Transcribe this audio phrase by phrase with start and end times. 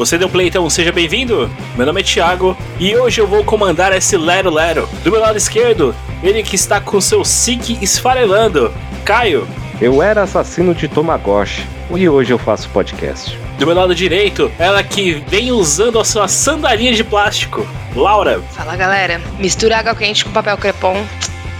[0.00, 1.50] Você deu play, então seja bem-vindo.
[1.76, 4.88] Meu nome é Thiago e hoje eu vou comandar esse Lero Lero.
[5.04, 8.72] Do meu lado esquerdo, ele que está com seu SIC esfarelando,
[9.04, 9.46] Caio.
[9.78, 13.38] Eu era assassino de Tomagotchi e hoje eu faço podcast.
[13.58, 18.40] Do meu lado direito, ela que vem usando a sua sandalinha de plástico, Laura.
[18.52, 20.96] Fala galera, mistura água quente com papel crepom,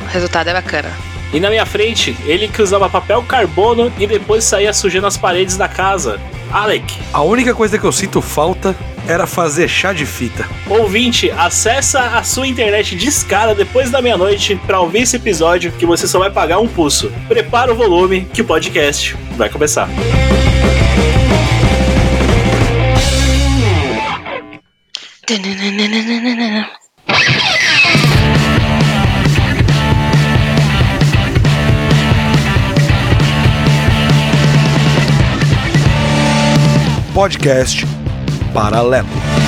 [0.00, 0.90] o resultado é bacana.
[1.30, 5.58] E na minha frente, ele que usava papel carbono e depois saía sujando as paredes
[5.58, 6.18] da casa,
[6.52, 6.98] Alec.
[7.12, 10.46] A única coisa que eu sinto falta era fazer chá de fita.
[10.68, 15.86] Ouvinte, acessa a sua internet de escala depois da meia-noite para ouvir esse episódio que
[15.86, 17.12] você só vai pagar um pulso.
[17.28, 19.88] Prepara o volume que o podcast vai começar.
[37.20, 37.84] Podcast
[38.54, 39.39] Paralelo.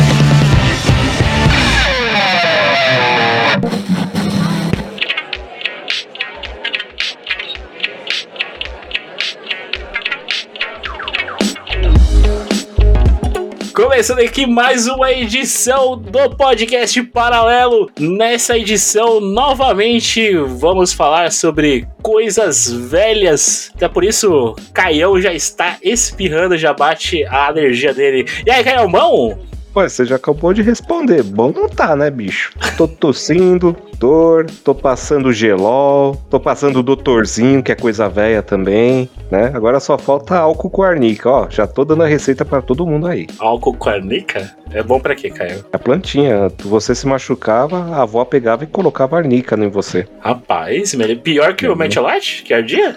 [13.83, 17.91] Começando aqui mais uma edição do podcast Paralelo.
[17.99, 23.73] Nessa edição, novamente, vamos falar sobre coisas velhas.
[23.75, 28.25] Até por isso, Caião já está espirrando, já bate a alergia dele.
[28.47, 29.37] E aí, Caião, bom?
[29.75, 31.23] Ué, você já acabou de responder.
[31.23, 32.53] Bom não tá, né, bicho?
[32.77, 39.51] Tô tossindo, dor, tô passando gelol, tô passando doutorzinho, que é coisa velha também, né?
[39.55, 41.49] Agora só falta álcool com arnica, ó.
[41.49, 43.27] Já tô dando a receita para todo mundo aí.
[43.39, 44.55] Álcool com arnica?
[44.73, 45.65] É bom para quê, Caio?
[45.73, 50.07] A plantinha, você se machucava, a avó pegava e colocava arnica em você.
[50.21, 52.97] Rapaz, é pior que o metiolate, que ardia?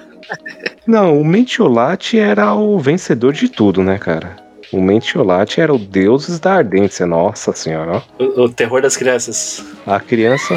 [0.86, 4.45] Não, o metiolate era o vencedor de tudo, né, cara?
[4.72, 8.04] O Mentiolate era o deuses da ardência, nossa senhora.
[8.20, 9.64] O, o terror das crianças.
[9.86, 10.56] A criança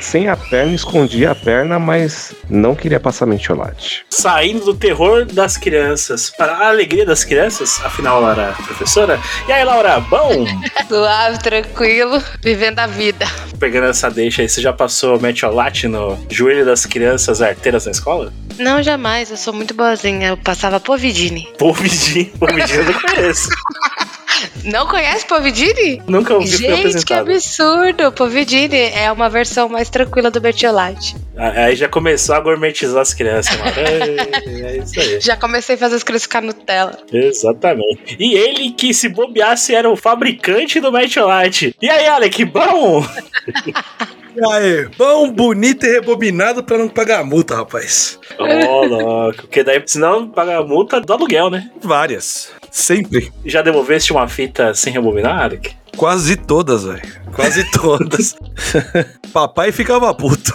[0.00, 4.04] sem a perna escondia a perna, mas não queria passar Mentiolate.
[4.10, 9.18] Saindo do terror das crianças para a alegria das crianças, afinal ela era professora.
[9.46, 10.44] E aí, Laura, bom?
[10.88, 13.26] Suave, tranquilo, vivendo a vida.
[13.58, 18.32] Pegando essa deixa aí, você já passou Metiolate no joelho das crianças arteiras na escola?
[18.58, 19.30] Não, jamais.
[19.30, 20.28] Eu sou muito boazinha.
[20.28, 21.48] Eu passava Povidine.
[21.58, 22.26] Povidine?
[22.26, 23.48] Povidine eu não conheço.
[24.64, 26.02] Não conhece Povidine?
[26.06, 28.12] Nunca ouvi Gente, que absurdo!
[28.12, 31.16] Povidine é uma versão mais tranquila do Bertiolate.
[31.36, 33.72] Aí já começou a gourmetizar as crianças, mano.
[33.76, 35.20] É, é isso aí.
[35.20, 36.98] Já comecei a fazer as crianças ficar Nutella.
[37.12, 38.16] Exatamente.
[38.18, 41.74] E ele que se bobeasse era o fabricante do Bertiolate.
[41.80, 43.04] E aí, Alec, bom?
[44.36, 48.18] E aí, bom, bonito e rebobinado pra não pagar a multa, rapaz.
[48.38, 49.42] Ô, oh, louco.
[49.42, 51.70] Porque daí, senão, paga a multa do aluguel, né?
[51.82, 52.52] Várias.
[52.70, 53.32] Sempre.
[53.44, 55.74] Já devolveste uma fita sem rebobinar, Alec?
[55.96, 57.02] Quase todas, velho.
[57.34, 58.36] Quase todas.
[59.32, 60.52] Papai ficava puto.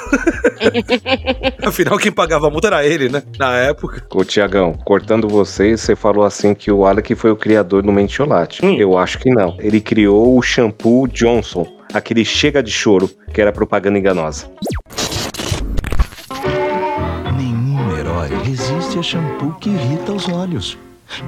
[1.64, 3.22] Afinal, quem pagava a multa era ele, né?
[3.38, 4.06] Na época.
[4.14, 8.66] Ô, Tiagão, cortando vocês, você falou assim que o Alec foi o criador do Mentiolate.
[8.66, 8.75] Hum.
[8.75, 9.56] Eu acho que não.
[9.59, 14.51] Ele criou o shampoo Johnson, aquele chega de choro, que era propaganda enganosa.
[17.38, 20.78] Nenhum herói resiste a shampoo que irrita os olhos.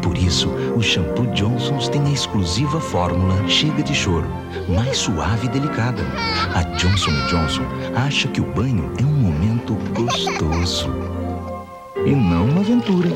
[0.02, 4.28] Por isso, o shampoo Johnson's tem a exclusiva fórmula Chega de Choro,
[4.68, 6.04] mais suave e delicada.
[6.54, 7.64] A Johnson Johnson
[7.96, 10.90] acha que o banho é um momento gostoso
[12.06, 13.10] e não uma aventura.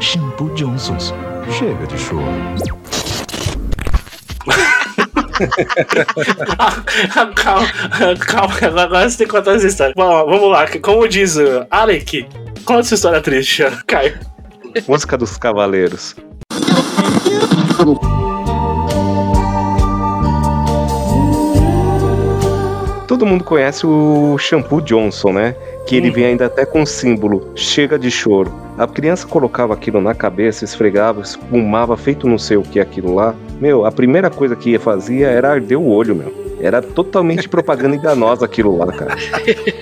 [0.00, 1.12] Shampoo Johnson's,
[1.58, 2.24] chega de choro.
[7.34, 9.94] Calma, calma, agora você tem que contar essa história.
[9.96, 12.26] Bom, vamos lá, como diz o Alec,
[12.64, 14.18] conta essa história triste, Caio.
[14.86, 16.14] Música dos Cavaleiros.
[23.18, 25.56] Todo mundo conhece o shampoo Johnson, né?
[25.88, 28.54] Que ele vem ainda até com o símbolo chega de choro.
[28.78, 33.34] A criança colocava aquilo na cabeça, esfregava, espumava, feito não sei o que aquilo lá.
[33.60, 36.32] Meu, a primeira coisa que ia fazia era arder o olho, meu.
[36.60, 39.16] Era totalmente propaganda enganosa aquilo lá, cara.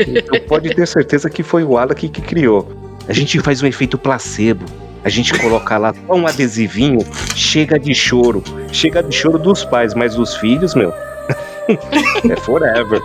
[0.09, 2.67] Então pode ter certeza que foi o Alec que criou.
[3.07, 4.65] A gente faz um efeito placebo.
[5.05, 7.01] A gente coloca lá só um adesivinho,
[7.35, 8.43] chega de choro.
[8.73, 10.91] Chega de choro dos pais, mas dos filhos, meu,
[11.69, 13.03] é forever.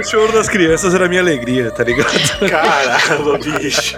[0.00, 2.10] O choro das crianças era minha alegria, tá ligado?
[2.48, 3.96] Caramba, bicho.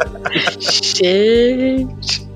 [0.70, 2.26] Gente.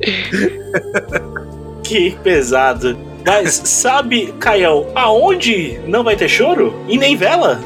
[1.82, 2.98] que pesado.
[3.26, 6.74] Mas sabe, Caião, aonde não vai ter choro?
[6.88, 7.60] E nem vela?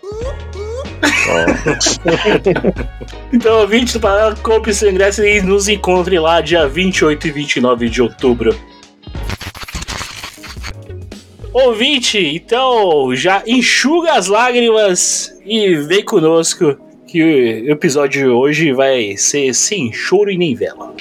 [3.33, 7.89] Então, ouvinte do Paralelo, compre seu ingresso e nos encontre lá dia 28 e 29
[7.89, 8.55] de outubro.
[11.53, 19.15] Ouvinte, então já enxuga as lágrimas e vem conosco que o episódio de hoje vai
[19.17, 20.91] ser sem choro e nem vela.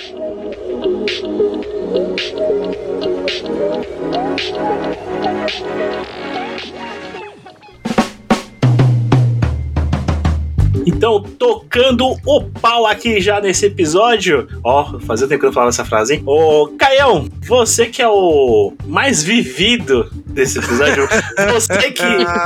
[10.87, 14.47] Então, tocando o pau aqui já nesse episódio.
[14.65, 16.23] Ó, fazia tempo que eu não falava essa frase, hein?
[16.27, 21.09] Ô, Caião, você que é o mais vivido desse episódio,
[21.53, 22.03] você que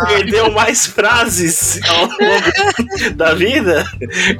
[0.09, 3.85] perdeu mais frases ao longo da vida,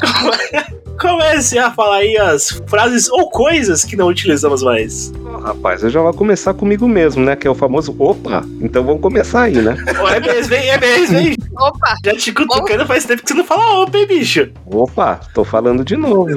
[0.01, 0.65] come-
[0.99, 5.13] comece a falar aí as frases ou coisas que não utilizamos mais.
[5.43, 7.37] Rapaz, eu já vou começar comigo mesmo, né?
[7.37, 8.45] Que é o famoso opa.
[8.61, 9.77] Então vamos começar aí, né?
[10.03, 10.69] Ô, é mesmo, hein?
[10.71, 11.37] É mesmo, hein?
[11.59, 11.95] Opa!
[12.05, 14.49] Já te cutucando faz tempo que você não fala opa, hein, bicho?
[14.65, 16.29] Opa, tô falando de novo.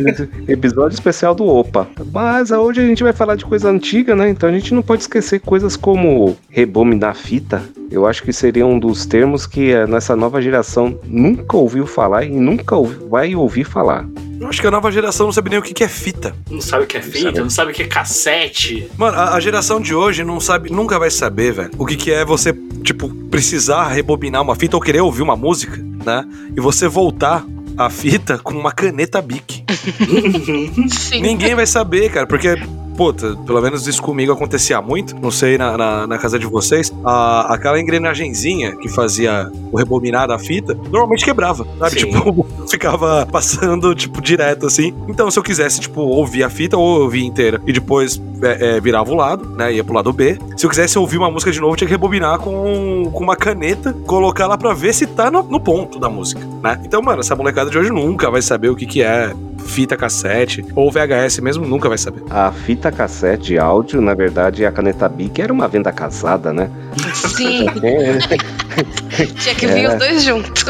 [0.48, 1.88] Episódio especial do Opa.
[2.12, 4.30] Mas hoje a gente vai falar de coisa antiga, né?
[4.30, 7.62] Então a gente não pode esquecer coisas como rebobinar fita.
[7.90, 12.26] Eu acho que seria um dos termos que eh, nessa nova geração nunca ouviu falar
[12.26, 12.76] e nunca
[13.10, 14.06] vai ouvir falar.
[14.40, 16.34] Eu acho que a nova geração não sabe nem o que que é fita.
[16.50, 18.90] Não sabe o que é fita, não sabe o que é cassete.
[18.98, 22.12] Mano, a, a geração de hoje não sabe, nunca vai saber, velho, o que que
[22.12, 22.54] é você,
[22.84, 26.26] tipo, precisar rebobinar uma fita ou querer ouvir uma música, né?
[26.56, 27.46] E você voltar
[27.78, 29.64] a fita com uma caneta Bic.
[30.90, 31.22] Sim.
[31.22, 32.56] Ninguém vai saber, cara, porque.
[33.00, 35.16] Puta, pelo menos isso comigo acontecia muito.
[35.22, 36.94] Não sei na, na, na casa de vocês.
[37.02, 41.98] A, aquela engrenagenzinha que fazia o rebobinar da fita normalmente quebrava, sabe?
[41.98, 42.12] Sim.
[42.12, 44.94] Tipo, ficava passando, tipo, direto assim.
[45.08, 48.82] Então, se eu quisesse, tipo, ouvir a fita ou ouvir inteira e depois é, é,
[48.82, 49.72] virava o lado, né?
[49.72, 50.38] Ia pro lado B.
[50.58, 53.38] Se eu quisesse ouvir uma música de novo, eu tinha que rebobinar com, com uma
[53.38, 56.78] caneta, colocar lá pra ver se tá no, no ponto da música, né?
[56.84, 59.34] Então, mano, essa molecada de hoje nunca vai saber o que, que é
[59.66, 62.22] fita cassete ou VHS mesmo, nunca vai saber.
[62.30, 66.70] A fita cassete de áudio, na verdade, a caneta Bic era uma venda casada, né?
[67.14, 69.90] Sim, É, tinha que vir É.
[69.90, 70.64] os dois juntos.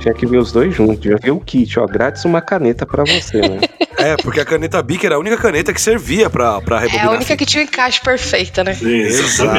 [0.00, 1.04] tinha que ver os dois juntos.
[1.04, 3.60] Já viu o kit, ó, grátis uma caneta pra você, né?
[4.04, 7.08] É, porque a caneta Bic era a única caneta que servia pra, pra É rebobinar.
[7.08, 8.72] a única que tinha o encaixe perfeito, né?
[8.72, 9.50] Exato.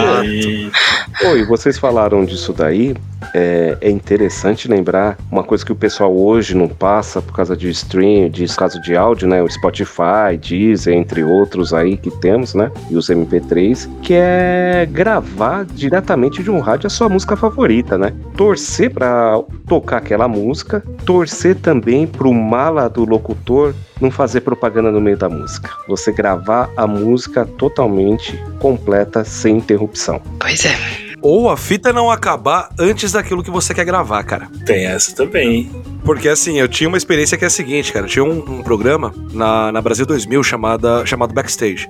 [1.20, 2.96] Pô, e vocês falaram disso daí,
[3.34, 7.70] é, é interessante lembrar uma coisa que o pessoal hoje não passa por causa de
[7.70, 9.42] stream, de caso de áudio, né?
[9.42, 12.72] O Spotify, Deezer, entre outros aí que temos, né?
[12.90, 18.14] E os MP3, que é gravar diretamente de um rádio a sua música favorita, né?
[18.38, 25.02] Torcer pra tocar aquela música, torcer também pro mala do locutor não fazer propaganda no
[25.02, 25.70] meio da música.
[25.88, 30.22] Você gravar a música totalmente completa, sem interrupção.
[30.40, 30.76] Pois é.
[31.22, 34.48] Ou a fita não acabar antes daquilo que você quer gravar, cara.
[34.66, 35.72] Tem essa também.
[36.04, 38.06] Porque assim, eu tinha uma experiência que é a seguinte, cara.
[38.06, 41.90] Eu tinha um, um programa na, na Brasil 2000 chamada, chamado Backstage.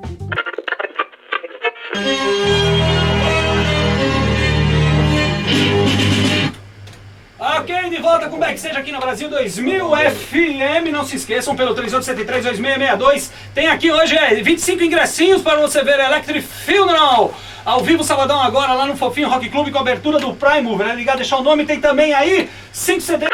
[8.06, 10.92] Volta com o Backstage aqui no Brasil 2000 FM.
[10.92, 13.32] Não se esqueçam, pelo 3873-2662.
[13.52, 17.34] Tem aqui hoje é, 25 ingressinhos para você ver Electric Funeral.
[17.66, 20.90] Ao vivo, sabadão, agora, lá no Fofinho Rock Club, com abertura do Prime Mover.
[20.90, 21.66] É ligar, deixar o nome.
[21.66, 23.26] Tem também aí 5 CD.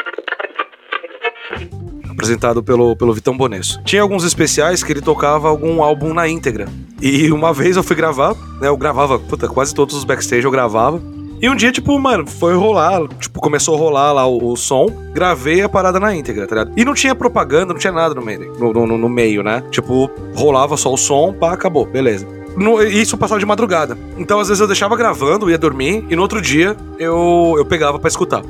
[2.10, 3.82] apresentado pelo, pelo Vitão Bonesso.
[3.84, 6.70] Tinha alguns especiais que ele tocava algum álbum na íntegra.
[7.02, 8.70] E uma vez eu fui gravar, né?
[8.70, 11.02] Eu gravava, puta, quase todos os backstage eu gravava.
[11.42, 14.86] E um dia, tipo, mano, foi rolar, tipo, começou a rolar lá o, o som,
[15.12, 16.74] gravei a parada na íntegra, tá ligado?
[16.80, 19.64] E não tinha propaganda, não tinha nada no meio, no, no, no meio, né?
[19.72, 22.28] Tipo, rolava só o som, pá, acabou, beleza.
[22.56, 23.98] No- isso passava de madrugada.
[24.18, 27.98] Então, às vezes, eu deixava gravando, ia dormir, e no outro dia eu, eu pegava
[27.98, 28.44] pra escutar.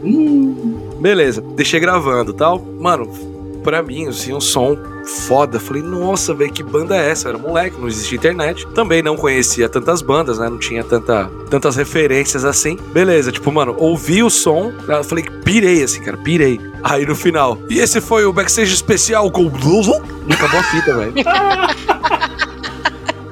[0.99, 2.59] Beleza, deixei gravando e tal.
[2.59, 3.09] Mano,
[3.61, 4.77] pra mim, assim, um som
[5.27, 5.59] foda.
[5.59, 7.27] Falei, nossa, velho, que banda é essa?
[7.27, 8.67] Eu era moleque, não existia internet.
[8.67, 10.49] Também não conhecia tantas bandas, né?
[10.49, 12.77] Não tinha tanta, tantas referências assim.
[12.91, 14.71] Beleza, tipo, mano, ouvi o som,
[15.07, 16.59] falei, pirei, assim, cara, pirei.
[16.83, 19.47] Aí no final, e esse foi o backstage especial com.
[19.47, 21.13] Acabou a fita, velho.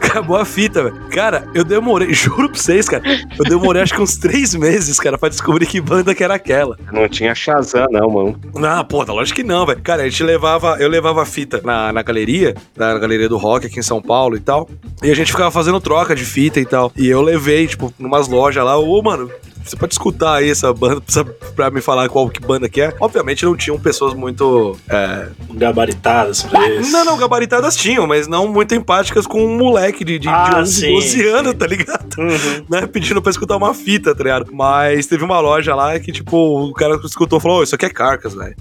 [0.09, 0.95] Acabou a fita, velho.
[1.11, 3.03] Cara, eu demorei, juro pra vocês, cara.
[3.37, 6.77] Eu demorei acho que uns três meses, cara, pra descobrir que banda que era aquela.
[6.91, 8.39] Não tinha Shazam, não, mano.
[8.63, 9.81] Ah, pô, tá lógico que não, velho.
[9.81, 13.67] Cara, a gente levava, eu levava a fita na, na galeria, na galeria do rock
[13.67, 14.69] aqui em São Paulo e tal.
[15.03, 16.91] E a gente ficava fazendo troca de fita e tal.
[16.95, 19.29] E eu levei, tipo, numas lojas lá, ô, mano.
[19.69, 21.23] Você pode escutar aí essa banda pra,
[21.55, 22.93] pra me falar qual que banda que é?
[22.99, 24.75] Obviamente não tinham pessoas muito.
[24.89, 25.27] É...
[25.51, 26.91] Gabaritadas pra isso.
[26.91, 30.59] Não, não, gabaritadas tinham, mas não muito empáticas com um moleque de, de, de Ah,
[30.59, 31.57] 11, sim, 12 anos, sim.
[31.57, 32.15] tá ligado?
[32.17, 32.65] Uhum.
[32.69, 34.51] né, pedindo pra escutar uma fita, tá ligado?
[34.51, 37.75] Mas teve uma loja lá que, tipo, o cara que escutou e falou: Ô, isso
[37.75, 38.55] aqui é Carcas, velho.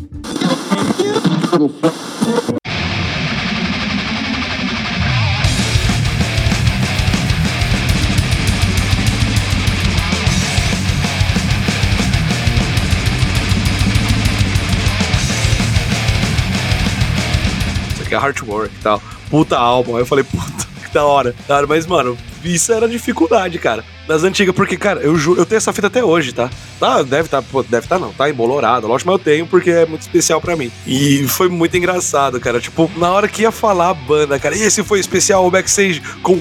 [18.08, 19.02] Aqui é Heartwork e tal.
[19.28, 19.96] Puta álbum.
[19.96, 21.34] Aí eu falei, puta, que da hora.
[21.46, 23.84] Da hora, mas, mano, isso era dificuldade, cara.
[24.08, 26.48] Das antigas, porque, cara, eu eu tenho essa fita até hoje, tá?
[26.80, 28.86] Tá, deve tá, pô, deve tá não, tá embolorado.
[28.88, 30.70] Lógico, mas eu tenho porque é muito especial pra mim.
[30.86, 32.58] E foi muito engraçado, cara.
[32.60, 36.00] Tipo, na hora que ia falar a banda, cara, e esse foi especial o backstage
[36.22, 36.36] com.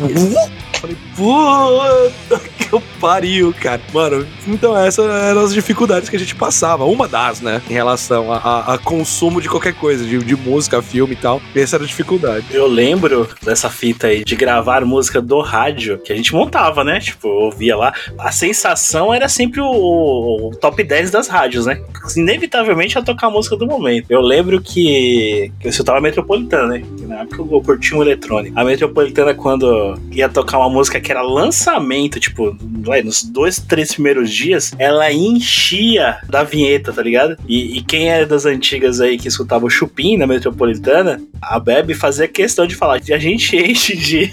[0.79, 3.81] Falei, puta que eu pariu, cara.
[3.93, 6.85] Mano, então essas eram as dificuldades que a gente passava.
[6.85, 7.61] Uma das, né?
[7.69, 11.41] Em relação a, a- a consumo de qualquer coisa, de, de música, filme e tal.
[11.55, 12.45] Essa era a dificuldade.
[12.51, 16.99] Eu lembro dessa fita aí de gravar música do rádio, que a gente montava, né?
[16.99, 17.93] Tipo, ouvia lá.
[18.19, 21.81] A sensação era sempre o, o top 10 das rádios, né?
[22.15, 24.05] Inevitavelmente ia tocar a música do momento.
[24.09, 26.83] Eu lembro que, que eu escutava a Metropolitana, né?
[27.07, 28.57] Na época eu curtia um eletrônico.
[28.57, 33.93] A Metropolitana, quando ia tocar uma música que era lançamento, tipo, vai, nos dois, três
[33.93, 37.37] primeiros dias, ela enchia da vinheta, tá ligado?
[37.47, 41.93] E, e quem é das antigas aí que escutava o Chupim na Metropolitana, a Bebe
[41.93, 44.27] fazia questão de falar que a gente enche de,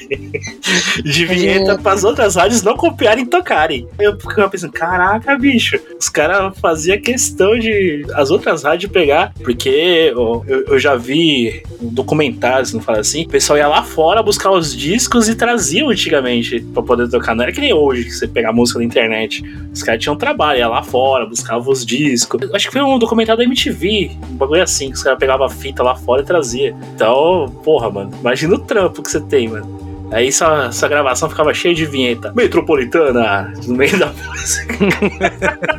[1.02, 3.88] de vinheta para as outras rádios não copiarem e tocarem.
[3.98, 10.12] Eu ficava pensando, caraca, bicho, os caras faziam questão de as outras rádios pegar, porque
[10.14, 14.74] eu, eu já vi documentários, não fala assim, o pessoal ia lá fora buscar os
[14.74, 17.34] discos e traziam antigamente pra poder tocar.
[17.34, 19.42] Não era que nem hoje que você pegar música na internet.
[19.72, 22.40] Os caras tinham trabalho, ia lá fora, buscava os discos.
[22.52, 25.50] Acho que foi um documentário da MTV, um bagulho assim, que os caras pegavam a
[25.50, 26.74] fita lá fora e trazia.
[26.94, 29.83] Então, porra, mano, imagina o trampo que você tem, mano.
[30.10, 32.32] Aí sua, sua gravação ficava cheia de vinheta.
[32.34, 34.74] Metropolitana, no meio da música.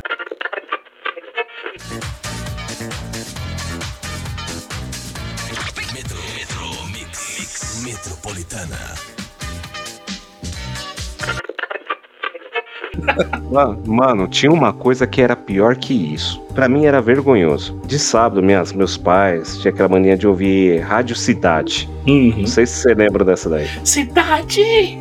[13.86, 16.40] Mano, tinha uma coisa que era pior que isso.
[16.54, 17.78] Pra mim era vergonhoso.
[17.86, 21.88] De sábado, minhas, meus pais tinha aquela mania de ouvir Rádio Cidade.
[22.06, 22.34] Uhum.
[22.38, 23.68] Não sei se você lembra dessa daí.
[23.84, 24.98] Cidade!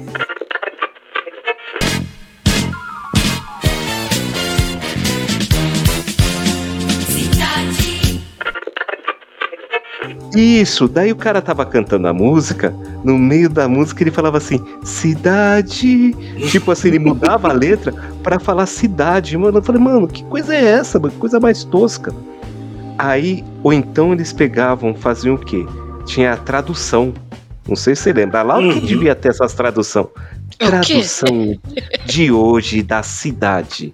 [10.36, 14.60] Isso, daí o cara tava cantando a música, no meio da música ele falava assim,
[14.84, 16.14] cidade.
[16.52, 19.38] Tipo assim, ele mudava a letra pra falar cidade.
[19.38, 21.14] Mano, eu falei, mano, que coisa é essa, mano?
[21.14, 22.14] Que coisa mais tosca.
[22.98, 25.66] Aí, ou então eles pegavam, faziam o quê?
[26.06, 27.14] Tinha a tradução.
[27.68, 28.42] Não sei se você lembra.
[28.44, 28.74] Lá Uhum.
[28.74, 30.10] que devia ter essas tradução.
[30.58, 31.58] Tradução
[32.06, 33.94] de hoje da cidade.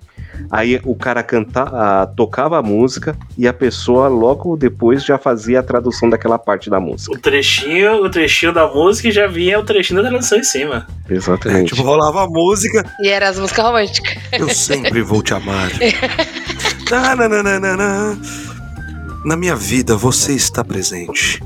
[0.50, 5.60] Aí o cara canta, ah, tocava a música e a pessoa logo depois já fazia
[5.60, 7.13] a tradução daquela parte da música.
[7.13, 10.88] O trechinho, o trechinho da música e já vinha o trechinho da tradução em cima.
[11.10, 11.74] Exatamente.
[11.74, 14.17] Tipo, rolava a música, E era as músicas românticas.
[14.31, 15.69] eu sempre vou te amar.
[19.24, 21.39] Na minha vida, você está presente.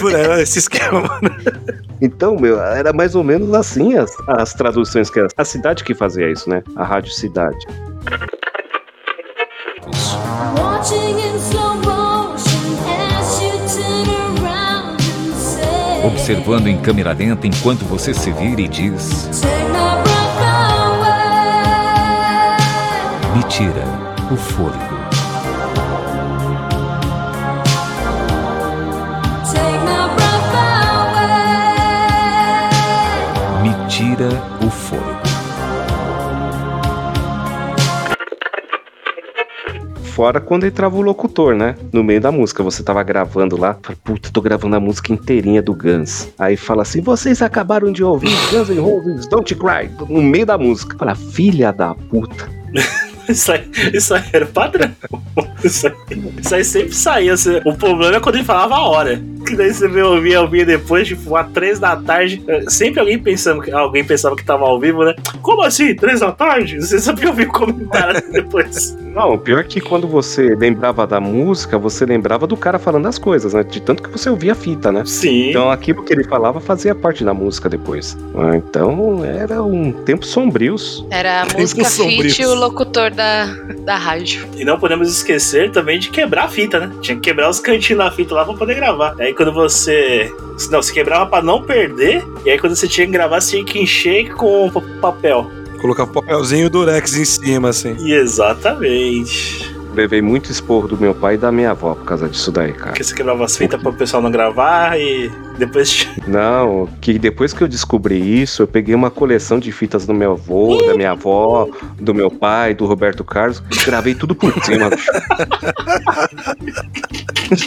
[0.00, 1.36] Por aí, esse esquema, mano.
[2.00, 5.28] Então, meu, era mais ou menos assim as, as traduções que era.
[5.36, 6.62] A cidade que fazia isso, né?
[6.74, 7.58] A Rádio Cidade.
[16.04, 19.28] Observando em câmera lenta enquanto você se vira e diz:
[23.34, 23.84] me tira
[24.30, 24.98] o fôlego.
[33.62, 34.57] Me tira
[40.18, 41.76] Fora quando entrava o locutor, né?
[41.92, 42.60] No meio da música.
[42.64, 43.78] Você tava gravando lá.
[43.80, 46.28] Fala, puta, tô gravando a música inteirinha do Guns.
[46.36, 49.88] Aí fala assim: vocês acabaram de ouvir Guns N' Roses Don't Cry.
[50.08, 50.98] No meio da música.
[50.98, 52.50] Fala, filha da puta.
[53.28, 54.90] Isso aí, isso aí era padrão.
[55.62, 55.92] Isso aí,
[56.40, 57.32] isso aí sempre saía.
[57.34, 57.60] assim.
[57.64, 59.20] O problema é quando ele falava a hora.
[59.46, 62.42] Que daí você veio ouvir ao vivo depois, tipo, às três da tarde.
[62.68, 65.14] Sempre alguém pensando que alguém pensava que tava ao vivo, né?
[65.42, 65.94] Como assim?
[65.94, 66.80] Três da tarde?
[66.80, 68.96] Você sabia ouvir o comentário depois.
[69.14, 73.06] Não, o pior é que quando você lembrava da música, você lembrava do cara falando
[73.06, 73.62] as coisas, né?
[73.64, 75.02] De tanto que você ouvia a fita, né?
[75.06, 75.50] Sim.
[75.50, 78.16] Então aquilo que ele falava fazia parte da música depois.
[78.36, 81.06] Ah, Então era um tempo sombrios.
[81.10, 83.46] Era a música fit e o locutor da,
[83.84, 84.46] da rádio.
[84.56, 86.90] E não podemos esquecer também de quebrar a fita, né?
[87.02, 89.14] Tinha que quebrar os cantinhos da fita lá pra poder gravar.
[89.18, 90.32] Aí quando você.
[90.70, 92.24] Não, você quebrava pra não perder.
[92.46, 95.50] E aí quando você tinha que gravar, você tinha que encher com pa- papel.
[95.80, 97.96] Colocar um papelzinho durex em cima, assim.
[98.00, 99.76] E exatamente.
[99.94, 102.90] Levei muito esporro do meu pai e da minha avó por causa disso daí, cara.
[102.90, 106.08] Porque você quebrava as fitas pro pessoal não gravar e depois.
[106.26, 110.32] Não, que depois que eu descobri isso, eu peguei uma coleção de fitas do meu
[110.32, 115.10] avô, da minha avó, do meu pai, do Roberto Carlos, gravei tudo por cima, bicho.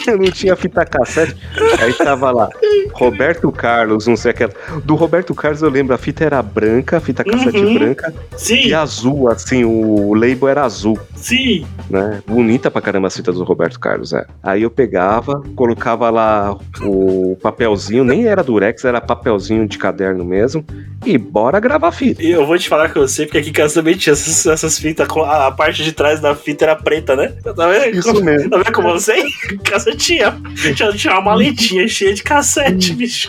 [0.06, 1.36] Eu não tinha fita cassete.
[1.80, 2.48] Aí tava lá,
[2.92, 4.52] Roberto Carlos, não sei aquela.
[4.84, 7.74] Do Roberto Carlos eu lembro, a fita era branca, a fita cassete Uhum.
[7.74, 10.98] branca, Sim, e azul, assim, o label era azul.
[11.16, 11.66] sim.
[11.90, 12.22] né?
[12.26, 14.24] Bonita pra caramba as fitas do Roberto Carlos, é.
[14.42, 20.64] Aí eu pegava, colocava lá o papelzinho, nem era durex, era papelzinho de caderno mesmo,
[21.04, 22.22] e bora gravar fita.
[22.22, 24.46] E eu vou te falar que eu sei, porque aqui em casa também tinha essas,
[24.46, 27.32] essas fitas, a, a parte de trás da fita era preta, né?
[27.42, 27.96] Tá vendo?
[27.98, 28.50] Isso mesmo.
[28.50, 29.24] Tá vendo como eu sei?
[29.52, 30.34] Em casa tinha.
[30.74, 33.28] Tinha, tinha uma maletinha cheia de cassete, bicho.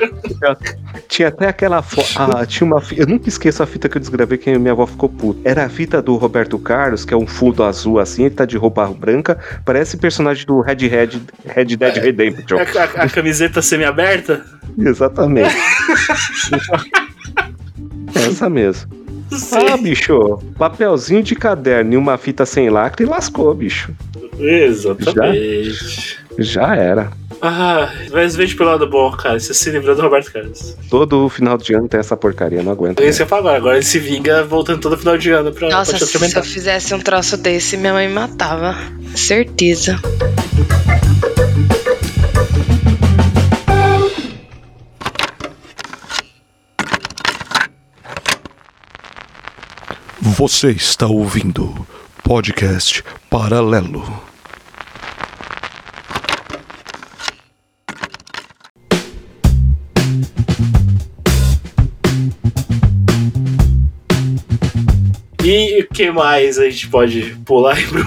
[1.08, 2.08] Tinha até aquela foto.
[2.18, 3.02] Ah, tinha uma fita.
[3.02, 5.40] Eu nunca esqueço a fita que eu desgravei que minha avó ficou puta.
[5.48, 8.58] Era a fita do Roberto Carlos, que é um fundo azul assim, ele tá de
[8.58, 11.10] roupa branca, parece personagem do Red Red,
[11.46, 12.58] Red Dead Redemption.
[12.58, 12.62] A,
[13.02, 14.43] a- a camiseta semi-aberta?
[14.78, 15.56] Exatamente.
[18.16, 19.04] Essa mesmo.
[19.52, 23.92] Ah, bicho, papelzinho de caderno e uma fita sem lacre lascou, bicho.
[24.40, 26.20] Exatamente.
[26.38, 27.12] Já era.
[27.42, 29.40] Ah, mas veja pelo lado bom, cara.
[29.40, 30.78] Você se livrou do Roberto Carlos.
[30.90, 33.02] Todo final de ano tem essa porcaria, não aguento.
[33.02, 33.58] É isso que eu falo agora.
[33.58, 36.94] Agora ele se vinga voltando todo final de ano pra, Nossa, pra se eu fizesse
[36.94, 38.76] um troço desse, minha mãe me matava.
[39.16, 40.00] Certeza.
[50.36, 51.88] Você está ouvindo
[52.24, 54.04] podcast Paralelo.
[65.44, 68.04] E o que mais a gente pode pular pro...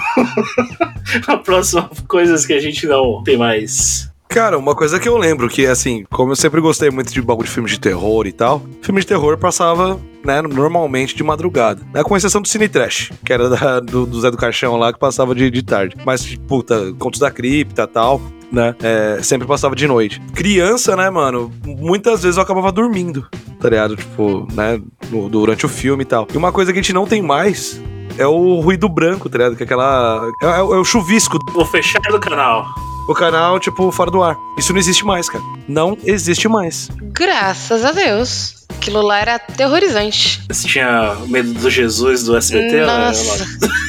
[1.33, 4.11] a próxima coisas que a gente não tem mais.
[4.29, 7.47] Cara, uma coisa que eu lembro que, assim, como eu sempre gostei muito de bagulho
[7.47, 11.81] de filme de terror e tal, filme de terror passava, né, normalmente de madrugada.
[11.95, 14.93] Né, com exceção do Cine Trash, que era da- do, do Zé do Caixão lá,
[14.93, 15.97] que passava de, de tarde.
[16.05, 18.21] Mas, puta, Contos da Cripta e tal,
[18.53, 20.21] né, é, sempre passava de noite.
[20.35, 23.27] Criança, né, mano, muitas vezes eu acabava dormindo,
[23.61, 23.97] tá ligado?
[23.97, 24.79] Tipo, né,
[25.11, 26.27] no- durante o filme e tal.
[26.35, 27.81] E uma coisa que a gente não tem mais...
[28.19, 29.57] É o ruído branco, tá ligado?
[29.57, 30.27] Que é aquela.
[30.43, 32.65] É, é o- é o chuvisco Vou fechar do canal.
[33.09, 34.37] O canal, tipo, fora do ar.
[34.59, 35.45] Isso não existe mais, cara.
[35.69, 36.89] Não existe mais.
[37.13, 38.67] Graças a Deus.
[38.69, 40.43] Aquilo lá era aterrorizante.
[40.49, 42.85] Você tinha medo do Jesus do SBT?
[42.85, 43.45] Nossa.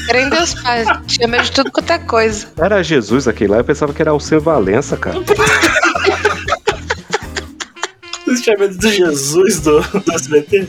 [0.09, 0.85] Era em Deus Pai.
[1.05, 2.47] Tinha medo de tudo quanto é coisa.
[2.57, 5.17] Era Jesus aquele lá, eu pensava que era o Seu Valença, cara.
[8.37, 10.67] Você tinha medo do Jesus do, do SBT?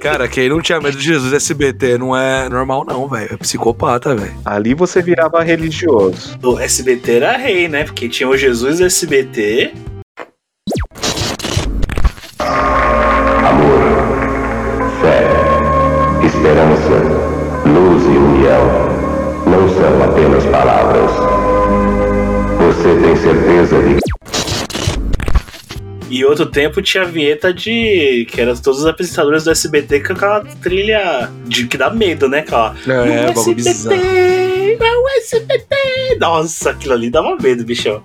[0.00, 3.28] Cara, quem não tinha medo de Jesus SBT não é normal, não, velho.
[3.30, 4.34] É psicopata, velho.
[4.42, 6.38] Ali você virava religioso.
[6.42, 7.84] O SBT era rei, né?
[7.84, 9.72] Porque tinha o Jesus SBT.
[16.24, 16.90] Esperança,
[17.66, 18.64] luz e união
[19.46, 21.10] não são apenas palavras.
[22.58, 24.03] Você tem certeza de
[26.14, 28.24] E outro tempo tinha a vinheta de.
[28.30, 32.38] que eram todos os apresentadores do SBT com aquela trilha de que dá medo, né?
[32.38, 32.72] Aquela.
[32.86, 33.96] É, "No bagulho bizarro.
[33.96, 36.16] SBT, no SBT.
[36.20, 38.00] Nossa, aquilo ali dava medo, bichão.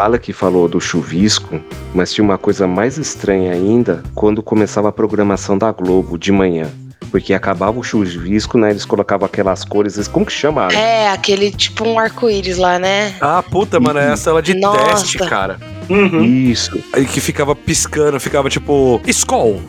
[0.00, 1.60] O Alec falou do chuvisco,
[1.92, 6.70] mas tinha uma coisa mais estranha ainda quando começava a programação da Globo de manhã.
[7.10, 8.70] Porque acabava o chuvisco, né?
[8.70, 10.08] Eles colocavam aquelas cores.
[10.08, 10.68] Como que chama?
[10.68, 13.14] É, aquele tipo um arco-íris lá, né?
[13.20, 14.78] Ah, puta, mano, é a tela de Nossa.
[14.86, 15.58] teste, cara.
[15.90, 16.24] Uhum.
[16.24, 16.82] Isso.
[16.94, 19.60] Aí que ficava piscando, ficava tipo, Skol!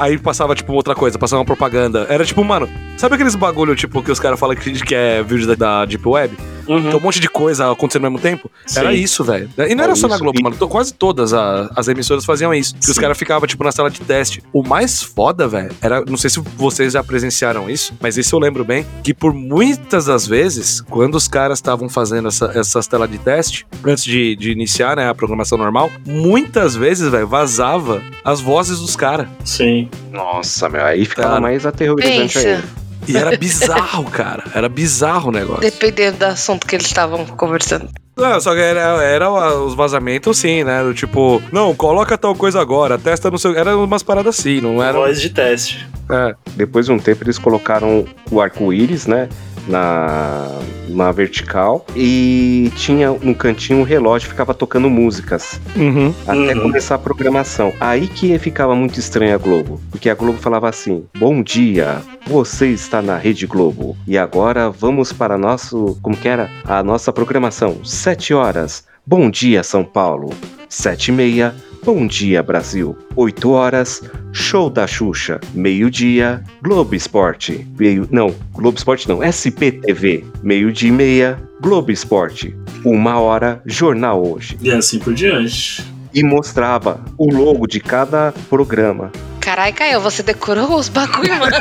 [0.00, 2.06] Aí passava tipo outra coisa, passava uma propaganda.
[2.08, 5.46] Era tipo, mano, sabe aqueles bagulho tipo que os caras falam que, que é vídeo
[5.46, 6.34] da, da Deep Web?
[6.66, 6.82] Uhum.
[6.82, 8.50] Tem um monte de coisa acontecendo ao mesmo tempo.
[8.76, 8.96] Era Sim.
[8.96, 9.50] isso, velho.
[9.58, 10.22] E não É era só na isso.
[10.24, 10.56] Globo, E- mano.
[10.68, 12.74] Quase todas a- as emissoras faziam isso.
[12.76, 14.42] Que os caras ficavam, tipo, na sala de teste.
[14.52, 16.02] O mais foda, velho, era.
[16.04, 18.86] Não sei se vocês já presenciaram isso, mas isso eu lembro bem.
[19.02, 23.66] Que por muitas das vezes, quando os caras estavam fazendo essa- essas telas de teste,
[23.84, 28.96] antes de, de iniciar, né, a programação normal, muitas vezes, velho, vazava as vozes dos
[28.96, 29.28] caras.
[29.44, 29.88] Sim.
[30.12, 31.40] Nossa, meu, aí ficava Cara.
[31.40, 32.48] mais aterrorizante Pensa.
[32.48, 32.64] ainda.
[33.06, 34.44] E era bizarro, cara.
[34.54, 35.62] Era bizarro o negócio.
[35.62, 37.88] Dependendo do assunto que eles estavam conversando.
[38.16, 40.82] Não, só que era, era os vazamentos sim, né?
[40.82, 43.56] Do tipo, não, coloca tal coisa agora, testa no seu.
[43.56, 44.92] Era umas paradas assim, não era.
[44.92, 45.86] Voz de teste.
[46.08, 49.28] É, Depois de um tempo eles colocaram o arco-íris, né?
[49.66, 50.48] Na,
[50.88, 51.84] na vertical.
[51.96, 55.60] E tinha no cantinho um relógio que ficava tocando músicas.
[55.76, 56.14] uhum.
[56.26, 56.62] Até Uhum.
[56.62, 57.72] começar a programação.
[57.80, 59.80] Aí que ficava muito estranho a Globo.
[59.90, 63.96] Porque a Globo falava assim: Bom dia, você está na Rede Globo.
[64.06, 65.98] E agora vamos para nosso.
[66.02, 66.50] Como que era?
[66.64, 67.78] A nossa programação.
[67.84, 68.84] Sete horas.
[69.06, 70.30] Bom dia, São Paulo.
[70.68, 71.54] Sete e meia.
[71.84, 72.96] Bom dia, Brasil.
[73.14, 75.38] 8 horas, show da Xuxa.
[75.52, 77.66] Meio-dia, Globo Esporte.
[77.78, 80.24] Meio, não, Globo Esporte não, SPTV.
[80.42, 82.56] Meio-dia e meia, Globo Esporte.
[82.86, 85.84] Uma hora, Jornal Hoje E assim por diante.
[86.14, 89.12] e mostrava o logo de cada programa.
[89.40, 91.54] Carai, Caio, você decorou os bagulho, mano?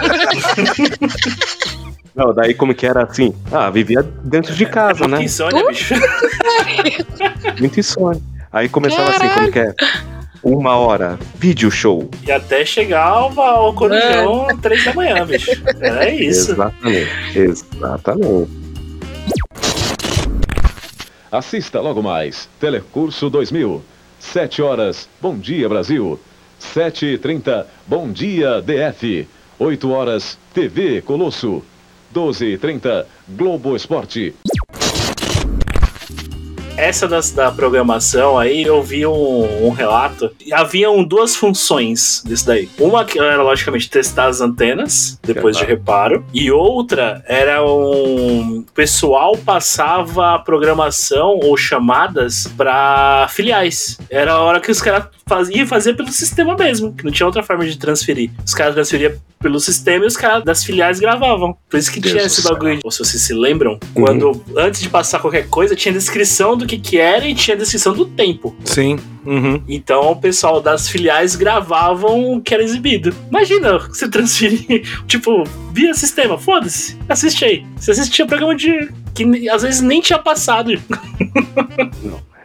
[2.16, 3.34] Não, daí como que era assim?
[3.52, 5.18] Ah, vivia dentro de casa, é né?
[5.18, 5.96] muito insônia, bicho.
[7.60, 8.22] Muito insônia.
[8.52, 9.74] Aí começava assim, como que é?
[10.44, 12.10] Uma hora, vídeo show.
[12.28, 15.50] E até chegar ao, ao Corujão três da manhã, bicho.
[15.82, 16.52] É isso.
[16.52, 17.40] Exatamente.
[17.40, 18.52] Exatamente.
[21.32, 22.50] Assista logo mais.
[22.60, 23.82] Telecurso 2000.
[24.20, 26.20] 7 horas, Bom Dia Brasil.
[26.62, 29.28] 7h30, Bom Dia DF.
[29.58, 31.64] 8 horas, TV Colosso.
[32.14, 34.36] 12h30, Globo Esporte.
[36.76, 40.32] Essa das, da programação aí, eu vi um, um relato.
[40.44, 42.68] E Haviam duas funções disso daí.
[42.80, 46.26] Uma que era, logicamente, testar as antenas, depois de reparo.
[46.34, 48.60] E outra era um.
[48.60, 54.00] O pessoal passava a programação ou chamadas para filiais.
[54.10, 57.44] Era a hora que os caras faziam fazer pelo sistema mesmo, que não tinha outra
[57.44, 58.32] forma de transferir.
[58.46, 61.56] Os caras transferiam pelo sistema e os caras das filiais gravavam.
[61.70, 62.80] Por isso que Deus tinha esse bagulho.
[62.84, 66.78] Ou se vocês se lembram, quando antes de passar qualquer coisa, tinha descrição do que
[66.78, 68.56] que era e tinha descrição do tempo.
[68.64, 68.98] Sim.
[69.26, 69.62] Uhum.
[69.68, 73.14] Então o pessoal das filiais gravavam o que era exibido.
[73.30, 77.66] Imagina você transferir, tipo, via sistema, foda-se, assiste aí.
[77.78, 78.90] Você assistia programa de.
[79.14, 80.72] que às vezes nem tinha passado.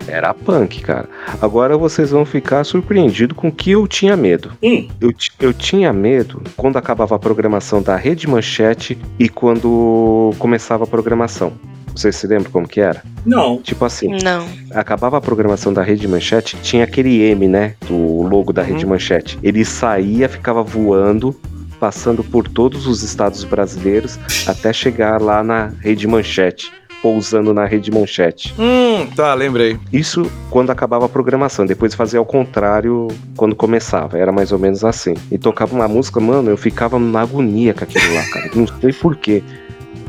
[0.09, 1.09] Era punk, cara.
[1.40, 4.53] Agora vocês vão ficar surpreendidos com o que eu tinha medo.
[4.62, 10.85] Hum, Eu, eu tinha medo quando acabava a programação da Rede Manchete e quando começava
[10.85, 11.53] a programação.
[11.94, 13.03] Vocês se lembram como que era?
[13.27, 13.59] não.
[13.61, 14.47] Tipo assim, Não.
[14.73, 17.75] acabava a programação da Rede Manchete, tinha aquele M, né?
[17.88, 19.37] Do logo da Rede Manchete.
[19.42, 21.35] Ele saía, ficava voando,
[21.81, 27.90] passando por todos os estados brasileiros até chegar lá na Rede Manchete, pousando na Rede
[27.90, 28.54] Manchete.
[28.58, 29.78] Hum, tá, lembrei.
[29.92, 34.84] Isso quando acabava a programação, depois fazia ao contrário quando começava, era mais ou menos
[34.84, 35.14] assim.
[35.30, 38.50] E tocava uma música, mano, eu ficava na agonia com aquilo lá, cara.
[38.54, 39.42] Não sei porquê.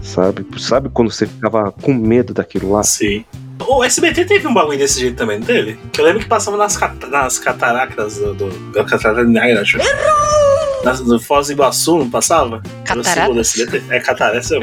[0.02, 0.45] Sabe?
[0.58, 2.84] Sabe quando você ficava com medo daquilo lá?
[2.84, 3.25] Sim.
[3.67, 5.78] O SBT teve um bagulho desse jeito também, não teve?
[5.91, 8.34] Que eu lembro que passava nas, cata- nas cataracas do.
[8.34, 9.78] do, do catarata de Niagara, acho.
[10.84, 12.63] Nas, do Foz do Iguaçu, não passava?
[12.86, 13.54] Cataratas?
[13.89, 14.62] É catarata, é seu.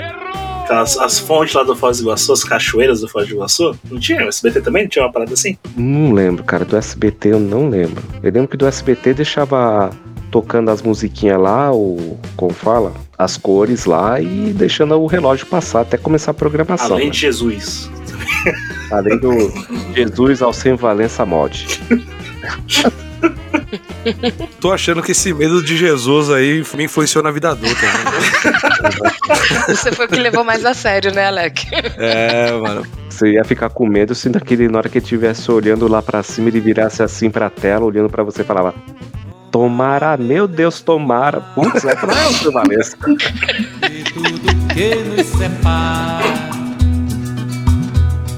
[0.67, 3.79] Aquelas, as fontes lá do Foz do Iguaçu, as cachoeiras do Foz do Iguaçu.
[3.89, 4.25] Não tinha?
[4.25, 5.57] O SBT também não tinha uma parada assim?
[5.77, 6.65] Não lembro, cara.
[6.65, 8.03] Do SBT eu não lembro.
[8.21, 9.91] Eu lembro que do SBT deixava
[10.29, 12.19] tocando as musiquinhas lá, o.
[12.37, 12.93] Como fala?
[13.17, 16.97] As cores lá e deixando o relógio passar até começar a programação.
[16.97, 17.13] Além né?
[17.13, 17.89] de Jesus.
[18.91, 19.31] Além do
[19.95, 21.65] Jesus ao sem Valença mod.
[24.61, 27.87] Tô achando que esse medo de Jesus aí me influenciou na vida adulta.
[27.87, 28.55] né?
[29.75, 31.67] Você foi o que levou mais a sério, né, Alec?
[31.99, 32.87] é, mano.
[33.09, 36.23] Você ia ficar com medo se naquele, na hora que ele estivesse olhando lá pra
[36.23, 38.75] cima, ele virasse assim pra tela, olhando pra você e falava:
[39.51, 41.41] Tomara, meu Deus, tomara.
[41.41, 42.97] Putz, é o seu Valença.
[42.99, 46.25] de tudo que nos separa.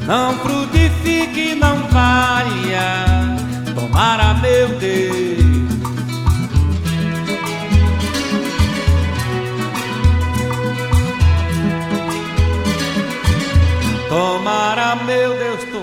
[0.06, 3.04] Não frutifique que não valha.
[3.74, 5.37] Tomara, meu Deus.
[14.08, 15.77] Tomara, meu Deus, tomara.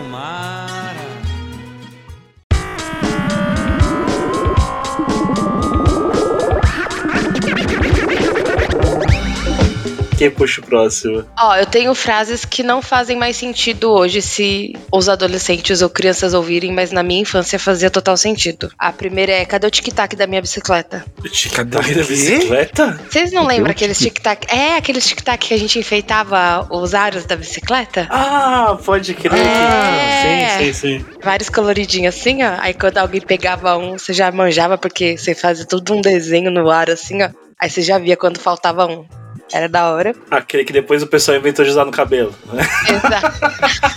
[10.18, 11.26] Quem puxa o próximo?
[11.38, 16.34] Ó, eu tenho frases que não fazem mais sentido hoje se os adolescentes ou crianças
[16.34, 18.72] ouvirem, mas na minha infância fazia total sentido.
[18.80, 21.04] A primeira é: cadê o tic-tac da minha bicicleta?
[21.20, 23.00] O tic-tac da bicicleta?
[23.10, 24.48] Vocês não lembram aqueles tic-tac?
[24.50, 28.08] É, aqueles tic-tac que a gente enfeitava os aros da bicicleta?
[28.10, 29.34] Ah, pode crer.
[29.34, 30.58] É.
[30.58, 31.06] Sim, sim, sim.
[31.22, 32.56] Vários coloridinhos assim, ó.
[32.60, 36.70] Aí quando alguém pegava um, você já manjava, porque você fazia tudo um desenho no
[36.70, 37.30] ar assim, ó.
[37.60, 39.06] Aí você já via quando faltava um.
[39.56, 40.14] Era da hora.
[40.30, 42.36] Aquele que depois o pessoal inventou de usar no cabelo.
[42.52, 42.62] né?
[42.90, 43.40] Exato.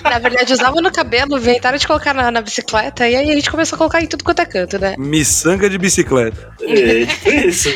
[0.05, 3.51] Na verdade, usava no cabelo, inventaram de colocar na, na bicicleta, e aí a gente
[3.51, 4.95] começou a colocar em tudo quanto é canto, né?
[4.97, 6.53] Miçanga de bicicleta.
[6.63, 7.71] É, tipo isso.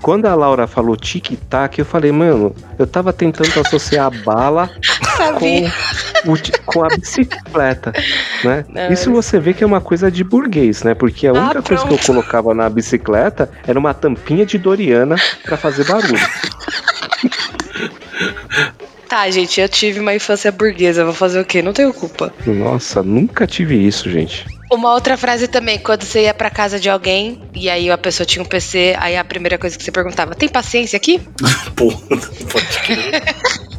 [0.00, 4.70] Quando a Laura falou tic-tac, eu falei, mano, eu tava tentando associar a bala
[5.16, 5.72] Sabia.
[6.24, 7.92] com, o com a bicicleta,
[8.44, 8.64] né?
[8.68, 10.94] Não, Isso você vê que é uma coisa de burguês, né?
[10.94, 12.06] Porque a Ah, única coisa que eu pronto.
[12.06, 16.14] colocava na bicicleta era uma tampinha de Doriana pra fazer barulho.
[19.08, 21.62] Tá, gente, eu tive uma infância burguesa, vou fazer o quê?
[21.62, 22.32] Não tenho culpa.
[22.46, 24.46] Nossa, nunca tive isso, gente.
[24.72, 28.26] Uma outra frase também, quando você ia pra casa de alguém e aí a pessoa
[28.26, 31.20] tinha um PC, aí a primeira coisa que você perguntava, tem paciência aqui?
[31.76, 33.22] Pô, pode crer.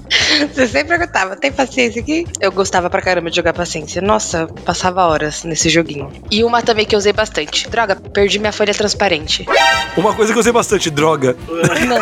[0.53, 2.25] Você sempre perguntava, tem paciência aqui?
[2.39, 4.01] Eu gostava pra caramba de jogar paciência.
[4.01, 6.11] Nossa, passava horas nesse joguinho.
[6.31, 7.69] E uma também que eu usei bastante.
[7.69, 9.45] Droga, perdi minha folha transparente.
[9.97, 11.35] Uma coisa que eu usei bastante, droga.
[11.87, 11.99] Não.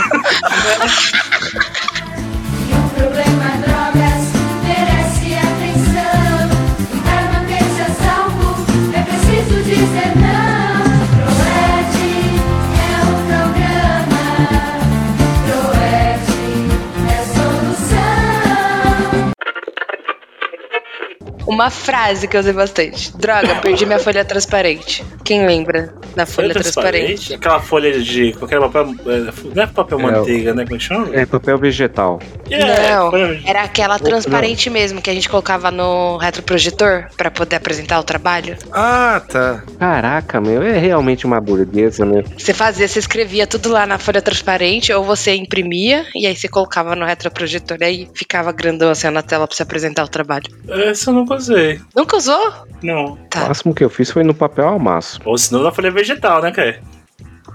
[21.48, 23.16] Uma frase que eu usei bastante.
[23.18, 25.04] Droga, perdi minha folha transparente.
[25.24, 27.34] Quem lembra da folha, transparente?
[27.34, 28.96] Aquela folha de qualquer papel.
[29.08, 30.64] é, Não é papel É, manteiga, né?
[30.64, 31.16] Como é que chama?
[31.16, 32.20] É papel vegetal.
[32.50, 37.56] É, Não, folha- era aquela transparente mesmo que a gente colocava no retroprojetor pra poder
[37.58, 38.58] apresentar o trabalho.
[38.72, 39.64] Ah, tá.
[39.80, 42.24] Caraca, meu, é realmente uma burguesa, né?
[42.38, 46.48] Você fazia, você escrevia tudo lá na folha transparente ou você imprimia e aí você
[46.48, 50.46] colocava no retroprojetor e aí ficava grandão assim na tela pra você apresentar o trabalho.
[50.68, 51.82] Essa eu nunca usei.
[51.96, 52.54] Nunca usou?
[52.82, 53.06] Não.
[53.13, 53.48] O Tá.
[53.48, 55.19] máximo que eu fiz foi no papel almaço.
[55.26, 56.80] Ou senão na folha vegetal, né, cara?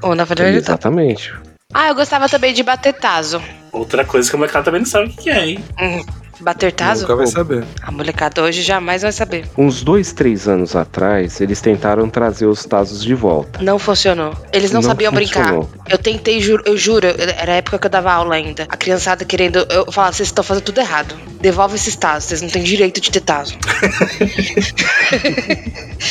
[0.03, 0.75] Ou na folha vegetal.
[0.75, 1.33] Exatamente.
[1.73, 3.43] Ah, eu gostava também de bater taso.
[3.73, 5.65] Outra coisa que o mercado também não sabe o que que é, hein?
[5.81, 6.05] Hum,
[6.41, 7.03] bater taso?
[7.03, 7.65] Nunca vai saber.
[7.83, 9.45] A molecada hoje jamais vai saber.
[9.57, 13.63] Uns dois, três anos atrás, eles tentaram trazer os Tazos de volta.
[13.63, 14.33] Não funcionou.
[14.53, 15.63] Eles não, Não sabiam funcionou.
[15.65, 15.93] brincar.
[15.93, 18.67] Eu tentei, juro, eu juro, era a época que eu dava aula ainda.
[18.69, 19.67] A criançada querendo.
[19.71, 21.15] Eu falava, vocês estão fazendo tudo errado.
[21.41, 23.57] Devolve esses tazos, vocês não têm direito de ter taso.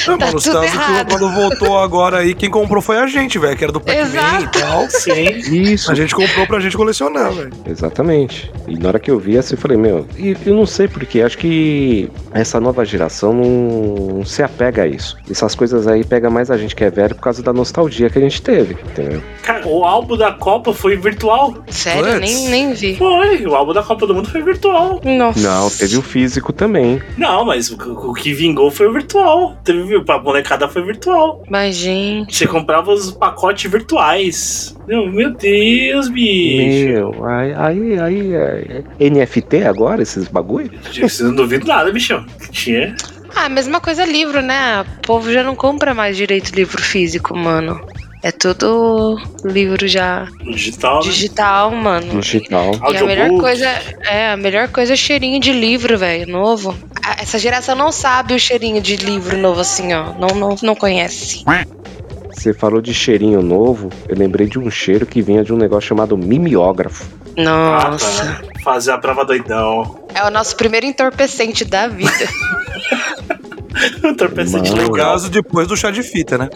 [0.07, 1.09] Não, Tá mano, os tudo Tazos errado.
[1.11, 4.47] quando voltou agora aí, quem comprou foi a gente, velho, que era do Pac-Man e
[4.59, 4.87] tal.
[4.91, 5.29] Sim.
[5.39, 7.51] Isso, A gente comprou pra gente colecionar, velho.
[7.65, 8.51] exatamente.
[8.67, 11.21] E na hora que eu vi assim, eu falei, meu, e eu não sei porquê,
[11.21, 15.17] acho que essa nova geração não se apega a isso.
[15.29, 18.17] Essas coisas aí pega mais a gente que é velho por causa da nostalgia que
[18.17, 19.21] a gente teve, entendeu?
[19.43, 21.63] Cara, o álbum da Copa foi virtual.
[21.69, 22.95] Sério, nem, nem vi.
[22.95, 25.01] Foi, o álbum da Copa do Mundo foi virtual.
[25.03, 25.39] Nossa.
[25.39, 27.01] Não, teve o físico também.
[27.17, 29.57] Não, mas o, o que vingou foi o virtual.
[29.63, 31.43] Teve, pra molecada foi virtual.
[31.49, 32.35] Mas, gente.
[32.35, 34.75] Você comprava os pacotes virtuais.
[34.87, 36.87] Meu, meu Deus, bicho.
[36.87, 38.33] Meu, aí, aí, aí
[38.99, 40.71] é NFT agora, esses bagulho?
[41.01, 42.25] Você não duvido nada, bichão.
[42.51, 42.95] Tinha.
[43.35, 44.81] Ah, mesma coisa livro, né?
[44.81, 47.79] O povo já não compra mais direito livro físico, mano.
[48.23, 49.15] É tudo
[49.45, 50.95] livro já Digital.
[50.95, 51.01] né?
[51.11, 52.19] digital, mano.
[52.19, 52.71] Digital.
[52.91, 53.41] E a melhor Audiobook.
[53.41, 53.67] coisa
[54.05, 56.75] é a melhor coisa é cheirinho de livro, velho, novo.
[57.19, 60.13] Essa geração não sabe o cheirinho de livro novo assim, ó.
[60.13, 61.43] Não, não, não conhece.
[62.33, 65.87] Você falou de cheirinho novo, eu lembrei de um cheiro que vinha de um negócio
[65.89, 67.05] chamado mimeógrafo.
[67.37, 68.41] Nossa.
[68.67, 69.97] Fazer a prova doidão.
[70.13, 72.11] É o nosso primeiro entorpecente da vida.
[74.03, 74.83] Entorpecente Mano.
[74.87, 75.11] No legal.
[75.13, 76.49] caso, depois do chá de fita, né?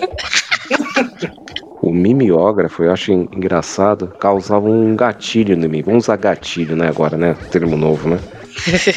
[1.82, 5.82] O mimeógrafo, eu acho en- engraçado, causava um gatilho em mim.
[5.82, 7.34] Vamos usar gatilho, né, agora, né?
[7.50, 8.20] Termo novo, né?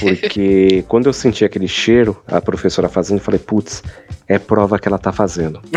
[0.00, 3.80] Porque quando eu senti aquele cheiro, a professora fazendo, eu falei, putz,
[4.26, 5.60] é prova que ela tá fazendo.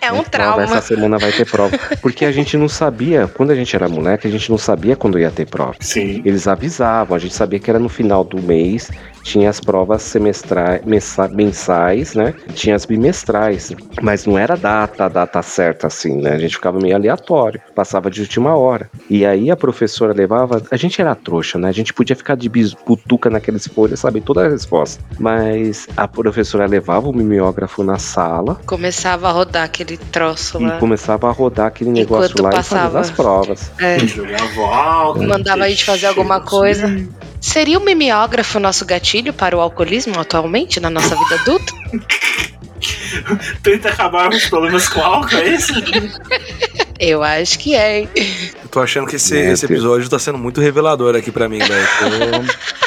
[0.00, 0.62] É um Prova, trauma.
[0.62, 1.78] Essa semana vai ter prova.
[2.00, 5.18] Porque a gente não sabia, quando a gente era moleque, a gente não sabia quando
[5.18, 5.76] ia ter prova.
[5.80, 6.22] Sim.
[6.24, 8.90] Eles avisavam, a gente sabia que era no final do mês
[9.22, 12.34] tinha as provas semestrais, mensa- mensais, né?
[12.54, 16.32] Tinha as bimestrais, mas não era data, a data certa assim, né?
[16.32, 18.90] A gente ficava meio aleatório, passava de última hora.
[19.08, 21.68] E aí a professora levava, a gente era trouxa, né?
[21.68, 25.02] A gente podia ficar de bis- butuca naqueles folhas, saber toda a resposta.
[25.18, 30.78] Mas a professora levava o mimeógrafo na sala Começava a rodar aquele troço e lá.
[30.78, 32.80] começava a rodar aquele negócio Enquanto lá passava.
[32.88, 33.72] e fazia as provas.
[33.78, 36.86] É, Jogava mandava a gente fazer alguma coisa.
[37.40, 41.72] Seria o mimeógrafo o nosso gatilho para o alcoolismo atualmente na nossa vida adulta?
[43.62, 45.72] Tenta acabar com os problemas com álcool, é isso?
[46.98, 48.08] Eu acho que é, hein?
[48.62, 51.88] Eu tô achando que esse, esse episódio tá sendo muito revelador aqui pra mim, velho.
[51.98, 52.70] Tô-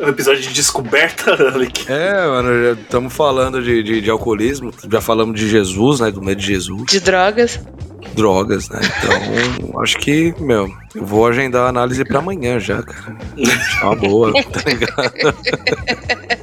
[0.00, 1.84] Um episódio de descoberta, Alec.
[1.86, 6.10] É, mano, já estamos falando de, de, de alcoolismo, já falamos de Jesus, né?
[6.10, 7.60] Do medo de Jesus, De drogas.
[8.14, 8.80] drogas, né?
[8.80, 13.16] Então, acho que, meu, eu vou agendar a análise pra amanhã já, cara.
[13.80, 15.12] É uma boa, tá ligado?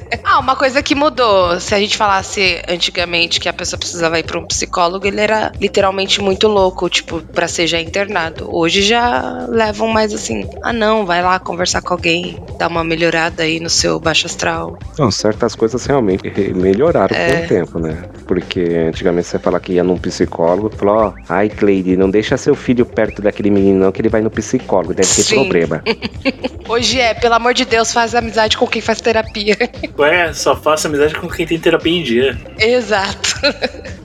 [0.22, 1.58] Ah, uma coisa que mudou.
[1.58, 5.50] Se a gente falasse antigamente que a pessoa precisava ir pra um psicólogo, ele era
[5.60, 8.48] literalmente muito louco, tipo, pra ser já internado.
[8.48, 13.42] Hoje já levam mais assim, ah não, vai lá conversar com alguém, dar uma melhorada
[13.42, 14.78] aí no seu baixo astral.
[14.96, 16.22] Não, certas coisas realmente
[16.54, 17.32] melhoraram É.
[17.38, 18.04] com o tempo, né?
[18.28, 22.36] Porque antigamente você fala que ia num psicólogo e falou, ó, ai Cleide, não deixa
[22.36, 24.39] seu filho perto daquele menino não, que ele vai no psicólogo,
[24.94, 25.34] deve ter Sim.
[25.36, 25.82] problema.
[26.68, 29.56] Hoje é, pelo amor de Deus, faz amizade com quem faz terapia.
[29.98, 32.38] Ué, só faça amizade com quem tem terapia em dia.
[32.58, 33.40] Exato.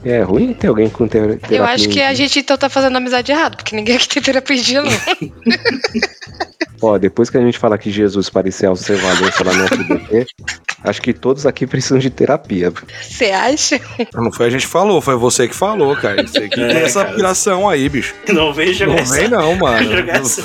[0.04, 1.58] É ruim ter alguém com ter terapia.
[1.58, 4.56] Eu acho que a gente então tá fazendo amizade errado, porque ninguém aqui tem terapia
[4.56, 4.90] em dia, não.
[6.86, 10.26] Ó, depois que a gente fala que Jesus parecia ao ser Valença lá no SBT,
[10.84, 12.72] acho que todos aqui precisam de terapia.
[13.02, 13.80] Você acha?
[14.14, 16.22] Não foi a gente que falou, foi você que falou, cara.
[16.26, 17.16] Você que É, tem essa cara.
[17.16, 18.14] piração aí, bicho.
[18.28, 19.96] Não vem jogar Não essa- vem não, mano.
[19.96, 20.42] jogar essa-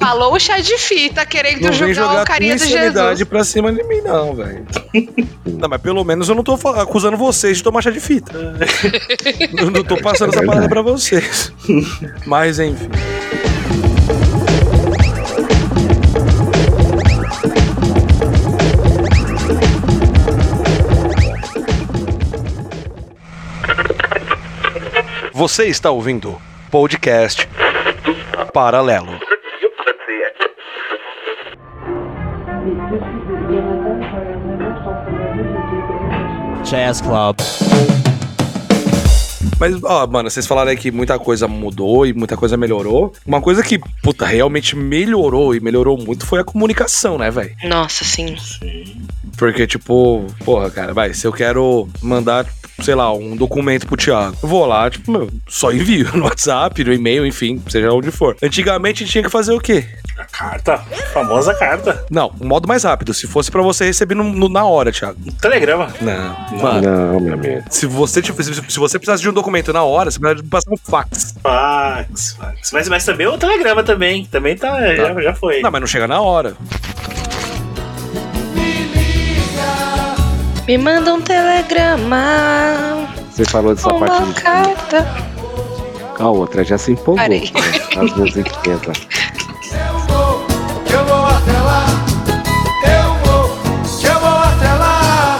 [0.00, 3.22] Falou o chá de fita querendo Não vem julgar jogar o carinha do Jesus.
[3.24, 4.66] pra cima de mim, não, velho.
[5.46, 8.32] Não, mas pelo menos eu não tô acusando vocês de tomar chá de fita.
[9.56, 11.52] Eu não tô passando essa parada pra vocês.
[12.26, 12.88] Mas, enfim.
[25.36, 27.46] Você está ouvindo podcast
[28.54, 29.20] Paralelo.
[36.64, 37.36] Jazz Club.
[39.60, 43.12] Mas, ó, mano, vocês falaram aí que muita coisa mudou e muita coisa melhorou.
[43.26, 47.54] Uma coisa que, puta, realmente melhorou e melhorou muito foi a comunicação, né, velho?
[47.62, 48.34] Nossa, sim.
[49.36, 52.46] Porque, tipo, porra, cara, vai, se eu quero mandar,
[52.82, 56.82] sei lá, um documento pro Thiago, eu vou lá, tipo, meu, só envio no WhatsApp,
[56.84, 58.36] no e-mail, enfim, seja onde for.
[58.42, 59.84] Antigamente tinha que fazer o quê?
[60.18, 60.78] A carta.
[61.12, 62.04] Famosa carta.
[62.10, 63.12] Não, um modo mais rápido.
[63.12, 65.18] Se fosse pra você receber no- no- na hora, Thiago.
[65.40, 65.88] Telegrama.
[66.00, 66.80] Não, mano.
[66.82, 67.62] Não, meu amigo.
[67.70, 70.70] Se você, tipo, se, se você precisasse de um documento na hora, você precisava passar
[70.72, 71.34] um fax.
[71.42, 72.72] Fax, fax.
[72.72, 74.24] Mas, mas também o telegrama também.
[74.26, 74.94] Também tá.
[74.96, 75.60] Já, já foi.
[75.60, 76.56] Não, mas não chega na hora.
[80.66, 84.42] Me manda um telegrama, Você falou dessa parte uma de...
[84.42, 85.06] carta.
[86.18, 87.16] A outra já se empolgou.
[87.16, 87.40] Parei.
[87.52, 88.02] né?
[88.02, 88.92] As musiquinhas lá.
[90.90, 91.86] Eu vou até lá,
[92.82, 93.48] eu vou,
[94.00, 95.38] que eu vou até lá,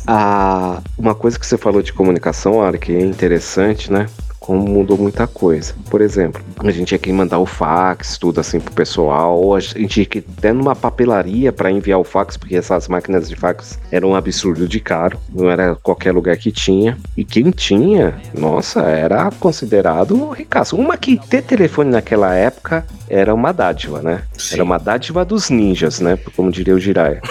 [0.08, 4.08] Ah, uma coisa que você falou de comunicação, Ara, que é interessante, né?
[4.46, 5.74] Como mudou muita coisa.
[5.90, 9.60] Por exemplo, a gente tinha que mandar o fax, tudo assim pro pessoal, ou a
[9.60, 13.36] gente tinha que ir até numa papelaria para enviar o fax, porque essas máquinas de
[13.36, 16.98] fax eram um absurdo de caro, não era qualquer lugar que tinha.
[17.18, 20.76] E quem tinha, nossa, era considerado um ricaço.
[20.76, 24.24] Uma que ter telefone naquela época era uma dádiva, né?
[24.52, 26.18] Era uma dádiva dos ninjas, né?
[26.36, 27.22] Como diria o Jiraiya.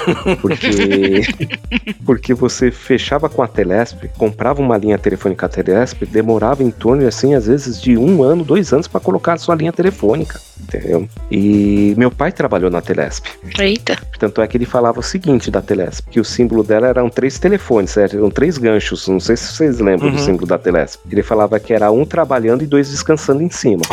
[0.40, 1.24] Porque
[2.04, 7.34] porque você fechava com a Telesp, comprava uma linha telefônica Telesp, demorava em torno, assim,
[7.34, 11.08] às vezes de um ano, dois anos para colocar a sua linha telefônica, entendeu?
[11.30, 13.26] E meu pai trabalhou na Telesp.
[13.58, 13.98] Eita.
[14.18, 17.38] Tanto é que ele falava o seguinte da Telesp, que o símbolo dela eram três
[17.38, 20.24] telefones, eram três ganchos, não sei se vocês lembram do Uhum.
[20.24, 21.00] símbolo da Telesp.
[21.10, 23.82] Ele falava que era um trabalhando e dois descansando em cima.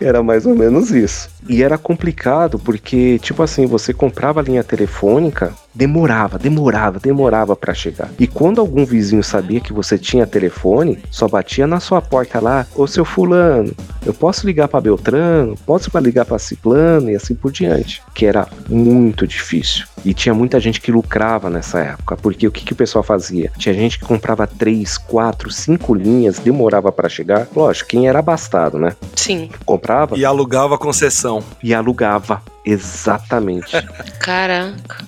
[0.00, 1.28] Era mais ou menos isso.
[1.48, 7.74] E era complicado porque, tipo assim, você comprava a linha telefônica demorava, demorava, demorava pra
[7.74, 8.10] chegar.
[8.18, 12.66] E quando algum vizinho sabia que você tinha telefone, só batia na sua porta lá,
[12.74, 13.74] ô seu fulano,
[14.04, 18.46] eu posso ligar pra Beltrano, posso ligar pra Ciclano e assim por diante, que era
[18.68, 19.86] muito difícil.
[20.04, 23.52] E tinha muita gente que lucrava nessa época, porque o que, que o pessoal fazia?
[23.56, 27.46] Tinha gente que comprava três, quatro, cinco linhas, demorava pra chegar.
[27.54, 28.96] Lógico, quem era abastado, né?
[29.14, 29.48] Sim.
[29.64, 31.31] Comprava E alugava a concessão.
[31.62, 32.42] E alugava.
[32.64, 33.72] Exatamente.
[34.20, 35.04] Caraca.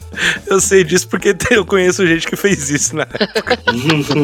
[0.47, 3.05] Eu sei disso porque eu conheço gente que fez isso, né?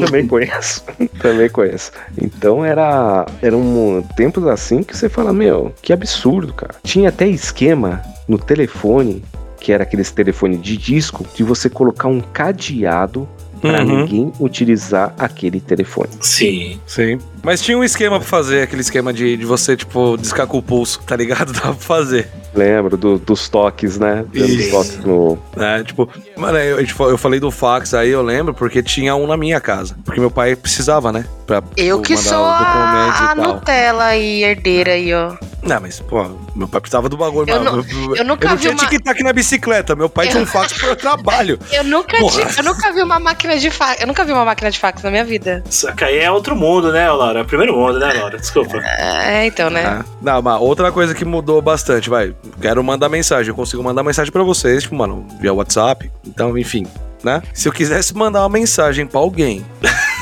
[0.04, 0.84] Também conheço.
[1.20, 1.92] Também conheço.
[2.20, 6.74] Então era eram um, tempos assim que você fala, meu, que absurdo, cara.
[6.82, 9.24] Tinha até esquema no telefone,
[9.60, 13.28] que era aqueles telefone de disco, de você colocar um cadeado
[13.60, 14.00] para Uhum.
[14.00, 16.10] ninguém utilizar aquele telefone.
[16.20, 16.80] Sim.
[16.86, 17.18] Sim.
[17.42, 20.62] Mas tinha um esquema pra fazer, aquele esquema de, de você, tipo, descar com o
[20.62, 21.52] pulso, tá ligado?
[21.54, 22.28] Dava pra fazer.
[22.54, 24.24] Lembro do- dos toques, né?
[24.32, 24.70] Dando Isso.
[24.70, 25.38] toques no.
[25.56, 25.82] né?
[25.84, 29.36] Tipo, mano, eu, fa- eu falei do fax aí, eu lembro, porque tinha um na
[29.36, 29.96] minha casa.
[30.04, 31.24] Porque meu pai precisava, né?
[31.46, 33.40] Pra Eu que sou a, a e.
[33.40, 35.32] Nutella e herdeira aí, ó.
[35.62, 36.24] Não, mas, pô,
[36.56, 37.50] meu pai precisava do bagulho.
[37.50, 37.84] Eu mano.
[37.92, 39.94] nu- eu nunca não vi tinha uma- tic-tac na bicicleta.
[39.94, 41.58] Meu pai tinha um fax pro trabalho.
[41.70, 44.00] Eu nunca, ti- eu nunca vi uma máquina de fax.
[44.00, 45.62] Eu nunca vi uma máquina de fax na minha vida.
[45.68, 47.44] Só que aí é outro mundo, né, Laura?
[47.44, 48.38] Primeiro mundo, né, Laura?
[48.38, 48.78] Desculpa.
[48.78, 49.84] É, então, né?
[49.84, 52.34] Ah, Não, mas outra coisa que mudou bastante, vai.
[52.60, 53.50] Quero mandar mensagem.
[53.50, 56.10] Eu consigo mandar mensagem pra vocês, tipo, mano, via WhatsApp.
[56.26, 56.86] Então, enfim,
[57.22, 57.42] né?
[57.52, 59.64] Se eu quisesse mandar uma mensagem pra alguém.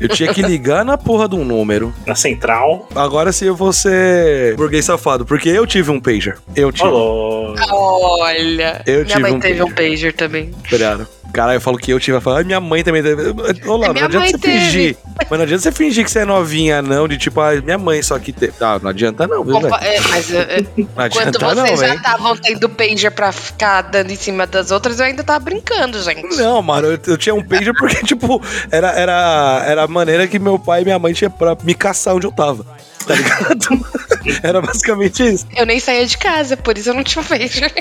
[0.00, 1.92] Eu tinha que ligar na porra de um número.
[2.06, 2.88] Na central.
[2.94, 6.38] Agora se eu vou ser burguês safado, porque eu tive um pager.
[6.56, 6.84] Eu tive.
[6.84, 7.54] Falou.
[7.70, 8.82] Olha.
[8.86, 10.50] Eu minha tive mãe um teve um pager também.
[10.66, 11.06] Obrigado.
[11.32, 13.22] Caralho, eu falo que eu tive a falar, ah, minha mãe também teve.
[13.64, 14.58] Laura, Minha não adianta você teve.
[14.60, 14.96] fingir.
[15.28, 18.02] Mas não adianta você fingir que você é novinha, não, de tipo, ah, minha mãe
[18.02, 18.54] só que teve.
[18.60, 19.60] Ah, não adianta não, viu?
[19.60, 21.96] Compa- é, mas é, é, Não enquanto adianta não, vocês já velho.
[21.98, 26.36] estavam tendo pager pra ficar dando em cima das outras, eu ainda tava brincando, gente.
[26.36, 30.38] Não, mano, eu, eu tinha um pager porque, tipo, era, era, era a maneira que
[30.38, 32.64] meu pai e minha mãe tinham pra me caçar onde eu tava.
[33.06, 33.86] Tá ligado?
[34.42, 35.46] era basicamente isso.
[35.56, 37.72] Eu nem saía de casa, por isso eu não tinha pager.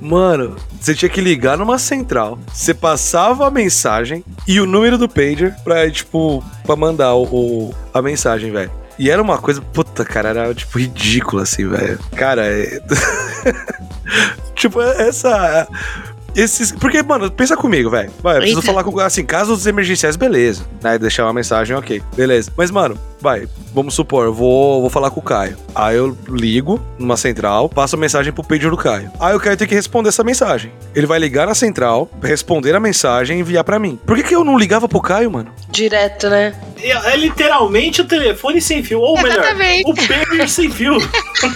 [0.00, 5.08] Mano, você tinha que ligar numa central, você passava a mensagem e o número do
[5.08, 8.70] pager pra, tipo, pra mandar o, o- a mensagem, velho.
[8.98, 11.98] E era uma coisa, puta, cara, era, tipo, ridícula, assim, velho.
[12.16, 12.80] Cara, é...
[14.54, 15.66] tipo, essa...
[16.36, 18.10] Esses, porque, mano, pensa comigo, velho.
[18.22, 18.70] Vai, eu preciso Eita.
[18.70, 19.00] falar com.
[19.00, 20.62] Assim, casos emergenciais, beleza.
[20.82, 20.96] Né?
[20.96, 22.00] Deixar uma mensagem, ok.
[22.14, 22.52] Beleza.
[22.56, 25.56] Mas, mano, vai, vamos supor, eu vou, vou falar com o Caio.
[25.74, 29.10] Aí eu ligo numa central, passo a mensagem pro pager do Caio.
[29.20, 30.72] Aí o Caio tem que responder essa mensagem.
[30.94, 33.98] Ele vai ligar na central, responder a mensagem e enviar pra mim.
[34.06, 35.52] Por que, que eu não ligava pro Caio, mano?
[35.70, 36.54] Direto, né?
[36.80, 39.00] É, é literalmente o telefone sem fio.
[39.00, 39.90] Ou melhor, Exatamente.
[39.90, 40.98] o pager sem fio.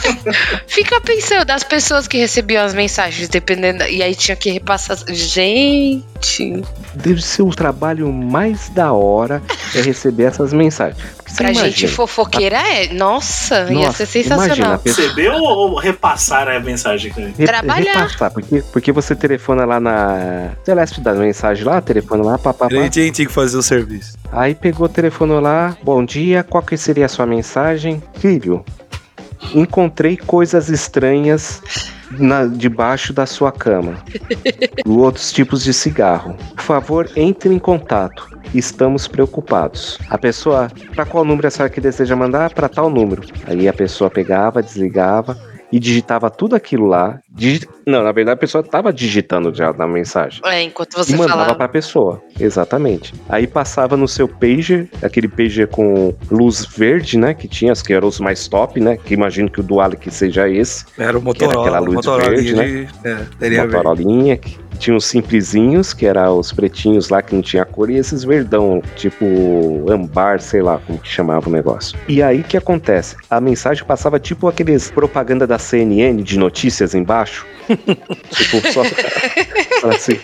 [0.66, 3.84] Fica pensando, as pessoas que recebiam as mensagens, dependendo.
[3.84, 4.98] E aí tinha que repassar.
[5.08, 6.62] Gente.
[6.94, 9.42] Deve ser o trabalho mais da hora
[9.74, 11.00] é receber essas mensagens.
[11.16, 12.92] Porque você Pra imagina, gente fofoqueira é.
[12.92, 14.74] Nossa, ia Nossa, ser sensacional.
[14.74, 17.12] a Receber ou, repassar a mensagem?
[17.12, 17.92] Re- Trabalhar.
[18.06, 20.50] Repassar, porque, porque você telefona lá na.
[20.64, 22.74] Celeste dá mensagem lá, telefona lá, papapá.
[22.74, 24.16] Ele tinha que fazer o serviço.
[24.30, 28.02] Aí pegou, telefonou lá, bom dia, qual que seria a sua mensagem?
[28.18, 28.64] Filho,
[29.54, 31.62] encontrei coisas estranhas
[32.18, 33.96] na- debaixo da sua cama.
[34.86, 36.34] Outros tipos de cigarro.
[36.54, 38.28] Por favor, entre em contato.
[38.54, 39.98] Estamos preocupados.
[40.10, 42.52] A pessoa, para qual número a senhora que deseja mandar?
[42.52, 43.22] Para tal número.
[43.46, 45.36] Aí a pessoa pegava, desligava
[45.72, 47.18] e digitava tudo aquilo lá.
[47.30, 51.16] Digi- Não, na verdade a pessoa estava digitando já na mensagem É, enquanto você e
[51.16, 51.54] mandava falava.
[51.56, 52.22] pra pessoa.
[52.38, 53.14] Exatamente.
[53.28, 57.32] Aí passava no seu pager, aquele pager com luz verde, né?
[57.34, 58.96] Que tinha, que eram os mais top, né?
[59.02, 60.84] Que imagino que o do Alec seja esse.
[60.98, 61.60] Era o Que era Motorola.
[61.62, 62.64] aquela luz Motorola verde, né?
[62.64, 63.08] de.
[63.08, 64.06] É, teria verde.
[64.82, 68.82] Tinha os simplesinhos, que eram os pretinhos lá que não tinha cor, e esses verdão,
[68.96, 69.24] tipo
[69.88, 71.96] ambar, sei lá como que chamava o negócio.
[72.08, 73.14] E aí que acontece?
[73.30, 77.46] A mensagem passava tipo aqueles propaganda da CNN de notícias embaixo.
[77.68, 78.82] tipo, só.
[79.88, 80.18] Assim.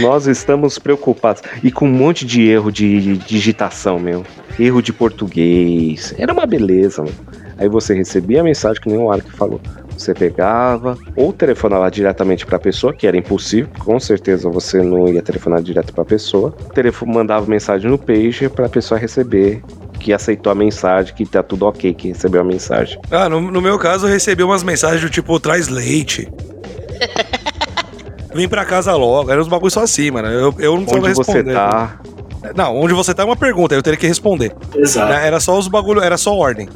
[0.00, 1.42] Nós estamos preocupados.
[1.62, 4.24] E com um monte de erro de digitação, meu.
[4.58, 6.14] Erro de português.
[6.16, 7.12] Era uma beleza, meu.
[7.58, 9.60] Aí você recebia a mensagem que nem o Ark falou.
[10.00, 15.06] Você pegava, ou telefonava diretamente para a pessoa, que era impossível, com certeza você não
[15.08, 16.52] ia telefonar direto para a pessoa.
[16.74, 19.62] Telefo mandava mensagem no pager para a pessoa receber
[19.98, 22.98] que aceitou a mensagem, que tá tudo ok, que recebeu a mensagem.
[23.10, 26.26] Ah, no, no meu caso, eu recebi umas mensagens do tipo, traz leite.
[28.32, 29.30] Vem pra casa logo.
[29.30, 30.28] Era uns bagulho só assim, mano.
[30.28, 31.52] Eu, eu não precisava Onde você responder.
[31.52, 32.00] tá?
[32.56, 34.52] Não, onde você tá é uma pergunta, eu teria que responder.
[34.74, 35.12] Exato.
[35.12, 36.68] Né, Era só os bagulho, era só ordem.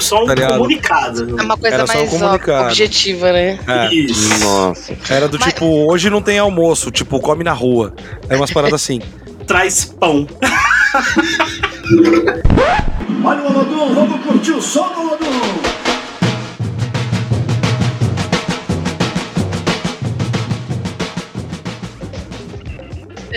[0.00, 1.38] Só um Tá comunicado.
[1.38, 2.64] É uma coisa Era só um mais comunicado.
[2.68, 3.58] objetiva, né?
[3.66, 3.94] É.
[3.94, 4.38] Isso.
[4.44, 4.96] Nossa.
[5.10, 7.92] Era do tipo, hoje não tem almoço, tipo, come na rua.
[8.28, 9.00] Era umas paradas assim.
[9.46, 10.26] Traz pão.
[13.22, 15.60] Olha o Olodum, vamos curtir o som do Olodum.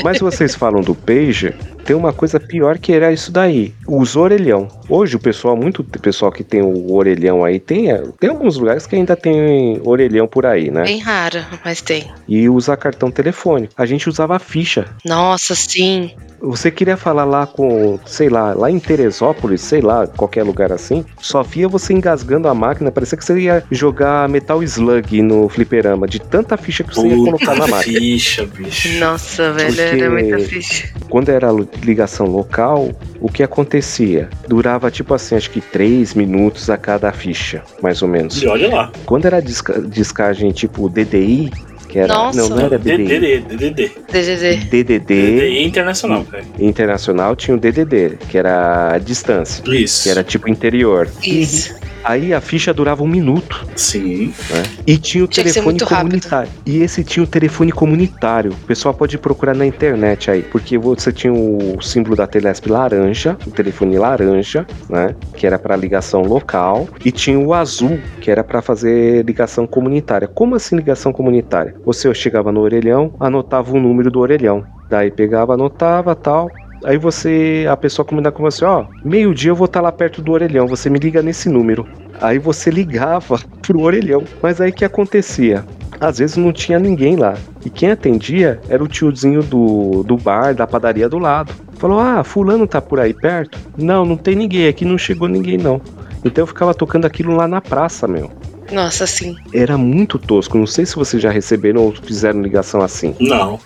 [0.04, 4.68] Mas vocês falam do pager, tem uma coisa pior que era isso daí, os orelhão.
[4.90, 7.88] Hoje o pessoal, muito pessoal que tem o orelhão aí, tem,
[8.20, 10.84] tem alguns lugares que ainda tem orelhão por aí, né?
[10.84, 12.10] Bem raro, mas tem.
[12.28, 13.74] E usa cartão telefônico.
[13.78, 14.86] A gente usava ficha.
[15.06, 16.12] Nossa, sim.
[16.46, 21.06] Você queria falar lá com, sei lá, lá em Teresópolis, sei lá, qualquer lugar assim,
[21.22, 26.06] só via você engasgando a máquina, parecia que você ia jogar Metal Slug no fliperama,
[26.06, 27.98] de tanta ficha que você ia colocar na máquina.
[27.98, 28.90] Ficha, bicho.
[29.00, 30.90] Nossa, velho, Porque- era muita ficha.
[31.10, 31.48] Quando era
[31.82, 32.92] ligação local,
[33.22, 34.30] o que acontecia?
[34.46, 38.42] Durava tipo assim, acho que 3 minutos a cada ficha, mais ou menos.
[38.42, 38.92] E olha lá.
[39.06, 41.52] Quando era disca- discagem tipo DDI,
[41.94, 42.12] que era.
[42.12, 42.42] Nossa.
[42.42, 42.80] Não, não era.
[42.80, 43.92] DDD, DDD.
[44.12, 44.56] DDD.
[44.72, 46.44] DDD internacional, velho.
[46.58, 50.02] internacional tinha o DDD, que era a distância, Isso.
[50.02, 51.08] que era tipo interior.
[51.24, 51.76] Isso.
[52.04, 54.34] Aí a ficha durava um minuto, Sim.
[54.50, 54.64] né?
[54.86, 55.98] E tinha o Tinha telefone muito rápido.
[56.00, 56.50] comunitário.
[56.66, 58.52] E esse tinha o telefone comunitário.
[58.52, 63.38] O pessoal pode procurar na internet aí, porque você tinha o símbolo da Telesp laranja,
[63.48, 65.16] o telefone laranja, né?
[65.34, 70.28] Que era para ligação local, e tinha o azul, que era para fazer ligação comunitária.
[70.28, 71.74] Como assim ligação comunitária?
[71.86, 74.64] Você chegava no orelhão, anotava o número do orelhão.
[74.90, 76.50] Daí pegava, anotava, tal,
[76.84, 80.34] Aí você, a pessoa combinava com você, ó, meio-dia eu vou estar lá perto do
[80.34, 81.88] orelhão, você me liga nesse número.
[82.22, 84.24] Aí você ligava pro orelhão.
[84.42, 85.64] Mas aí que acontecia?
[85.98, 87.36] Às vezes não tinha ninguém lá.
[87.66, 91.54] E quem atendia era o tiozinho do, do bar, da padaria do lado.
[91.76, 93.58] Falou: Ah, fulano tá por aí perto?
[93.78, 95.82] Não, não tem ninguém, aqui não chegou ninguém não.
[96.26, 98.30] Então eu ficava tocando aquilo lá na praça, meu.
[98.72, 99.36] Nossa, sim.
[99.54, 100.58] Era muito tosco.
[100.58, 103.16] Não sei se vocês já receberam ou fizeram ligação assim.
[103.20, 103.60] Não.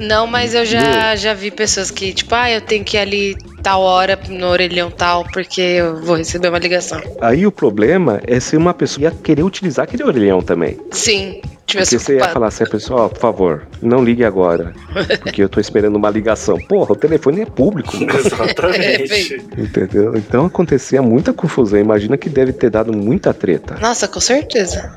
[0.00, 3.36] Não, mas eu já, já vi pessoas que, tipo, ah, eu tenho que ir ali
[3.62, 7.00] tal hora no orelhão tal, porque eu vou receber uma ligação.
[7.20, 10.78] Aí o problema é se uma pessoa ia querer utilizar aquele orelhão também.
[10.92, 14.72] Sim, Porque tivesse você ia falar assim, a pessoa, ó, por favor, não ligue agora.
[15.20, 16.56] Porque eu tô esperando uma ligação.
[16.56, 17.92] Porra, o telefone é público.
[18.00, 19.34] Exatamente.
[19.54, 20.16] Entendeu?
[20.16, 21.78] Então acontecia muita confusão.
[21.78, 23.76] Imagina que deve ter dado muita treta.
[23.82, 24.90] Nossa, com certeza.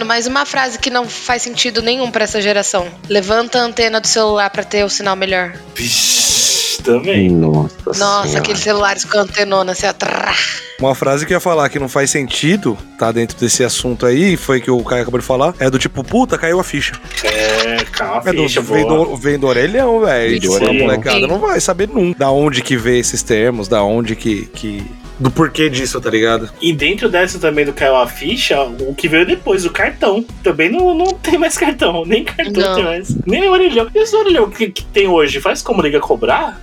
[0.00, 2.88] Mano, mais uma frase que não faz sentido nenhum pra essa geração.
[3.06, 5.52] Levanta a antena do celular pra ter o sinal melhor.
[5.74, 7.28] Vixe, também.
[7.28, 8.38] Nossa, Nossa, Senhora.
[8.38, 9.92] aqueles celulares com antenona assim, ó.
[9.92, 10.34] trrr.
[10.78, 14.38] Uma frase que eu ia falar que não faz sentido, tá dentro desse assunto aí,
[14.38, 16.94] foi que o Caio acabou de falar, é do tipo, puta, caiu a ficha.
[17.22, 20.36] É, calma, É do, vem, do, vem do orelhão, velho.
[20.36, 20.58] Isso.
[20.58, 24.16] Tipo, a molecada não vai saber nunca da onde que vê esses termos, da onde
[24.16, 24.46] que.
[24.46, 24.82] que
[25.20, 26.50] do porquê disso, tá ligado?
[26.60, 30.24] E dentro dessa também do caiu a ficha, o que veio depois, o cartão.
[30.42, 32.74] Também não, não tem mais cartão, nem cartão Não.
[32.74, 33.14] tem mais.
[33.26, 33.86] Nem orelhão.
[33.94, 36.58] E esse orelhão que, que tem hoje, faz como liga cobrar?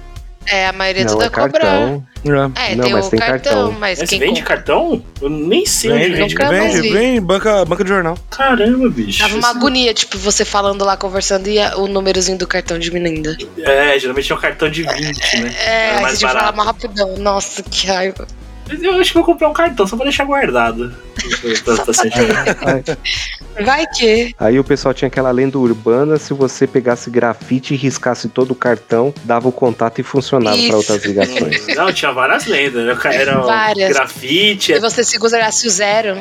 [0.49, 1.49] É, a maioria Não, tudo é é cobrar.
[1.51, 2.08] cartão.
[2.24, 2.30] É,
[2.76, 3.72] Não, tem mas o tem cartão, cartão.
[3.80, 5.03] mas Mas quem vende compra- cartão?
[5.22, 8.18] Eu nem sei onde Vende, vende vende, vem, banca, banca de jornal.
[8.32, 9.20] Caramba, bicho.
[9.20, 13.36] Tava uma agonia, tipo, você falando lá, conversando e a- o númerozinho do cartão diminuindo.
[13.60, 15.53] É, geralmente é um cartão de 20, né?
[15.66, 16.58] É, aí mais você que falar barato.
[16.58, 17.18] mais rapidão.
[17.18, 18.26] Nossa, que raiva.
[18.70, 20.93] Eu acho que vou comprar um cartão só pra deixar guardado.
[23.65, 24.36] Vai que.
[24.38, 28.55] Aí o pessoal tinha aquela lenda urbana, se você pegasse grafite e riscasse todo o
[28.55, 31.65] cartão, dava o contato e funcionava para outras ligações.
[31.76, 32.86] Não, tinha várias lendas.
[32.86, 32.95] né?
[33.13, 33.89] Era Várias.
[33.93, 36.18] grafite, E você segurasse o zero.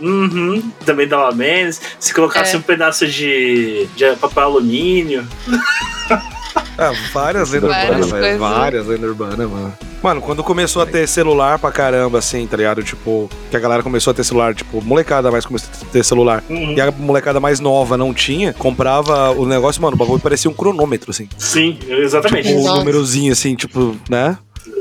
[0.00, 1.80] uhum, também dava menos.
[2.00, 2.58] Se colocasse É.
[2.58, 5.26] um pedaço de, de papel alumínio.
[6.78, 8.38] Ah, várias lendas urbanas, velho.
[8.38, 9.72] Várias lendas urbanas, mano.
[10.02, 12.82] Mano, quando começou a ter celular pra caramba, assim, tá ligado?
[12.82, 16.42] Tipo, que a galera começou a ter celular, tipo, molecada mais começou a ter celular.
[16.50, 16.74] Uhum.
[16.74, 20.54] E a molecada mais nova não tinha, comprava o negócio, mano, o bagulho parecia um
[20.54, 21.28] cronômetro, assim.
[21.38, 22.52] Sim, exatamente.
[22.52, 22.78] Um Nossa.
[22.78, 24.36] númerozinho, assim, tipo, né?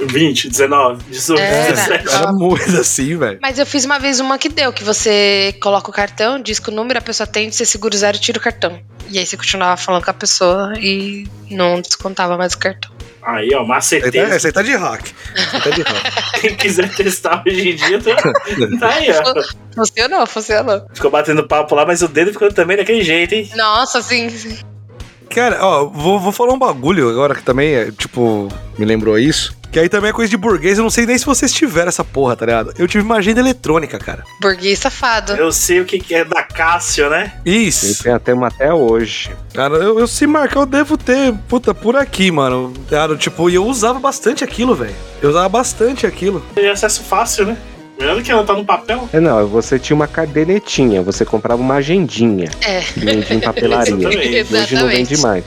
[0.07, 2.09] 20, 19, 18, É, 17.
[2.15, 3.39] Era muito assim, velho.
[3.41, 6.69] Mas eu fiz uma vez uma que deu, que você coloca o cartão, diz que
[6.69, 8.79] o número, a pessoa atende, você segura o zero e tira o cartão.
[9.09, 12.91] E aí você continuava falando com a pessoa e não descontava mais o cartão.
[13.23, 14.09] Aí, ó, macetei.
[14.25, 15.05] tá- esse aí tá de hack.
[15.35, 16.31] Esse aí tá de hack.
[16.41, 18.15] Quem quiser testar hoje em dia, tá,
[18.79, 19.43] tá aí, ó.
[19.75, 20.85] Funcionou, funcionou.
[20.93, 23.47] Ficou batendo papo lá, mas o dedo ficou também daquele jeito, hein?
[23.55, 24.27] Nossa, sim.
[24.29, 24.57] sim.
[25.29, 29.55] Cara, ó, vou, vou falar um bagulho agora que também é, tipo, me lembrou isso.
[29.71, 32.03] Que aí também é coisa de burguês, eu não sei nem se vocês tiveram essa
[32.03, 32.73] porra, tá ligado?
[32.77, 34.23] Eu tive uma agenda eletrônica, cara.
[34.41, 35.31] Burguês safado.
[35.33, 37.33] Eu sei o que, que é da Cássio, né?
[37.45, 38.03] Isso.
[38.03, 39.31] Tem até uma até hoje.
[39.53, 42.73] Cara, eu, eu se marcar, eu devo ter, puta, por aqui, mano.
[42.89, 44.95] Cara, tipo, e eu usava bastante aquilo, velho.
[45.21, 46.45] Eu usava bastante aquilo.
[46.53, 47.57] Tem acesso fácil, né?
[47.97, 49.07] Melhor que ela tá no papel.
[49.13, 52.49] É, não, você tinha uma cadernetinha, você comprava uma agendinha.
[52.59, 52.81] É.
[52.81, 53.93] Que vendia em papelaria.
[54.39, 54.55] Exatamente.
[54.55, 55.43] Hoje não vende mais.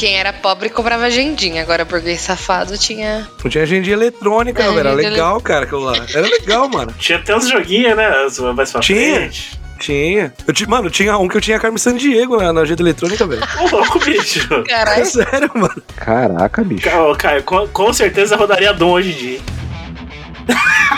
[0.00, 3.28] Quem era pobre comprava agendinha, agora burguês safado tinha.
[3.44, 4.78] Não tinha agendinha eletrônica, É, velho.
[4.80, 5.94] Era legal, cara, aquilo lá.
[6.14, 6.90] Era legal, mano.
[6.98, 8.06] Tinha até uns joguinhos, né?
[8.24, 9.16] As- Mais pra Tinha.
[9.16, 9.60] frente.
[9.78, 10.32] Tinha.
[10.46, 13.42] Eu ti- mano, tinha um que eu tinha Carmen Sandiego na, na agenda eletrônica, velho.
[13.60, 14.48] Ô, louco, bicho.
[14.54, 15.04] É Caralho.
[15.04, 15.82] sério, mano.
[15.96, 16.88] Caraca, bicho.
[16.88, 19.40] Ca- ô, Caio, com, com certeza rodaria Dom hoje em dia.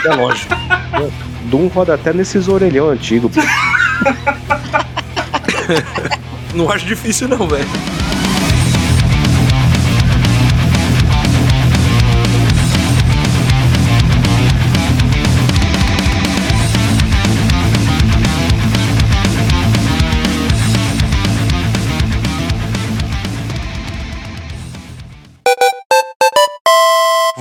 [0.05, 0.55] É lógico.
[1.47, 3.29] Doom roda até nesses orelhão antigo.
[3.29, 3.41] pô.
[6.55, 7.67] Não acho difícil, não, velho.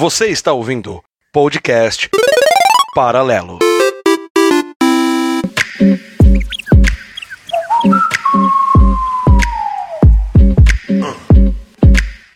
[0.02, 1.00] Você está ouvindo
[1.32, 2.10] podcast
[2.96, 3.60] Paralelo.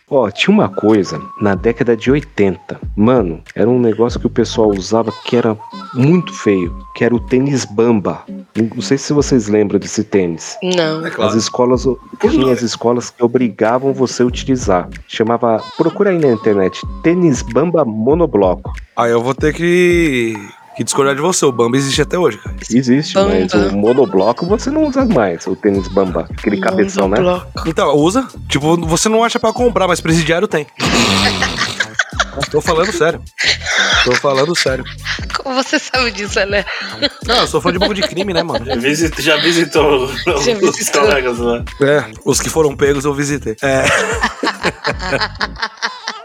[0.08, 2.80] Ó, tinha uma coisa na década de 80.
[2.94, 5.56] Mano, era um negócio que o pessoal usava que era
[5.94, 8.22] muito feio, que era o tênis bamba.
[8.54, 10.56] Não sei se vocês lembram desse tênis.
[10.62, 11.04] Não.
[11.04, 11.36] É As claro.
[11.36, 11.84] escolas
[12.20, 14.88] tinha as escolas que obrigavam você a utilizar.
[15.08, 18.72] Chamava, procura aí na internet, tênis bamba monobloco.
[18.96, 20.34] Aí eu vou ter que,
[20.76, 21.44] que discordar de você.
[21.46, 22.56] O Bamba existe até hoje, cara.
[22.70, 23.34] Existe, Bamba.
[23.40, 27.16] mas o monobloco você não usa mais, o tênis bamba, aquele cabeção, né?
[27.66, 28.28] Então, usa.
[28.48, 30.66] Tipo, você não acha pra comprar, mas presidiário tem.
[32.50, 33.20] Tô falando sério.
[34.04, 34.84] Tô falando sério.
[35.42, 36.64] Como você sabe disso, né?
[37.26, 38.64] Não, eu sou fã de banco de crime, né, mano?
[38.64, 41.02] Já, visit- já visitou Já os visitou.
[41.02, 41.64] colegas lá.
[41.80, 43.56] É, os que foram pegos eu visitei.
[43.62, 43.84] É.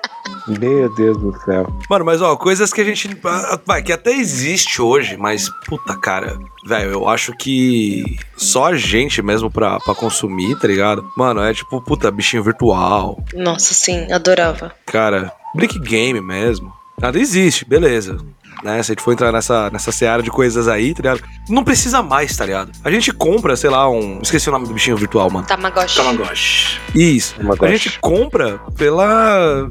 [0.47, 1.67] Meu Deus do céu.
[1.89, 3.09] Mano, mas ó, coisas que a gente.
[3.23, 6.37] ah, Vai, que até existe hoje, mas puta, cara.
[6.65, 11.07] Velho, eu acho que só a gente mesmo pra, pra consumir, tá ligado?
[11.17, 13.23] Mano, é tipo, puta, bichinho virtual.
[13.33, 14.71] Nossa, sim, adorava.
[14.85, 16.71] Cara, brick game mesmo.
[16.99, 18.17] Nada existe, beleza.
[18.63, 18.83] Né?
[18.83, 21.23] Se a gente for entrar nessa, nessa seara de coisas aí, tá ligado?
[21.49, 22.71] Não precisa mais, tá ligado?
[22.83, 24.19] A gente compra, sei lá, um.
[24.21, 25.47] Esqueci o nome do bichinho virtual, mano.
[25.47, 25.95] Tamagotchi.
[25.95, 26.79] Tamagotchi.
[26.93, 27.33] Isso.
[27.35, 27.65] Tamagotchi.
[27.65, 29.67] A gente compra pela.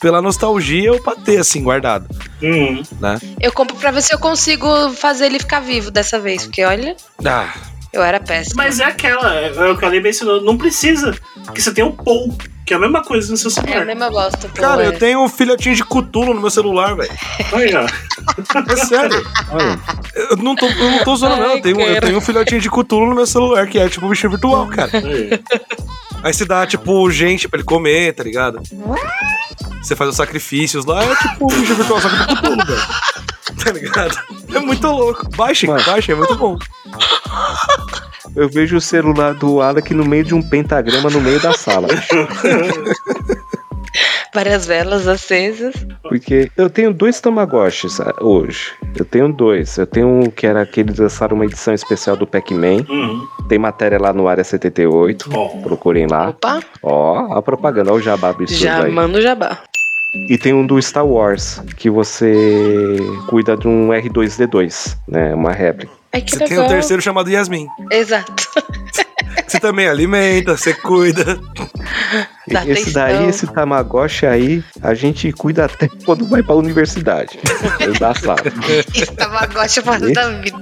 [0.00, 2.06] Pela nostalgia ou pra ter, assim, guardado.
[2.42, 2.82] Hum.
[3.00, 3.18] Né?
[3.40, 6.96] Eu compro pra ver se eu consigo fazer ele ficar vivo dessa vez, porque olha,
[7.24, 7.52] Ah,
[7.92, 8.62] eu era péssima.
[8.64, 11.14] Mas é aquela, é o que a Lei mencionou, não precisa.
[11.44, 12.34] Porque você tem o Pou,
[12.64, 13.84] que é a mesma coisa no seu É a celular.
[13.86, 14.48] mesma bosta.
[14.50, 14.86] cara, é.
[14.86, 17.10] eu tenho um filhotinho de cutulo no meu celular, velho.
[17.52, 17.86] Aí, ó.
[18.72, 19.24] É sério.
[20.30, 21.56] Eu não tô, eu não tô zoando, não.
[21.56, 24.08] Eu tenho, eu tenho um filhotinho de cutulo no meu celular, que é tipo um
[24.10, 24.90] bichinho virtual, cara.
[24.94, 25.40] Aí.
[26.22, 28.60] Aí você dá, tipo, gente pra ele comer, tá ligado?
[29.82, 32.82] Você faz os sacrifícios lá, é tipo um bicho virtual, só que do Cthulhu, velho.
[33.64, 34.18] Tá ligado?
[34.54, 35.28] É muito louco.
[35.36, 35.84] Baixem, Mano.
[35.84, 36.58] baixem, é muito bom.
[38.34, 41.88] Eu vejo o celular do Alec no meio de um pentagrama no meio da sala.
[44.32, 45.74] Várias velas acesas.
[46.02, 48.72] Porque eu tenho dois Tamagotchis ah, hoje.
[48.96, 49.76] Eu tenho dois.
[49.76, 52.84] Eu tenho um que era aquele lançaram uma edição especial do Pac-Man.
[52.88, 53.26] Uhum.
[53.48, 55.28] Tem matéria lá no Área 78.
[55.34, 55.48] Ó.
[55.62, 56.28] Procurem lá.
[56.28, 58.92] Opa, Ó, a propaganda, ó o jabá absurdo já aí.
[58.92, 59.58] manda o jabá.
[60.14, 62.96] E tem um do Star Wars, que você
[63.28, 65.34] cuida de um R2D2, né?
[65.34, 65.92] Uma réplica.
[66.12, 66.64] Ai, que Você tem legal.
[66.64, 67.68] um terceiro chamado Yasmin.
[67.90, 68.32] Exato.
[69.46, 71.38] Você também alimenta, você cuida.
[72.46, 72.92] E Dá esse atenção.
[73.02, 77.38] daí, esse Tamagotchi aí, a gente cuida até quando vai pra universidade.
[77.98, 78.36] Dá sala.
[78.94, 80.12] Isso Tamagotchi faz Esse?
[80.12, 80.58] da vida.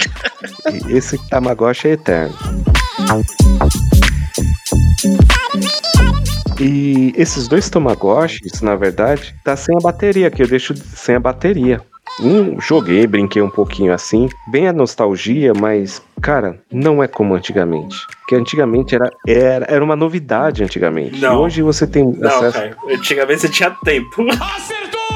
[0.88, 2.34] Esse Tamagotchi é eterno.
[6.60, 11.20] E esses dois Tamagotchis, na verdade, tá sem a bateria, que eu deixo sem a
[11.20, 11.80] bateria.
[12.20, 17.96] Um, joguei, brinquei um pouquinho assim, bem a nostalgia, mas, cara, não é como antigamente.
[18.20, 21.20] Porque antigamente era, era, era uma novidade antigamente.
[21.20, 21.34] Não.
[21.34, 22.54] E hoje você tem Não, acesso.
[22.54, 22.76] cara.
[22.90, 24.24] Antigamente você tinha tempo.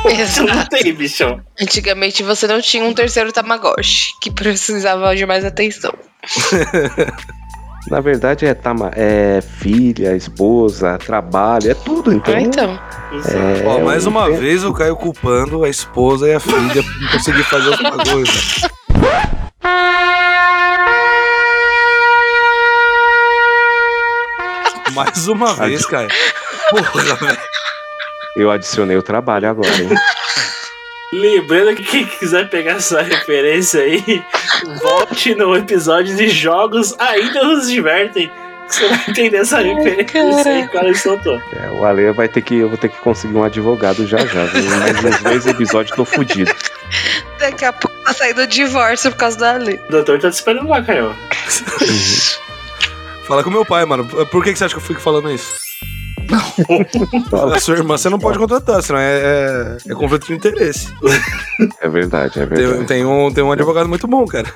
[0.02, 0.68] Você não Exato.
[0.70, 1.40] tem, bicho.
[1.60, 5.94] Antigamente você não tinha um terceiro Tamagotchi, que precisava de mais atenção.
[7.90, 12.12] Na verdade, é, tama, é filha, esposa, trabalho, é tudo.
[12.12, 12.80] Então, Ah, então.
[13.12, 14.40] É, Ó, mais eu uma entendo.
[14.40, 18.62] vez o Caio culpando a esposa e a filha por não conseguir fazer bagulhos.
[18.62, 18.68] né?
[24.94, 26.08] Mais uma vez, cara.
[26.70, 27.38] Porra, velho.
[28.36, 29.88] Eu adicionei o trabalho agora, hein?
[31.12, 34.24] Lembrando que quem quiser pegar essa referência aí,
[34.80, 38.28] volte no episódio de jogos ainda nos divertem.
[38.66, 41.38] que Você vai entender essa referência aí que ela soltou.
[41.52, 42.56] É, o Ale vai ter que.
[42.56, 44.46] Eu vou ter que conseguir um advogado já já.
[44.46, 44.64] viu?
[44.78, 46.50] Mais uns dois episódios tô fudido.
[47.38, 49.78] Daqui a pouco tá saindo o divórcio por causa da lei.
[49.88, 51.14] O doutor tá te esperando lá, Caio.
[53.24, 54.06] Fala com meu pai, mano.
[54.26, 55.61] Por que, que você acha que eu fico falando isso?
[57.54, 60.88] A sua irmã você não pode contratar, senão é, é, é conflito de interesse.
[61.80, 62.86] É verdade, é Tem, verdade.
[62.86, 64.50] tem um, tem um advogado muito bom, cara.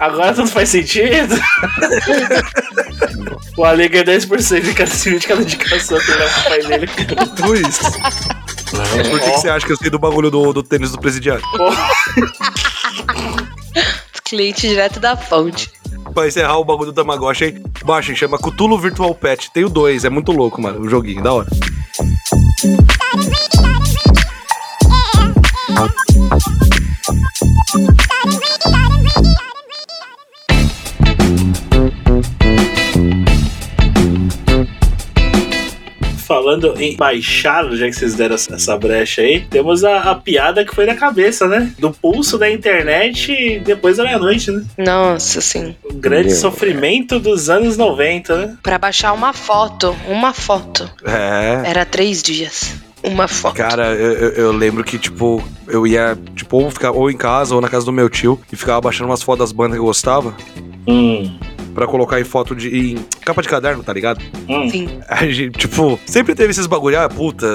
[0.00, 1.34] Agora tudo faz sentido?
[3.56, 6.88] o Ale ganha 10% de cada, de cada indicação que ele pro pai dele.
[7.36, 7.80] Tudo isso.
[9.10, 11.42] Por que, que você acha que eu sei do bagulho do, do tênis do presidiário?
[14.24, 15.70] Cliente direto da fonte.
[16.14, 17.62] Pra encerrar o bagulho do Tamagotchi aí,
[18.16, 19.50] chama Cutulo Virtual Pet.
[19.52, 21.48] Tem o 2, é muito louco, mano, o joguinho, da hora.
[36.28, 40.74] Falando em baixar, já que vocês deram essa, brecha aí, temos a, a piada que
[40.74, 41.72] foi na cabeça, né?
[41.78, 44.62] Do pulso da internet depois da meia-noite, né?
[44.76, 45.74] Nossa, sim.
[45.84, 48.56] O grande Meu, sofrimento dos anos 90, né?
[48.62, 51.62] Pra baixar uma foto, uma foto, É.
[51.64, 52.74] era três dias.
[53.02, 53.54] Uma foto.
[53.56, 57.54] Cara, eu, eu- eu lembro que, tipo, eu ia, tipo, ou, ficar, ou em casa
[57.54, 59.84] ou na casa do meu tio e ficava baixando umas fotos das bandas que eu
[59.86, 60.34] gostava
[60.86, 61.38] Hum.
[61.78, 62.76] Pra colocar em foto de.
[62.76, 64.20] em capa de caderno, tá ligado?
[64.48, 64.68] Hum.
[64.68, 65.00] Sim.
[65.08, 67.46] A gente, tipo, sempre teve esses bagulho, ah, puta,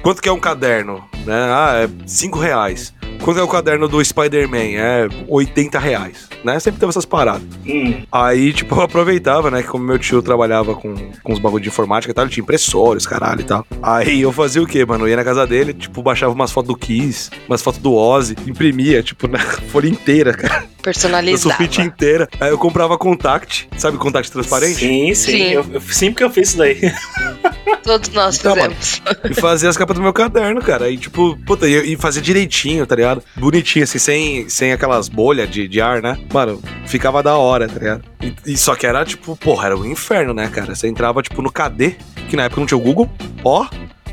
[0.00, 1.04] quanto que é um caderno?
[1.26, 1.34] Né?
[1.34, 2.94] Ah, é 5 reais.
[3.22, 4.76] Quanto é o caderno do Spider-Man?
[4.76, 6.28] É 80 reais.
[6.44, 6.60] Né?
[6.60, 7.42] Sempre teve essas paradas.
[7.66, 8.02] Hum.
[8.12, 9.62] Aí, tipo, eu aproveitava, né?
[9.62, 12.42] Que como meu tio trabalhava com, com os bagulho de informática e tal, ele tinha
[12.42, 13.66] impressores, caralho e tal.
[13.82, 15.04] Aí eu fazia o quê, mano?
[15.04, 18.36] Eu ia na casa dele, tipo, baixava umas fotos do Kiss, umas fotos do Ozzy,
[18.46, 19.38] imprimia, tipo, na
[19.72, 20.73] folha inteira, cara.
[20.84, 21.56] Na Personalizava.
[21.56, 22.28] sulfite inteira.
[22.38, 24.74] Aí eu comprava contact, sabe contact transparente?
[24.80, 25.30] Sim, sim.
[25.32, 25.50] Sim.
[25.52, 26.78] Eu, eu, sempre que eu fiz isso daí.
[27.82, 29.02] Todos nós Então, fizemos.
[29.30, 30.90] E fazia as capas do meu caderno, cara.
[30.90, 33.22] E tipo, puta, e, e fazia direitinho, tá ligado?
[33.36, 36.18] Bonitinho, assim, sem, sem aquelas bolhas de, de ar, né?
[36.32, 38.02] Mano, ficava da hora, tá ligado?
[38.22, 40.74] E, e só que era, tipo, porra, era um inferno, né, cara?
[40.74, 41.96] Você entrava, tipo, no KD,
[42.28, 43.10] que na época não tinha o Google,
[43.44, 43.66] ó.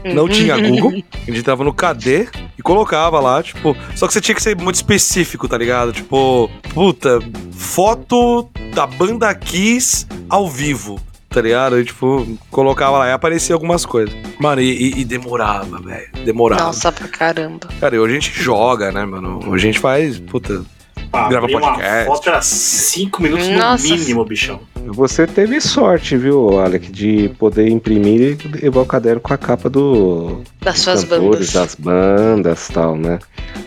[0.04, 2.28] Não tinha Google, a gente entrava no KD
[2.58, 3.76] e colocava lá, tipo.
[3.95, 5.91] Só que você tinha que ser muito específico, tá ligado?
[5.93, 7.20] Tipo, puta,
[7.52, 10.99] foto da banda Kiss ao vivo,
[11.30, 11.80] tá ligado?
[11.80, 14.14] E, tipo, colocava lá e aparecia algumas coisas.
[14.39, 16.10] Mano, e, e- e demorava, velho.
[16.26, 16.64] Demorava.
[16.66, 17.68] Nossa, pra caramba.
[17.80, 19.39] Cara, e hoje a gente joga, né, mano?
[19.47, 20.64] Hoje a gente faz, puta.
[21.12, 22.05] Grava Abrir uma podcast.
[22.05, 23.88] foto era 5 minutos Nossa.
[23.88, 24.59] no mínimo, bichão.
[24.88, 29.70] Você teve sorte, viu, Alec, de poder imprimir e levar o caderno com a capa
[29.70, 31.53] do Das suas cantores, bandas.
[31.53, 33.20] das bandas e tal, né?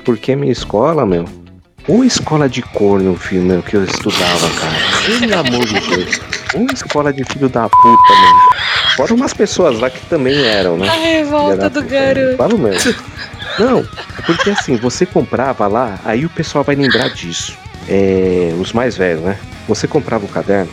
[0.05, 1.25] Porque minha escola, meu,
[1.87, 5.19] uma escola de corno, filho, meu, que eu estudava, cara.
[5.21, 6.21] Pelo amor de Deus.
[6.55, 7.83] Uma escola de filho da puta,
[8.15, 8.41] mano.
[8.97, 10.89] Fora umas pessoas lá que também eram, né?
[10.89, 11.89] A revolta do né?
[11.89, 12.37] garoto.
[12.39, 12.95] Falo mesmo.
[13.59, 13.87] Não,
[14.27, 17.57] porque assim, você comprava lá, aí o pessoal vai lembrar disso.
[17.89, 19.39] É, os mais velhos, né?
[19.69, 20.71] Você comprava o caderno,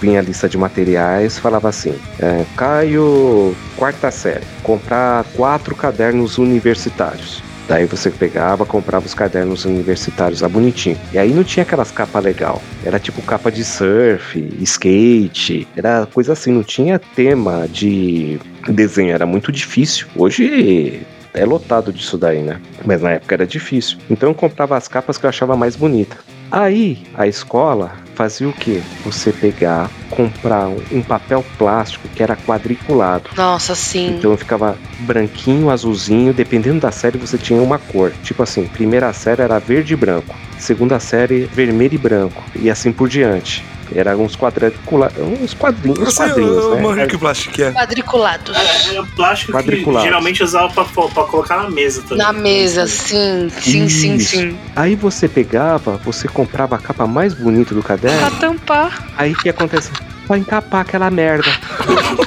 [0.00, 7.42] vinha a lista de materiais, falava assim: é, Caio, quarta série, comprar quatro cadernos universitários.
[7.66, 10.98] Daí você pegava, comprava os cadernos universitários lá bonitinho.
[11.12, 12.62] E aí não tinha aquelas capas legal.
[12.84, 19.24] Era tipo capa de surf, skate, era coisa assim, não tinha tema de desenho, era
[19.24, 20.06] muito difícil.
[20.14, 21.02] Hoje
[21.34, 22.60] é lotado disso daí, né?
[22.84, 23.98] Mas na época era difícil.
[24.08, 26.16] Então eu comprava as capas que eu achava mais bonita.
[26.50, 28.80] Aí a escola fazia o quê?
[29.04, 33.30] Você pegar, comprar um- papel plástico que era quadriculado.
[33.36, 34.16] Nossa, sim.
[34.16, 38.12] Então ficava branquinho, azulzinho, dependendo da série você tinha uma cor.
[38.22, 42.92] Tipo assim, primeira série era verde e branco, segunda série vermelho e branco e assim
[42.92, 43.64] por diante.
[43.94, 45.12] Era uns quadricula...
[45.18, 46.82] uns quadrinhos, uns sei, quadrinhos, eu, né?
[46.82, 47.72] manjo que plástico que é.
[47.72, 48.56] Quadriculados.
[48.92, 50.04] É o plástico que Quadriculado.
[50.04, 52.18] geralmente usava pra, pra colocar na mesa também.
[52.18, 53.48] Na mesa, sim.
[53.60, 54.36] Sim, sim, Isso.
[54.36, 54.58] sim.
[54.74, 59.06] Aí você pegava, você comprava a capa mais bonita do Pra caderno, tampar.
[59.16, 59.90] aí o que acontece?
[60.26, 61.48] Pra encapar aquela merda.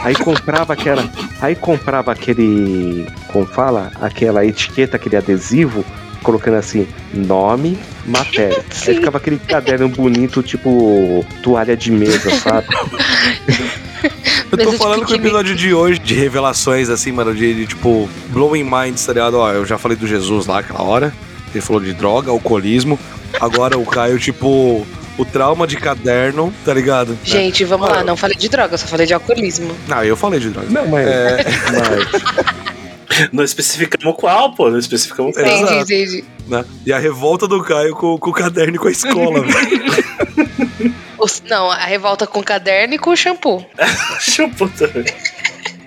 [0.03, 1.03] Aí comprava aquela.
[1.41, 3.07] Aí comprava aquele.
[3.27, 3.91] Como fala?
[3.99, 5.83] Aquela etiqueta, aquele adesivo,
[6.23, 8.57] colocando assim, nome, matéria.
[8.87, 12.67] Aí ficava aquele caderno bonito, tipo toalha de mesa, sabe?
[14.51, 18.07] Eu tô falando que o episódio de hoje, de revelações, assim, mano, de, de, tipo,
[18.29, 19.37] blowing minds, tá ligado?
[19.37, 21.13] Ó, eu já falei do Jesus lá aquela hora.
[21.53, 22.97] Ele falou de droga, alcoolismo.
[23.41, 24.85] Agora o Caio, tipo,
[25.17, 27.17] o trauma de caderno, tá ligado?
[27.23, 29.75] Gente, vamos lá, não falei de droga, só falei de alcoolismo.
[29.87, 30.67] Não, eu falei de droga.
[30.69, 31.07] Não, mas.
[31.07, 31.45] É,
[33.31, 34.69] Não especificamos qual, pô.
[34.69, 35.45] Não especificamos qual.
[35.45, 35.93] Entendi, Exato.
[35.93, 36.25] entendi.
[36.47, 36.65] né?
[36.85, 40.87] E a revolta do Caio com, com o caderno e com a escola, velho.
[41.49, 43.65] Não, a revolta com caderno e com shampoo.
[44.19, 45.05] Shampoo também.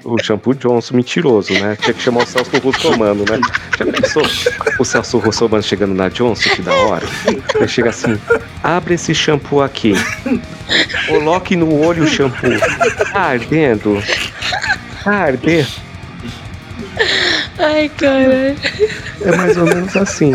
[0.02, 1.76] O shampoo Johnson mentiroso, né?
[1.80, 3.38] Tinha que chamar o Celso Russomano, né?
[3.78, 4.22] Já pensou?
[4.78, 7.06] O Celso Russomano chegando na Johnson, que da hora.
[7.54, 8.18] Ele chega assim:
[8.62, 9.92] abre esse shampoo aqui.
[11.06, 12.48] Coloque no olho o shampoo.
[13.12, 14.02] Tá ardendo.
[15.04, 15.68] Tá ardendo.
[17.59, 18.57] Ai, caralho.
[19.22, 20.32] É mais ou menos assim.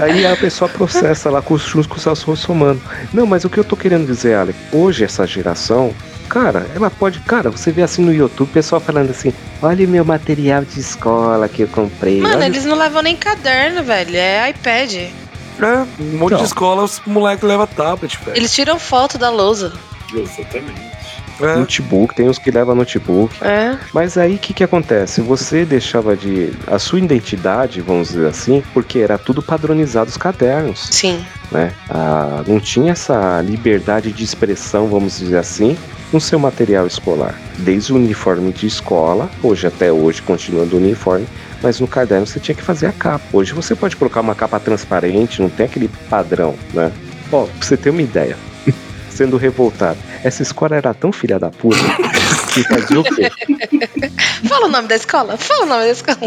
[0.00, 2.80] Aí a pessoa processa lá com os com o Celso Russomano.
[3.12, 5.94] Não, mas o que eu tô querendo dizer, Alec, hoje essa geração,
[6.28, 7.20] cara, ela pode.
[7.20, 10.78] Cara, você vê assim no YouTube, o pessoal falando assim: olha o meu material de
[10.78, 12.20] escola que eu comprei.
[12.20, 14.14] Mano, olha eles não levam nem caderno, velho.
[14.16, 14.92] É iPad.
[14.94, 16.38] É, um monte Então.
[16.38, 18.36] de escola, os moleques levam tablet, velho.
[18.36, 19.72] Eles tiram foto da lousa.
[20.14, 20.97] Exatamente.
[21.40, 21.56] É.
[21.56, 23.34] Notebook, tem uns que levam notebook.
[23.44, 23.76] É.
[23.92, 25.20] Mas aí o que, que acontece?
[25.20, 26.52] Você deixava de.
[26.66, 30.88] A sua identidade, vamos dizer assim, porque era tudo padronizado os cadernos.
[30.90, 31.24] Sim.
[31.50, 31.72] né?
[31.88, 35.76] Ah, não tinha essa liberdade de expressão, vamos dizer assim,
[36.12, 37.34] no seu material escolar.
[37.58, 41.26] Desde o uniforme de escola, hoje até hoje continuando o uniforme,
[41.62, 43.24] mas no caderno você tinha que fazer a capa.
[43.32, 46.92] Hoje você pode colocar uma capa transparente, não tem aquele padrão, né?
[47.30, 48.36] Ó, pra você ter uma ideia,
[49.10, 51.78] sendo revoltado, essa escola era tão filha da puta
[52.52, 53.30] que fazia o quê?
[54.48, 55.36] Fala o nome da escola.
[55.36, 56.18] Fala o nome da escola.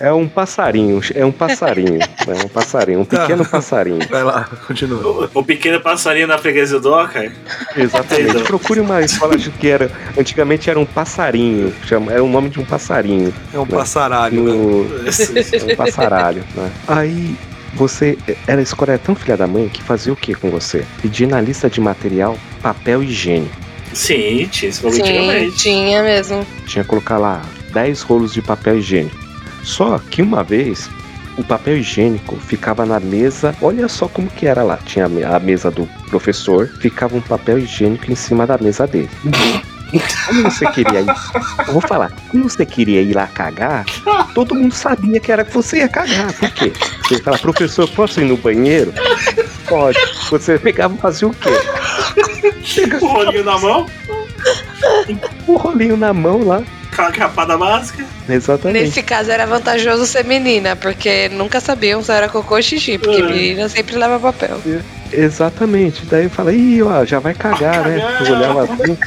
[0.00, 3.98] É um passarinho, é um passarinho, é um passarinho, um pequeno passarinho.
[4.08, 5.28] Vai lá, continua.
[5.34, 7.32] O pequeno passarinho na freguesia do Oca.
[7.76, 8.44] Exatamente.
[8.44, 9.90] Procure uma escola de que era.
[10.16, 11.74] Antigamente era um passarinho.
[11.84, 13.34] Chama, era o nome de um passarinho.
[13.52, 13.76] É um Né?
[13.76, 14.52] passaralho, né?
[14.52, 16.70] No, é um passaralho, né?
[16.86, 17.36] Aí
[17.74, 18.18] você.
[18.46, 20.84] Era a escola era tão filha da mãe que fazia o que com você?
[21.00, 23.54] Pedir na lista de material papel higiênico.
[23.92, 26.46] Sim, tinha esse Sim, tinha mesmo.
[26.66, 27.42] Tinha que colocar lá
[27.72, 29.16] 10 rolos de papel higiênico.
[29.62, 30.88] Só que uma vez
[31.36, 33.54] o papel higiênico ficava na mesa.
[33.62, 34.76] Olha só como que era lá.
[34.84, 39.10] Tinha a mesa do professor, ficava um papel higiênico em cima da mesa dele.
[40.26, 41.06] Como você queria ir?
[41.66, 42.12] Eu vou falar.
[42.30, 43.84] Como você queria ir lá cagar,
[44.34, 46.32] todo mundo sabia que era que você ia cagar.
[46.34, 46.72] Por quê?
[47.04, 48.92] Você ia falar, professor, posso ir no banheiro?
[49.66, 49.98] Pode.
[50.30, 51.48] Você pegava e fazia o quê?
[53.00, 53.86] O rolinho na mão,
[55.46, 56.62] O rolinho na mão lá.
[56.92, 58.04] aquela capada básica.
[58.28, 58.84] Exatamente.
[58.86, 63.20] Nesse caso era vantajoso ser menina, porque nunca sabiam se era cocô ou xixi, porque
[63.20, 63.24] É.
[63.26, 64.60] menina sempre leva papel.
[65.12, 66.04] Exatamente.
[66.06, 68.00] Daí eu falei, ih, ó, já vai cagar, né?
[68.00, 68.26] cagão.
[68.26, 68.98] Eu olhava assim,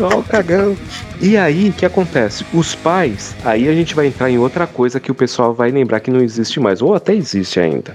[0.00, 0.76] ó, o cagão.
[1.20, 2.44] E aí, o que acontece?
[2.52, 6.00] Os pais, aí a gente vai entrar em outra coisa que o pessoal vai lembrar
[6.00, 7.94] que não existe mais, ou até existe ainda.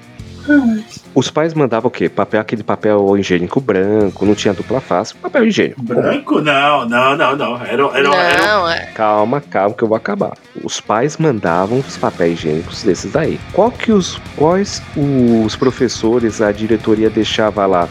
[1.16, 2.09] Os pais mandavam o quê?
[2.09, 5.82] Papel, aquele papel higiênico branco, não tinha dupla face, papel higiênico.
[5.82, 6.41] Branco?
[6.41, 7.61] Não, não, não, não.
[7.64, 8.86] Era, era, era, Não, é.
[8.93, 10.34] Calma, calma que eu vou acabar.
[10.61, 13.39] Os pais mandavam os papéis higiênicos desses daí.
[13.53, 17.88] Qual que os quais os professores, a diretoria deixava lá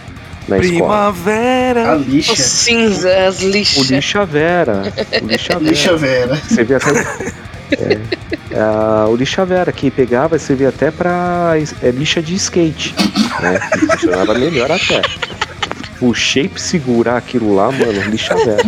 [0.49, 1.09] na escola?
[1.09, 1.97] A Primavera.
[1.97, 2.37] Os lixa.
[2.37, 3.95] cinzas, O lixa.
[3.95, 4.83] lixa vera.
[5.23, 5.71] O lixa vera.
[5.71, 6.37] Lixa Vera.
[6.37, 6.91] Você vê até.
[7.73, 7.99] É,
[8.57, 12.95] ah, o lixa vera que pegava, você vê até pra é, lixa de skate.
[13.41, 13.59] Né?
[13.73, 15.01] Que funcionava melhor até.
[15.99, 18.63] Puxei pra segurar aquilo lá, mano, lixa vera.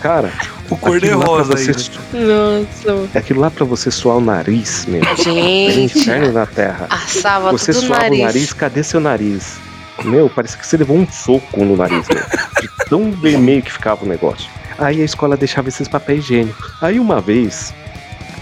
[0.00, 0.30] Cara,
[0.70, 1.78] O cor de rosa você, aí.
[1.78, 3.18] su- Nossa.
[3.18, 5.02] aquilo lá pra você suar o nariz, meu.
[5.02, 6.86] Era Gente, inferno na terra.
[6.90, 8.18] assava Você tudo o suava nariz.
[8.20, 9.56] o nariz, cadê seu nariz?
[10.04, 12.22] Meu, parece que você levou um soco no nariz, meu.
[12.60, 14.50] De tão vermelho que ficava o negócio.
[14.78, 16.72] Aí a escola deixava esses papéis higiênicos.
[16.80, 17.74] Aí uma vez,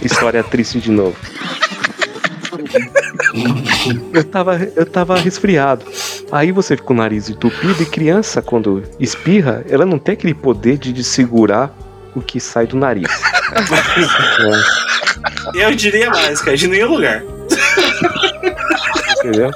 [0.00, 1.16] história triste de novo.
[4.12, 5.84] Eu tava, eu tava resfriado.
[6.30, 10.34] Aí você fica com o nariz entupido e criança, quando espirra, ela não tem aquele
[10.34, 11.74] poder de, de segurar
[12.14, 13.08] o que sai do nariz.
[15.54, 17.22] Eu diria mais, cara, de nenhum lugar.
[19.28, 19.50] Entendeu?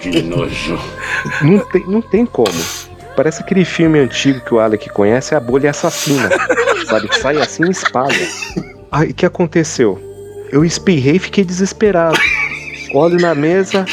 [0.00, 0.78] Que nojo.
[1.42, 2.52] Não tem, não tem como.
[3.16, 6.28] Parece aquele filme antigo que o Alec conhece, a bolha assassina.
[6.86, 7.08] Sabe?
[7.08, 8.28] Que sai assim e espalha.
[8.92, 9.98] Aí o que aconteceu?
[10.52, 12.18] Eu espirrei e fiquei desesperado.
[12.92, 13.84] Olho na mesa.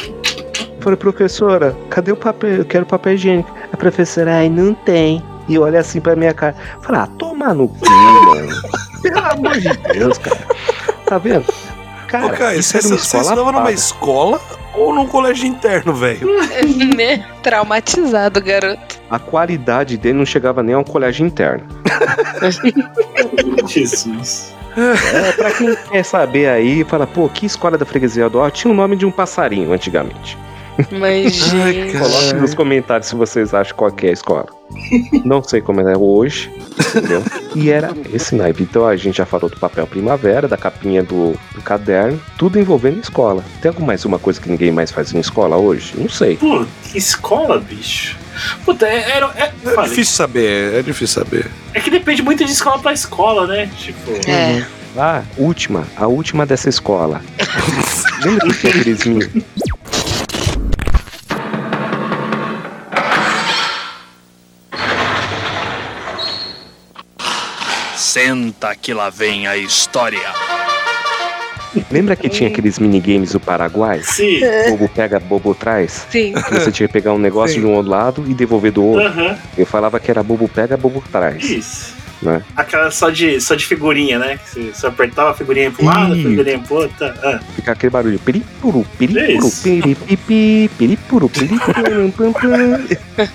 [0.80, 2.50] Falei, professora, cadê o papel?
[2.50, 3.50] Eu quero papel higiênico.
[3.72, 5.22] A professora, ai, não tem.
[5.48, 6.54] E olha assim pra minha cara.
[6.82, 8.54] Falei, ah, toma no cu, mano.
[9.02, 10.40] Pelo amor de Deus, cara.
[11.06, 11.46] Tá vendo?
[12.08, 14.40] Cara, Ô, isso você, uma você estudava numa escola
[14.76, 16.28] ou num colégio interno, velho?
[16.96, 17.24] né?
[17.42, 19.00] Traumatizado, garoto.
[19.10, 21.66] A qualidade dele não chegava nem ao colégio interno.
[23.66, 24.54] Jesus.
[24.76, 28.72] É, pra quem quer saber aí, fala, pô, que escola da freguesia do Ó tinha
[28.72, 30.36] o nome de um passarinho antigamente.
[30.90, 31.96] Mas, gente.
[31.96, 34.46] Coloque nos comentários se vocês acham qual que é a escola.
[35.24, 37.22] Não sei como é hoje, entendeu?
[37.54, 38.64] E era esse naipe.
[38.64, 42.98] Então a gente já falou do papel primavera, da capinha do, do caderno, tudo envolvendo
[42.98, 43.44] escola.
[43.62, 45.94] Tem alguma mais uma coisa que ninguém mais faz em escola hoje?
[45.96, 46.36] Não sei.
[46.36, 48.16] Pô, que escola, bicho.
[48.64, 51.46] Puta, é, era- é, É falei, difícil saber, é difícil saber.
[51.72, 53.70] é que depende muito de escola pra escola, né?
[53.78, 54.10] Tipo.
[54.28, 54.64] É.
[54.96, 57.22] Ah, última, a última dessa escola.
[58.24, 59.00] Lembra que tinha aqueles
[68.14, 70.20] Senta que lá vem a história.
[71.90, 74.02] Lembra que tinha aqueles minigames do Paraguai?
[74.04, 74.38] Sim.
[74.70, 76.06] Bobo pega, bobo traz?
[76.08, 76.32] Sim.
[76.32, 77.62] Que você tinha que pegar um negócio Sim.
[77.62, 79.04] de um lado e devolver do outro.
[79.04, 79.36] Aham.
[79.58, 81.42] Eu falava que era bobo pega, bobo traz.
[81.42, 81.93] Isso.
[82.22, 82.42] Né?
[82.56, 84.38] Aquela só de, só de figurinha, né?
[84.38, 86.96] Que você, apertava a figurinha pro lado, a figurinha pro outro.
[86.96, 87.14] tá?
[87.22, 87.40] Ah.
[87.54, 88.18] Fica aquele barulho.
[88.18, 89.62] Peripuru, Isso.
[89.62, 92.84] peripipi, peripuru, peripuru, pam, pam.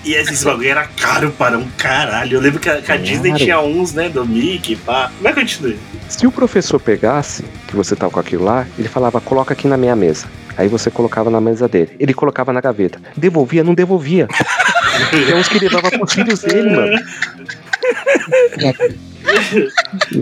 [0.04, 2.36] E esses bagulho era caro para um caralho.
[2.36, 4.08] Eu lembro que a, que a Disney tinha uns, né?
[4.08, 5.10] Do Mickey, pá.
[5.20, 5.78] Mas continue.
[6.08, 9.76] Se o professor pegasse, que você tava com aquilo lá, ele falava, coloca aqui na
[9.76, 10.26] minha mesa.
[10.56, 11.96] Aí você colocava na mesa dele.
[11.98, 13.00] Ele colocava na gaveta.
[13.16, 14.26] Devolvia, não devolvia.
[15.10, 16.98] Tem uns que levava pros filhos dele, mano.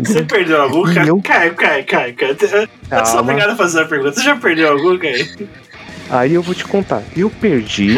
[0.05, 0.89] Você perdeu algum?
[0.91, 1.21] Eu?
[1.23, 2.31] Cai, cai, cai, cai.
[2.31, 3.21] Eu sou Calma.
[3.21, 4.13] obrigado a fazer uma pergunta.
[4.13, 5.27] Você já perdeu algum, Caio?
[6.11, 7.03] Aí eu vou te contar.
[7.17, 7.97] Eu perdi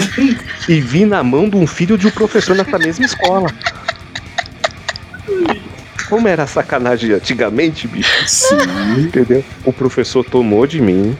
[0.68, 3.48] e vi na mão de um filho de um professor nessa mesma escola.
[6.08, 8.28] Como era sacanagem antigamente, bicho?
[8.28, 8.56] Sim.
[8.98, 9.44] Entendeu?
[9.64, 11.16] O professor tomou de mim,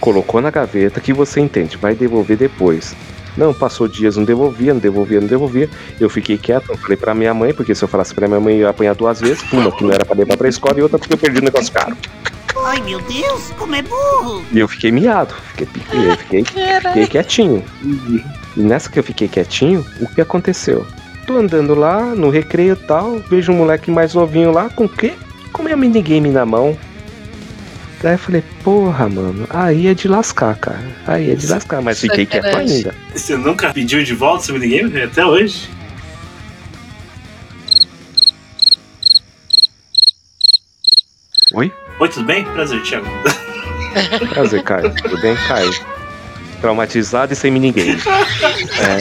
[0.00, 2.96] colocou na gaveta, que você entende, vai devolver depois.
[3.36, 5.68] Não, passou dias, não devolvia, não devolvia, não devolvia.
[6.00, 8.54] Eu fiquei quieto, não falei pra minha mãe, porque se eu falasse pra minha mãe,
[8.54, 9.44] eu ia apanhar duas vezes.
[9.52, 11.72] Uma que não era pra levar pra escola e outra porque eu perdi o negócio
[11.72, 11.96] caro.
[12.64, 14.42] Ai, meu Deus, como é burro!
[14.52, 17.64] E eu fiquei miado, fiquei, eu fiquei, fiquei quietinho.
[18.56, 20.86] E nessa que eu fiquei quietinho, o que aconteceu?
[21.26, 24.88] Tô andando lá no recreio e tal, vejo um moleque mais novinho lá com o
[24.88, 25.12] quê?
[25.52, 26.76] Com minha minigame na mão.
[28.02, 30.84] Daí eu falei, porra, mano, aí é de lascar, cara.
[31.06, 32.94] Aí é de lascar, mas fiquei quieto ainda.
[33.14, 35.00] Você nunca pediu de volta seu minigame?
[35.02, 35.68] Até hoje?
[41.54, 41.72] Oi?
[42.00, 42.44] Oi, tudo bem?
[42.44, 43.06] Prazer, Thiago.
[44.30, 44.94] Prazer, Caio.
[44.94, 45.72] Tudo bem, Caio?
[46.60, 47.96] Traumatizado e sem minigame.
[48.80, 48.98] É.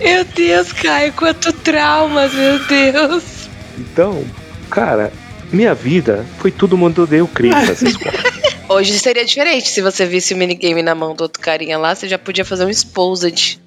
[0.00, 3.48] Meu Deus, Caio, quanto traumas, meu Deus.
[3.76, 4.24] Então,
[4.70, 5.12] cara,
[5.52, 8.14] minha vida foi todo mundo deu crise nessa escola.
[8.68, 9.68] Hoje seria diferente.
[9.68, 12.66] Se você visse o minigame na mão do outro carinha lá, você já podia fazer
[12.66, 13.58] um exposed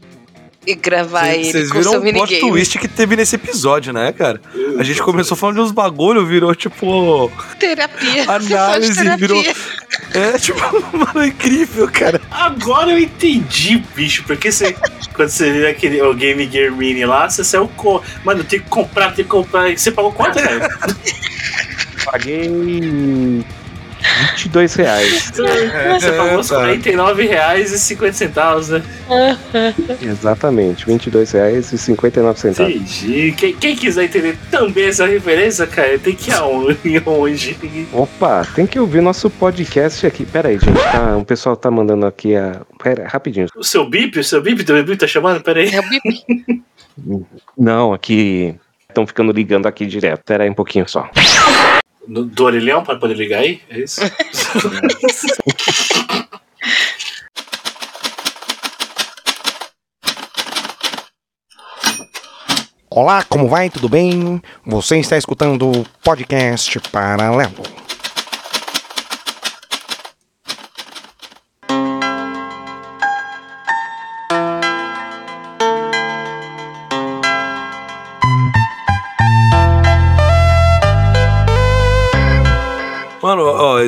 [0.66, 4.40] e gravar ele Vocês viram seu o plot twist que teve nesse episódio, né, cara?
[4.78, 7.32] A gente começou falando de uns bagulho, virou tipo.
[7.60, 8.24] Terapia.
[8.30, 9.42] Análise, de virou.
[9.42, 9.64] terapia.
[10.14, 10.60] É, tipo,
[10.96, 12.22] mano, é incrível, cara.
[12.30, 14.76] Agora eu entendi, bicho, porque você,
[15.16, 18.02] quando você viu aquele o Game Gear Mini lá, você saiu com.
[18.24, 19.76] Mano, tem que comprar, tem que comprar.
[19.76, 20.70] Você pagou quanto, cara?
[22.06, 22.50] Paguei
[24.02, 25.32] 22 reais.
[25.34, 26.66] Você pagou uns tá.
[26.66, 28.84] R$ 49,50, né?
[30.02, 32.74] Exatamente, 22 reais e 59 centavos.
[32.74, 33.34] Entendi.
[33.38, 37.58] Quem, quem quiser entender também essa referência, cara, tem que ir aonde?
[37.94, 40.26] Opa, tem que ouvir nosso podcast aqui.
[40.26, 42.62] Pera aí, gente, tá, o pessoal tá mandando aqui a...
[42.82, 43.48] Pera, rapidinho.
[43.56, 44.20] O seu bip?
[44.20, 44.64] O seu bip?
[44.64, 45.42] Teu bip tá chamando?
[45.42, 45.74] Pera aí.
[45.74, 46.64] É o bip.
[47.58, 48.56] Não, aqui...
[48.90, 50.22] Estão ficando ligando aqui direto.
[50.26, 51.10] Pera aí um pouquinho só.
[52.12, 53.62] Do, do orelhão pra poder ligar aí?
[53.70, 54.02] É isso?
[62.90, 63.70] Olá, como vai?
[63.70, 64.42] Tudo bem?
[64.66, 67.81] Você está escutando o podcast Paralelo.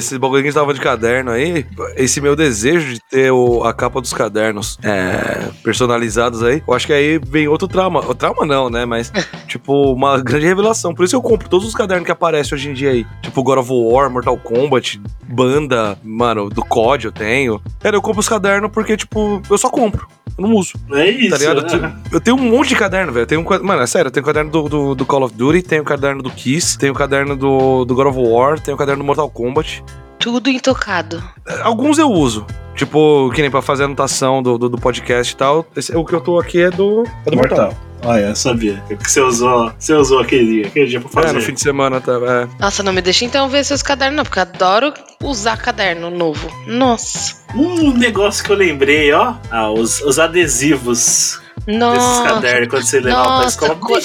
[0.05, 3.63] Esse bagulho que a gente tava de caderno aí, esse meu desejo de ter o-
[3.63, 7.99] a capa dos cadernos é, personalizados aí, eu acho que aí vem outro trauma.
[8.01, 8.85] O trauma não, né?
[8.85, 9.11] Mas,
[9.47, 10.93] tipo, uma grande revelação.
[10.93, 13.05] Por isso eu compro todos os cadernos que aparecem hoje em dia aí.
[13.21, 17.61] Tipo, God of War, Mortal Kombat, Banda, mano, do COD eu tenho.
[17.79, 20.07] Cara, eu compro os cadernos porque, tipo, eu só compro.
[20.37, 20.73] Eu não uso.
[20.91, 21.29] É isso.
[21.31, 21.57] Tá ligado?
[21.59, 23.25] Eu tenho- Eu tenho um monte de caderno, velho.
[23.25, 25.61] Tenho um, mano, é sério, eu tenho o caderno do, do, do Call of Duty,
[25.61, 28.77] tenho o caderno do Kiss, tenho o caderno do, do God of War, tenho o
[28.77, 29.83] caderno do Mortal Kombat.
[30.19, 31.21] Tudo intocado.
[31.63, 32.45] Alguns eu uso.
[32.75, 35.65] Tipo, que nem pra fazer anotação do, do, do podcast e tal.
[35.75, 37.73] Esse- o que eu tô aqui é do, é do Mortal.
[38.05, 38.83] Olha, eu sabia.
[38.87, 41.29] Que você usou, você usou aquele dia, aquele dia pra fazer.
[41.29, 42.11] É, no fim de semana tá.
[42.13, 42.47] É.
[42.59, 46.49] Nossa, não me deixa então ver seus cadernos, não, porque eu adoro usar caderno novo.
[46.67, 47.35] Nossa.
[47.55, 49.35] Um negócio que eu lembrei, ó.
[49.49, 52.23] Ah, os, os adesivos desses Nossa.
[52.33, 53.75] cadernos quando você levava pra escola.
[53.75, 53.99] co-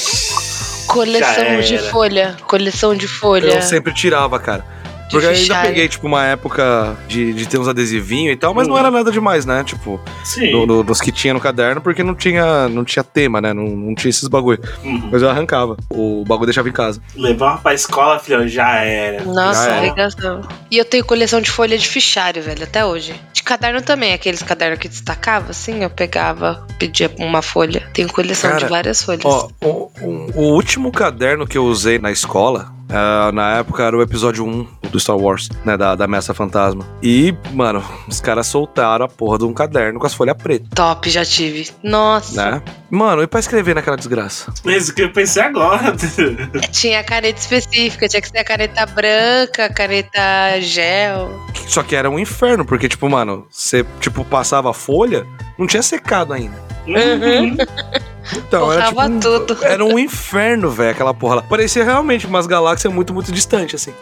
[0.87, 2.37] coleção de folha.
[2.47, 3.47] Coleção de folha.
[3.55, 4.65] Eu sempre tirava, cara.
[5.11, 8.67] Porque eu ainda peguei, tipo, uma época de, de ter uns adesivinhos e tal, mas
[8.69, 8.79] não Hum.
[8.79, 9.63] era nada demais, né?
[9.65, 10.51] Tipo, Sim.
[10.53, 13.53] do- do- dos que tinha no caderno, porque não tinha, não tinha tema, né?
[13.53, 14.61] Não, não tinha esses bagulho.
[14.85, 15.09] Uhum.
[15.13, 15.77] Mas eu arrancava.
[15.91, 17.01] O bagulho deixava em casa.
[17.17, 19.25] Levava pra escola, filhão, já era.
[19.25, 20.41] Nossa, Já era.
[20.71, 23.15] E eu tenho coleção de folha de fichário, velho, até hoje.
[23.33, 27.89] De caderno também, aqueles cadernos que destacava, assim, eu pegava, pedia uma folha.
[27.95, 29.25] Tenho coleção Cara, de várias folhas.
[29.25, 33.97] Ó, o, o- o último caderno que eu usei na escola, ah, na época era
[33.97, 35.77] o episódio 1 do Star Wars, né?
[35.77, 36.87] Da, da Messa Fantasma.
[37.03, 41.09] E, mano, os caras soltaram a porra de um caderno com as folhas pretas, Top,
[41.11, 41.71] já tive.
[41.83, 42.51] Nossa.
[42.51, 42.63] né?
[42.91, 44.53] Mano, e pra escrever naquela desgraça?
[44.65, 45.95] Mas o que eu pensei agora.
[46.73, 51.31] Tinha caneta específica, tinha que ser a caneta branca, a caneta gel.
[51.67, 55.27] Só que era um inferno, porque, tipo, mano, você, tipo, passava a folha,
[55.59, 56.57] não tinha secado ainda.
[56.87, 57.57] Uhum.
[58.37, 59.01] Então, era tipo.
[59.03, 59.59] Um- tudo.
[59.65, 61.43] Era um inferno, velho, aquela porra lá.
[61.43, 63.95] Parecia realmente umas galáxias muito, muito distantes, assim.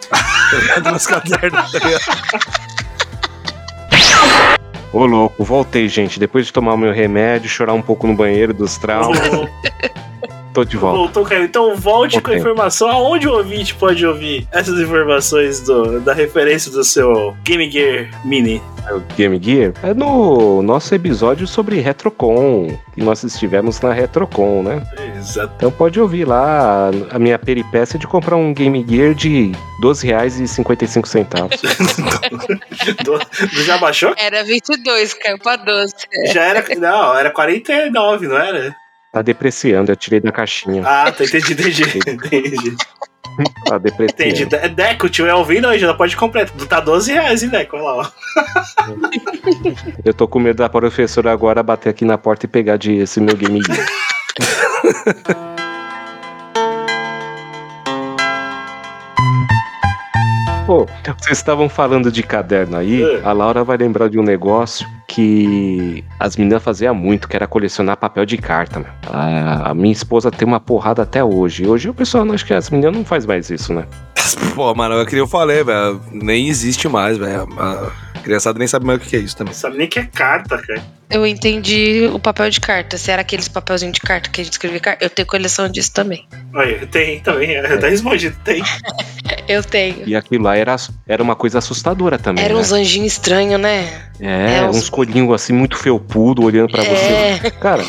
[0.91, 1.79] Nos cadernos, tá?
[4.93, 6.19] Ô louco, voltei, gente.
[6.19, 9.19] Depois de tomar o meu remédio, chorar um pouco no banheiro dos traumas,
[10.57, 10.97] tô de volta.
[10.97, 11.43] Voltou, cara.
[11.43, 12.89] Então volte com a informação.
[12.89, 18.59] Aonde o ouvinte pode ouvir essas informações do, da referência do seu Game Gear Mini?
[18.87, 24.63] É o Game Gear é no nosso episódio sobre Retrocon, que nós estivemos na Retrocon,
[24.63, 24.81] né?
[25.17, 25.53] Exato.
[25.57, 30.97] Então pode ouvir lá a minha peripécia de comprar um Game Gear de R$ 12,55.
[33.03, 34.13] Do, do- já baixou?
[34.17, 35.93] Era 22, caiu pra 12.
[36.33, 36.65] Já era.
[36.77, 38.75] Não, era 49, não era?
[39.17, 40.83] Tá depreciando, eu tirei da caixinha.
[40.85, 41.81] Ah, tá, entendi, entendi.
[42.07, 42.77] entendi.
[43.65, 44.43] Tá depreciando.
[44.43, 44.55] Entendi.
[44.55, 46.47] É Deco, tio, é ouvindo hoje, ela pode comprar.
[46.47, 47.77] Tá 12 reais, hein, Deco?
[47.77, 48.05] Olha lá, ó.
[50.05, 53.19] Eu tô com medo da professora agora bater aqui na porta e pegar de esse
[53.19, 53.59] meu Game
[60.67, 60.85] Pô,
[61.17, 63.21] vocês estavam falando de caderno aí, É.
[63.23, 67.95] a Laura vai lembrar de um negócio que as meninas faziam muito, que era colecionar
[67.95, 68.79] papel de carta.
[68.81, 68.85] Né?
[69.09, 71.65] A, a minha esposa tem uma porrada até hoje.
[71.65, 73.85] Hoje o pessoal, acho que as meninas não faz mais isso, né?
[74.53, 76.01] Pô, mano, é que eu falei, velho.
[76.11, 77.47] Nem existe mais, velho.
[77.57, 79.53] A criançada nem sabe mais o que é isso também.
[79.53, 80.83] Não sabe nem que é carta, cara.
[81.09, 82.97] Eu entendi o papel de carta.
[82.97, 85.93] Se era aqueles papelzinhos de carta que a gente escrevia carta, eu tenho coleção disso
[85.93, 86.27] também.
[86.91, 87.55] Tem também.
[87.55, 88.61] É, tá respondido, tem.
[89.47, 90.03] Eu tenho.
[90.05, 90.75] E aquilo lá era,
[91.07, 92.43] era uma coisa assustadora também.
[92.43, 92.59] Era né?
[92.59, 94.03] uns anjinhos estranhos, né?
[94.19, 97.37] É, É, uns coelhinhos assim muito felpudo olhando pra É.
[97.37, 97.51] você.
[97.51, 97.83] Cara,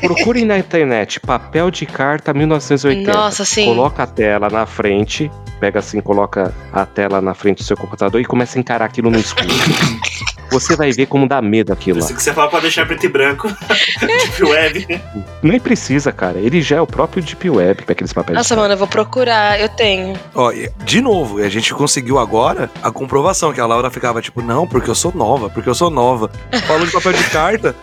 [0.00, 3.12] procurem na internet papel de carta 1980.
[3.12, 3.66] Nossa, sim.
[3.66, 8.20] Coloca a tela na frente, pega assim, coloca a tela na frente do seu computador
[8.20, 9.48] e começa a encarar aquilo no escuro.
[10.50, 12.06] você vai ver como dá medo aquilo lá.
[12.06, 13.48] Se você fala pra deixar preto e branco.
[14.00, 15.00] Deep Web.
[15.42, 16.38] Nem precisa, cara.
[16.38, 18.36] Ele já é o próprio Deep Web pra aqueles papéis.
[18.36, 19.58] Nossa, mano, eu vou procurar.
[19.60, 20.14] Eu tenho.
[20.34, 20.52] Ó,
[20.84, 24.88] de novo, a gente conseguiu agora a comprovação que a Laura ficava tipo, não, porque
[24.88, 26.30] eu sou nova, porque eu sou nova.
[26.66, 27.74] Falou de papel de carta.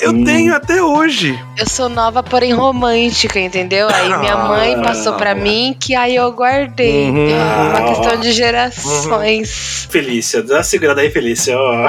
[0.00, 1.38] Eu tenho até hoje.
[1.58, 3.88] Eu sou nova, porém romântica, entendeu?
[3.88, 4.82] Aí minha mãe Ah.
[4.82, 7.10] passou pra mim que aí eu guardei.
[7.10, 7.28] Uhum.
[7.30, 9.86] É uma questão de gerações.
[9.90, 11.56] Felícia, dá uma segurada aí, Felícia.
[11.58, 11.88] Ó.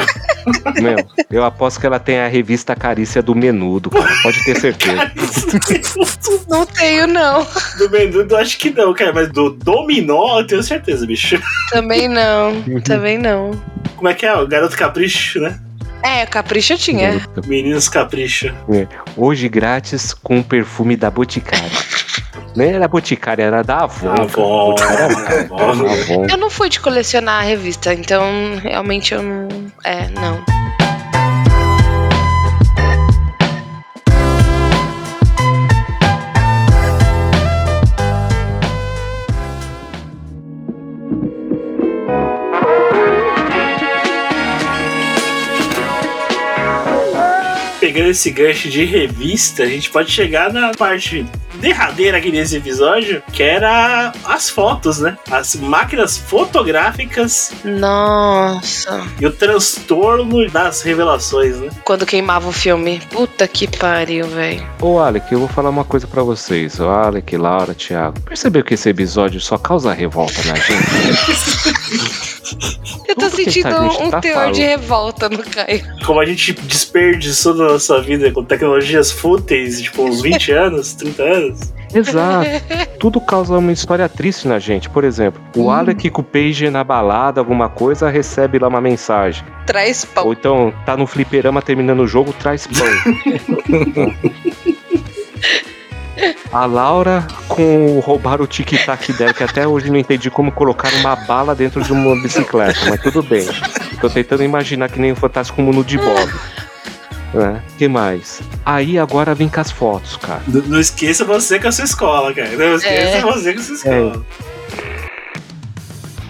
[0.81, 0.97] Meu,
[1.29, 4.13] eu aposto que ela tem a revista Carícia do Menudo, cara.
[4.23, 5.11] Pode ter certeza.
[6.47, 7.45] Não tenho, não.
[7.77, 9.13] Do Menudo, acho que não, cara.
[9.13, 11.41] Mas do Dominó, eu tenho certeza, bicho.
[11.71, 12.61] Também não.
[12.83, 13.51] Também não.
[13.95, 14.33] Como é que é?
[14.33, 15.59] O Garoto Capricho, né?
[16.03, 17.21] É, capricho eu tinha.
[17.45, 18.47] Meninos Capricho.
[18.73, 21.69] É, Hoje grátis com o perfume da Boticária.
[22.55, 24.75] Nem era Boticária, era da era Avon.
[24.75, 26.27] Avon.
[26.29, 28.23] Eu não fui de colecionar a revista, então
[28.61, 29.47] realmente eu não.
[29.83, 30.43] É, não.
[47.91, 53.21] Pegando esse gancho de revista, a gente pode chegar na parte derradeira aqui desse episódio,
[53.33, 55.17] que era as fotos, né?
[55.29, 59.05] As máquinas fotográficas Nossa.
[59.19, 61.69] e o transtorno das revelações, né?
[61.83, 63.01] Quando queimava o filme.
[63.11, 64.65] Puta que pariu, velho.
[64.79, 66.79] Ô, Alec, eu vou falar uma coisa pra vocês.
[66.79, 68.21] Ô, Alec, Laura, Thiago.
[68.21, 72.30] Percebeu que esse episódio só causa revolta na gente?
[73.07, 74.53] Eu tô Tudo sentindo gente um tá teor falando.
[74.53, 75.81] de revolta no Caio.
[76.05, 81.23] Como a gente desperdiçou na nossa vida com tecnologias fúteis, tipo, uns 20 anos, 30
[81.23, 81.73] anos.
[81.93, 82.47] Exato.
[82.99, 84.89] Tudo causa uma história triste na gente.
[84.89, 89.43] Por exemplo, o Alec com o Paige na balada, alguma coisa, recebe lá uma mensagem.
[89.65, 90.27] Traz pão.
[90.27, 92.87] Ou então tá no fliperama terminando o jogo, traz pão.
[96.51, 100.91] A Laura com o roubar o tic-tac dela, que até hoje não entendi como colocar
[100.95, 103.47] uma bala dentro de uma bicicleta, mas tudo bem.
[104.01, 106.31] Tô tentando imaginar que nem o Fantástico Mundo de Bob.
[107.33, 107.61] Né?
[107.77, 108.41] que mais?
[108.65, 110.41] Aí agora vem com as fotos, cara.
[110.49, 112.49] N- Não esqueça você com a sua escola, cara.
[112.57, 113.21] Não esqueça É.
[113.21, 114.25] você com a sua escola.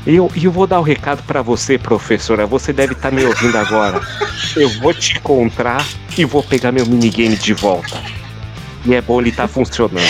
[0.06, 2.46] E eu, e eu vou dar o recado pra você, professora.
[2.46, 4.00] Você deve estar me ouvindo agora.
[4.56, 5.84] Eu vou te encontrar
[6.16, 8.00] e vou pegar meu minigame de volta.
[8.86, 10.02] E é bom ele tá funcionando.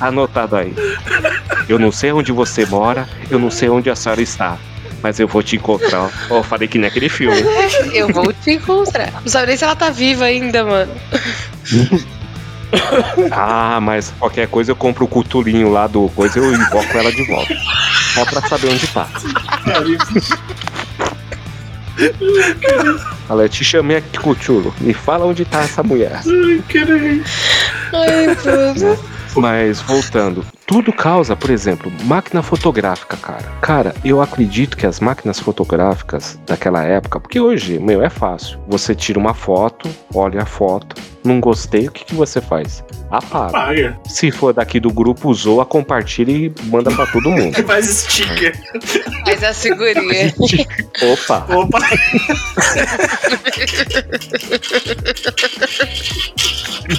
[0.00, 0.74] Anotado aí.
[1.68, 4.58] Eu não sei onde você mora, eu não sei onde a senhora está.
[5.02, 6.10] Mas eu vou te encontrar.
[6.28, 7.40] Ó, eu falei que nem aquele filme.
[7.92, 9.12] Eu vou te encontrar.
[9.12, 10.92] Não sabe nem se ela tá viva ainda, mano.
[13.30, 17.10] Ah, mas qualquer coisa eu compro o cutulinho lá do coisa e eu invoco ela
[17.10, 17.54] de volta.
[18.14, 19.08] Só pra saber onde tá.
[23.26, 24.74] Fala, eu te chamei aqui, Cutulo.
[24.80, 26.20] Me fala onde tá essa mulher.
[26.26, 27.24] Ai, caralho.
[27.92, 28.98] Ai, mano.
[29.36, 33.42] Mas voltando, tudo causa, por exemplo, máquina fotográfica, cara.
[33.60, 38.60] Cara, eu acredito que as máquinas fotográficas daquela época, porque hoje, meu, é fácil.
[38.68, 40.94] Você tira uma foto, olha a foto,
[41.24, 42.84] não gostei, o que, que você faz?
[43.10, 43.50] Apaga.
[43.50, 44.00] Paga.
[44.06, 47.52] Se for daqui do grupo, zoa, compartilha e manda pra todo mundo.
[47.66, 48.56] Faz sticker.
[49.24, 50.32] Faz a figurinha.
[51.02, 51.46] Opa!
[51.52, 51.80] Opa!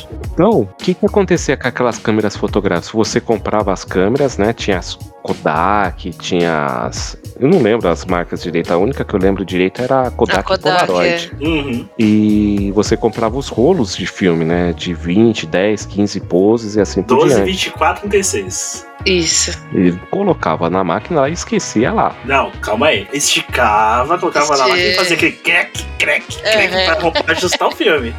[0.41, 2.89] Então, o que, que acontecia com aquelas câmeras fotográficas?
[2.91, 4.51] Você comprava as câmeras, né?
[4.53, 7.15] Tinha as Kodak, tinha as.
[7.39, 8.73] Eu não lembro as marcas direito.
[8.73, 11.31] A única que eu lembro direito era a Kodak, A Kodak, Polaroid.
[11.39, 11.87] Uhum.
[11.99, 14.73] E você comprava os rolos de filme, né?
[14.73, 17.51] De 20, 10, 15 poses e assim por 12, diante.
[17.51, 18.87] 24, 36.
[19.05, 19.61] Isso.
[19.75, 22.15] E colocava na máquina lá e esquecia lá.
[22.25, 23.07] Não, calma aí.
[23.13, 27.11] Esticava, colocava na máquina e fazia aquele crack, crack, crack Uhum.
[27.11, 28.11] pra ajustar o filme.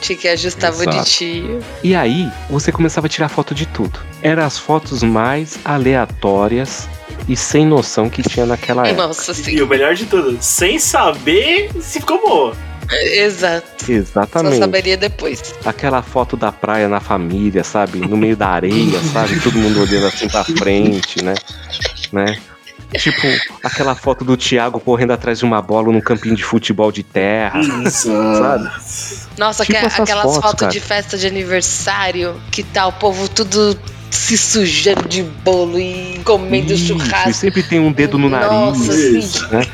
[0.00, 0.90] Tinha que ajustar Exato.
[0.90, 1.60] bonitinho.
[1.82, 3.98] E aí, você começava a tirar foto de tudo.
[4.22, 6.88] Eram as fotos mais aleatórias
[7.28, 9.06] e sem noção que tinha naquela época.
[9.06, 9.64] Nossa E senhora.
[9.64, 12.56] o melhor de tudo, sem saber se ficou boa.
[12.92, 13.84] Exato.
[13.86, 14.58] Só Exatamente.
[14.58, 15.54] saberia depois.
[15.64, 17.98] Aquela foto da praia na família, sabe?
[18.00, 19.38] No meio da areia, sabe?
[19.40, 21.34] Todo mundo olhando assim pra frente, né?
[22.12, 22.36] Né?
[22.98, 23.22] Tipo,
[23.62, 27.60] aquela foto do Thiago correndo atrás de uma bola num campinho de futebol de terra,
[27.88, 28.68] sabe?
[29.40, 33.26] Nossa, Tipo que- essas aquelas fotos, fotos de festa de aniversário, que tá o povo
[33.28, 33.76] tudo
[34.10, 37.30] se sujando de bolo e comendo Isso, churrasco.
[37.30, 39.46] e sempre tem um dedo no Nossa, nariz, sim.
[39.50, 39.66] né?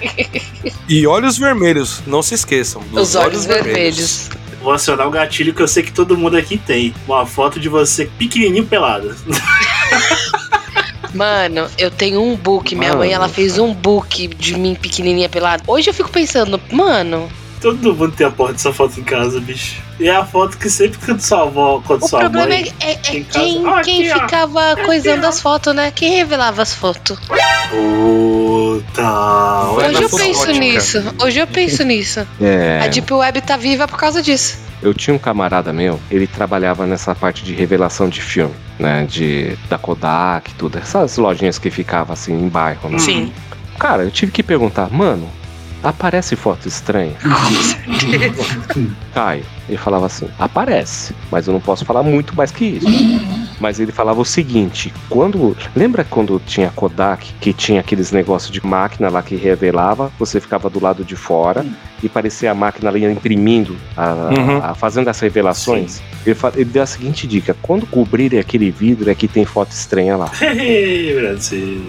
[0.89, 2.81] E olhos vermelhos, não se esqueçam.
[2.93, 4.29] Os olhos vermelhos.
[4.63, 6.95] Vou acionar o gatilho que eu sei que todo mundo aqui tem.
[7.07, 9.15] Uma foto de você pequenininho pelado.
[11.15, 12.75] Mano, eu tenho um book.
[12.75, 13.01] Minha Mano.
[13.01, 15.63] mãe, ela fez um book de mim pequenininha pelada.
[15.67, 17.29] Hoje eu fico pensando, mano,
[17.67, 19.83] Todo mundo tem a porra dessa foto em casa, bicho.
[19.99, 22.73] E é a foto que sempre quando sua avó, quando o sua problema mãe.
[22.79, 25.91] é, é- é quem, Ah, quem aqui, ficava coisando as fotos, né?
[25.91, 27.19] Quem revelava as fotos.
[27.69, 29.03] Puta.
[29.73, 30.53] Hoje eu penso cara.
[30.59, 31.05] nisso.
[31.21, 32.27] Hoje eu penso nisso.
[32.41, 32.81] É.
[32.85, 34.59] A Deep Web tá viva por causa disso.
[34.81, 39.05] Eu tinha um camarada meu, ele trabalhava nessa parte de revelação de filme, né?
[39.11, 40.79] De da Kodak, tudo.
[40.79, 42.99] Essas lojinhas que ficavam assim em bairro, né?
[43.01, 43.33] Sim.
[43.77, 45.29] Cara, eu tive que perguntar, mano,
[45.83, 47.15] aparece foto estranha?
[49.15, 52.87] Caio, ele falava assim, aparece, mas eu não posso falar muito mais que isso.
[53.59, 55.57] Mas ele falava o seguinte, quando.
[55.75, 60.69] Lembra quando tinha Kodak, que tinha aqueles negócios de máquina lá que revelava, você ficava
[60.69, 61.65] do lado de fora
[62.03, 64.59] e parecia a máquina ali imprimindo, a, Uhum.
[64.63, 66.03] a- fazendo as revelações?
[66.27, 69.71] Ele, fa- ele deu a seguinte dica: quando cobrirem aquele vidro é que tem foto
[69.71, 70.31] estranha lá.
[71.21, 71.87] Brasil.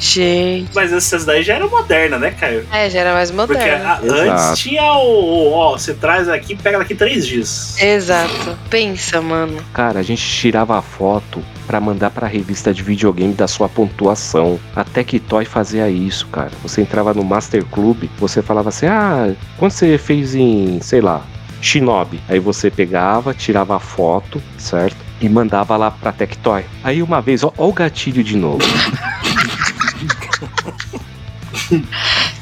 [0.00, 0.70] Gente.
[0.74, 2.66] Mas essas daí já eram modernas, né, Caio?
[2.72, 3.84] É, já era mais Porque moderno.
[3.86, 5.52] a- antes tinha o.
[5.52, 7.76] Ó, você traz aqui, pega daqui três dias.
[7.80, 8.58] Exato.
[8.70, 9.62] Pensa, mano.
[9.74, 14.58] Cara, a gente tirava a foto pra mandar pra revista de videogame da sua pontuação.
[14.74, 16.50] A Tectoy fazia isso, cara.
[16.62, 21.22] Você entrava no Master Club, você falava assim: ah, quando você fez em, sei lá,
[21.60, 22.20] Shinobi.
[22.28, 24.96] Aí você pegava, tirava a foto, certo?
[25.20, 26.64] E mandava lá pra Tectoy.
[26.82, 28.58] Aí uma vez, ó, ó o gatilho de novo.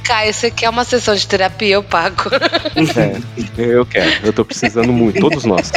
[0.05, 1.75] Caio, você quer uma sessão de terapia?
[1.75, 2.31] Eu pago.
[2.97, 5.71] É, eu quero, eu tô precisando muito, todos nós.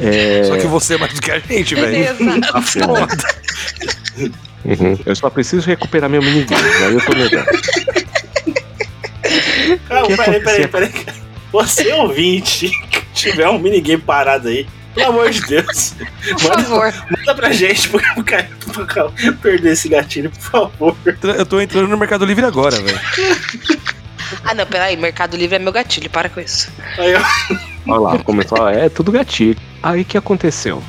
[0.00, 2.40] É, Só que você é mais do que a gente, velho.
[2.40, 3.08] Tá foda.
[4.64, 4.98] Uhum.
[5.04, 7.44] Eu só preciso recuperar meu minigame, aí eu tô melhor.
[9.88, 10.92] Calma, que peraí, peraí, peraí.
[11.50, 15.94] Você ouvinte que tiver um minigame parado aí, pelo amor de Deus.
[16.30, 16.92] Por favor.
[17.10, 18.06] Manda pra gente, porque
[18.76, 19.10] eu quero
[19.40, 20.96] perder esse gatilho, por favor.
[21.22, 23.00] Eu tô entrando no Mercado Livre agora, velho.
[24.44, 24.96] Ah, não, peraí.
[24.96, 26.08] Mercado Livre é meu gatilho.
[26.10, 26.70] Para com isso.
[26.98, 27.22] Aí, ó.
[27.88, 29.58] Olha lá, começou, é tudo gatilho.
[29.82, 30.82] Aí o que aconteceu?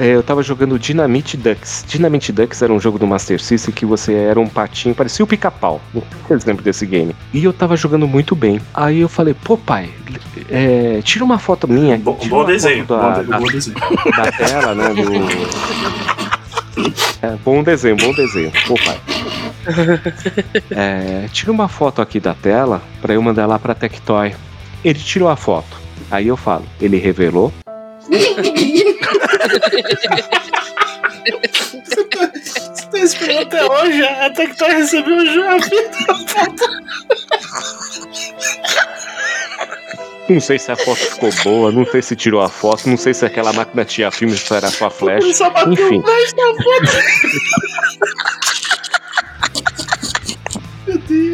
[0.00, 1.84] É, eu tava jogando Dynamite Ducks.
[1.86, 5.28] Dynamite Ducks era um jogo do Master System que você era um patinho, parecia o
[5.28, 5.78] pica-pau.
[5.92, 7.14] Não sei se lembra desse game.
[7.34, 8.62] E eu tava jogando muito bem.
[8.72, 9.90] Aí eu falei, pô pai,
[10.48, 11.98] é, tira uma foto minha.
[11.98, 12.86] Tira bom desenho.
[12.86, 13.76] Da, bom, da- bom desenho.
[14.16, 14.88] da tela, né?
[14.94, 15.02] Do...
[17.20, 18.50] É, bom desenho, bom desenho.
[18.66, 18.98] Pô, pai.
[20.70, 24.34] É, tira uma foto aqui da tela pra eu mandar lá pra Tectoy.
[24.82, 25.78] Ele tirou a foto.
[26.10, 27.52] Aí eu falo, ele revelou.
[31.84, 35.64] Você tá esperando até hoje, até que tu recebeu o jogo.
[40.28, 43.12] Não sei se a foto ficou boa, não sei se tirou a foto, não sei
[43.12, 45.24] se aquela máquina tinha filme se era só flash.
[45.24, 46.00] Ele só bateu Enfim.
[46.02, 46.90] flash na foto.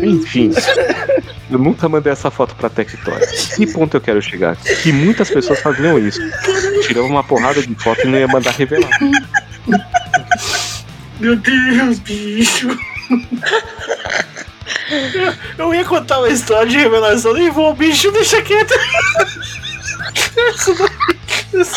[0.02, 0.52] Enfim,
[1.50, 3.20] eu nunca mandei essa foto pra Tectoy.
[3.56, 4.56] Que ponto eu quero chegar?
[4.56, 6.20] Que muitas pessoas faziam isso.
[6.86, 8.90] Tiravam uma porrada de foto e não ia mandar revelar.
[11.20, 12.78] Meu Deus, bicho.
[14.88, 18.74] Eu, eu ia contar uma história de revelação, nem vou, bicho, deixa quieto.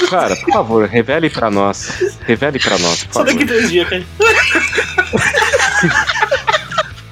[0.10, 2.18] Cara, por favor, revele pra nós.
[2.26, 4.04] Revele pra nós, por Só daqui três dias, cara.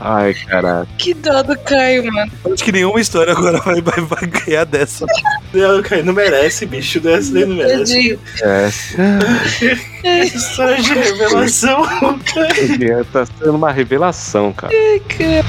[0.10, 0.88] Ai, caraca.
[0.98, 2.32] Que dó do Caio, mano.
[2.54, 5.06] Acho que nenhuma história agora vai, vai, vai ganhar dessa.
[5.54, 7.02] Não, cara, não merece, bicho.
[7.02, 8.18] Dessa daí não merece.
[8.42, 11.84] É, história de revelação.
[13.12, 14.74] tá sendo uma revelação, cara.
[14.74, 15.46] Ai, cara.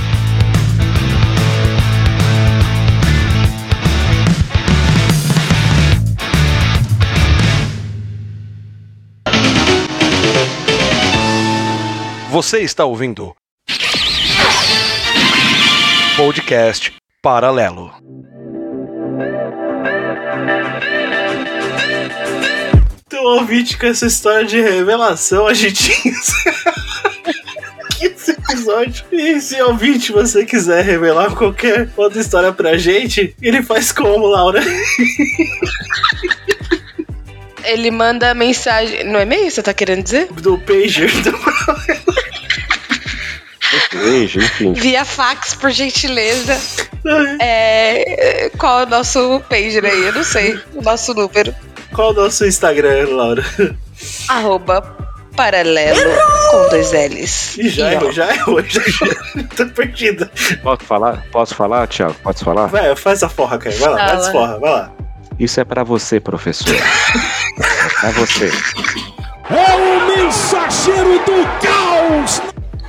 [12.32, 13.37] Você está ouvindo
[16.18, 16.92] podcast
[17.22, 17.92] paralelo.
[23.06, 25.92] Então, ouvinte, com essa história de revelação, a gente
[28.02, 29.04] esse episódio.
[29.12, 34.60] E se ouvinte você quiser revelar qualquer outra história pra gente, ele faz como, Laura?
[37.62, 39.04] Ele manda mensagem.
[39.04, 40.26] No e-mail, você tá querendo dizer?
[40.32, 41.12] Do pager.
[41.22, 41.30] Do...
[43.92, 44.72] Beijo, enfim.
[44.74, 46.58] Via fax, por gentileza.
[47.40, 48.50] É.
[48.58, 50.06] Qual é o nosso pager aí?
[50.06, 50.58] Eu não sei.
[50.74, 51.54] O nosso número.
[51.94, 53.44] Qual é o nosso Instagram, Laura?
[54.28, 54.82] Arroba
[55.34, 56.00] paralelo
[56.50, 57.56] com dois L's.
[57.60, 59.44] Já errou, já errou, já errou.
[59.56, 60.30] Tô perdida.
[60.62, 61.24] Posso falar?
[61.30, 62.14] Posso falar, Thiago?
[62.22, 62.66] Posso falar?
[62.66, 63.76] Vai, faz a forra, cara.
[63.76, 64.10] Vai lá, Fala.
[64.10, 64.92] faz a forra, vai lá.
[65.38, 66.66] Isso é pra você, professor.
[67.58, 68.46] É pra você.
[69.50, 72.40] É o mensageiro do caos!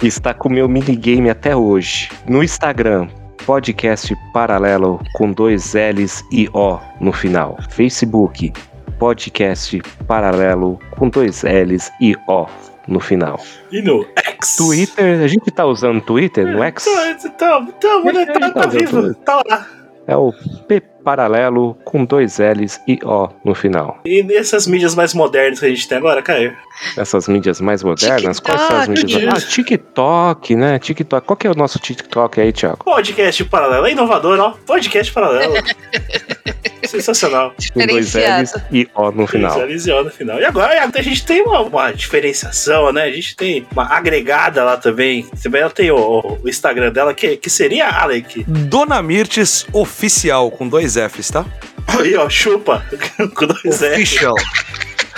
[0.02, 2.10] Está com o meu minigame até hoje.
[2.26, 3.10] No Instagram,
[3.46, 7.58] podcast paralelo com dois L's e O no final.
[7.70, 8.54] Facebook,
[8.98, 12.48] podcast paralelo com dois L's e O
[12.88, 13.42] no final.
[13.74, 14.56] E no X?
[14.56, 16.86] Twitter, a gente tá usando Twitter no X?
[16.86, 19.68] Tá, tá, tá, mano, tá, tá vivo, tá lá.
[20.08, 20.32] É o
[20.66, 24.00] P paralelo com dois L's e O no final.
[24.06, 26.56] E nessas mídias mais modernas que a gente tem agora, Caio?
[26.98, 29.44] Essas mídias mais modernas, quais são as mídias?
[29.44, 30.80] Ah, TikTok, né?
[30.80, 31.26] TikTok.
[31.26, 32.84] Qual que é o nosso TikTok aí, Thiago?
[32.84, 34.54] Podcast paralelo, é inovador, ó.
[34.66, 35.56] Podcast paralelo.
[36.90, 37.54] Sensacional.
[37.74, 39.52] Com dois L's e O no final.
[39.52, 40.40] Visualizou no final.
[40.40, 43.04] E agora a gente tem uma, uma diferenciação, né?
[43.04, 45.28] A gente tem uma agregada lá também.
[45.42, 48.44] Também ela tem o, o Instagram dela, que, que seria a Alec.
[48.48, 51.45] Dona Mirtes Oficial, com dois Fs, tá?
[51.88, 52.86] Aí, ó, chupa.
[53.36, 53.82] Com dois.
[53.82, 54.36] Official.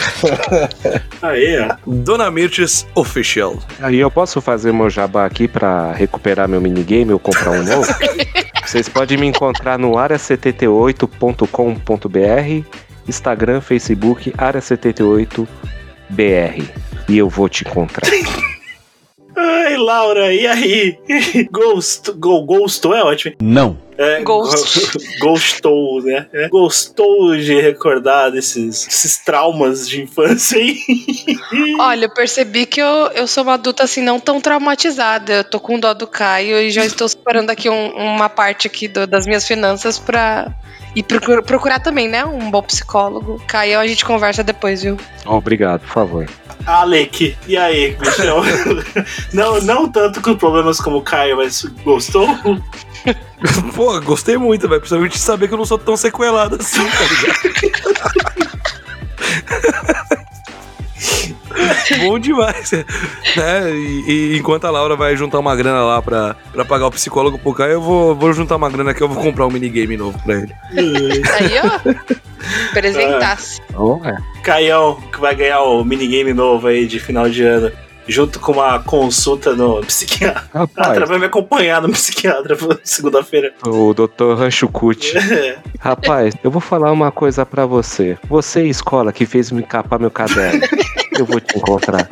[1.21, 1.75] Aí, ó.
[1.85, 3.59] Dona Mirtes Official.
[3.79, 7.93] Aí eu posso fazer meu jabá aqui pra recuperar meu minigame ou comprar um novo?
[8.65, 12.67] Vocês podem me encontrar no área78.com.br,
[13.07, 15.47] Instagram, Facebook, área78br.
[17.09, 18.07] E eu vou te encontrar.
[19.35, 20.97] Ai, Laura, e aí?
[21.51, 23.35] Ghost, go, Ghost é ótimo.
[23.41, 23.77] Não.
[23.97, 24.79] É, Ghost.
[25.19, 26.27] go- Gostou, né?
[26.33, 30.77] É, Gostou de recordar desses, desses traumas de infância aí.
[31.79, 35.33] Olha, eu percebi que eu, eu sou uma adulta assim, não tão traumatizada.
[35.33, 38.87] Eu tô com dó do Caio e já estou separando aqui um- uma parte aqui
[38.87, 40.51] do- das minhas finanças pra.
[40.93, 42.25] E procur- procurar também, né?
[42.25, 43.41] Um bom psicólogo.
[43.47, 44.97] Caio, a gente conversa depois, viu?
[45.25, 46.29] Obrigado, por favor.
[46.65, 48.41] Alec, e aí, Michel?
[49.33, 52.27] não, não tanto com problemas como o Caio, mas gostou?
[53.75, 54.81] Pô, gostei muito, velho.
[54.81, 58.51] Principalmente de saber que eu não sou tão sequelado assim, tá ligado?
[61.99, 62.85] Bom demais, né?
[63.71, 67.37] E, e enquanto a Laura vai juntar uma grana lá pra, pra pagar o psicólogo
[67.37, 70.17] pro Caio, eu vou, vou juntar uma grana que eu vou comprar um minigame novo
[70.23, 70.53] pra ele.
[70.73, 72.69] Aí, ó.
[72.71, 73.61] Apresentasse.
[74.41, 77.71] Caião, que vai ganhar o minigame novo aí de final de ano.
[78.07, 80.43] Junto com uma consulta no psiquiatra.
[80.53, 81.07] Rapaz.
[81.07, 83.53] Vai me acompanhar no psiquiatra segunda-feira.
[83.65, 84.35] O Dr.
[84.37, 85.13] Ranchucuti.
[85.31, 85.57] É.
[85.79, 88.17] Rapaz, eu vou falar uma coisa pra você.
[88.27, 90.61] Você, escola, que fez me encapar meu caderno,
[91.17, 92.09] eu vou te encontrar.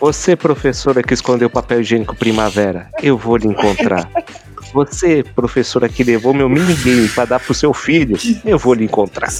[0.00, 4.08] Você, professora que escondeu papel higiênico primavera, eu vou lhe encontrar.
[4.72, 9.30] Você, professora que levou meu minigame pra dar pro seu filho, eu vou lhe encontrar.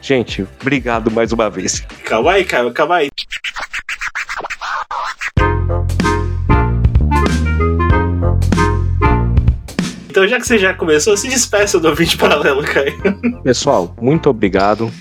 [0.00, 1.80] Gente, obrigado mais uma vez.
[2.04, 3.08] Calma aí, Caio, calma aí.
[10.12, 12.94] Então, já que você já começou, se despeça do ouvinte paralelo, Caio.
[13.42, 14.92] Pessoal, muito obrigado.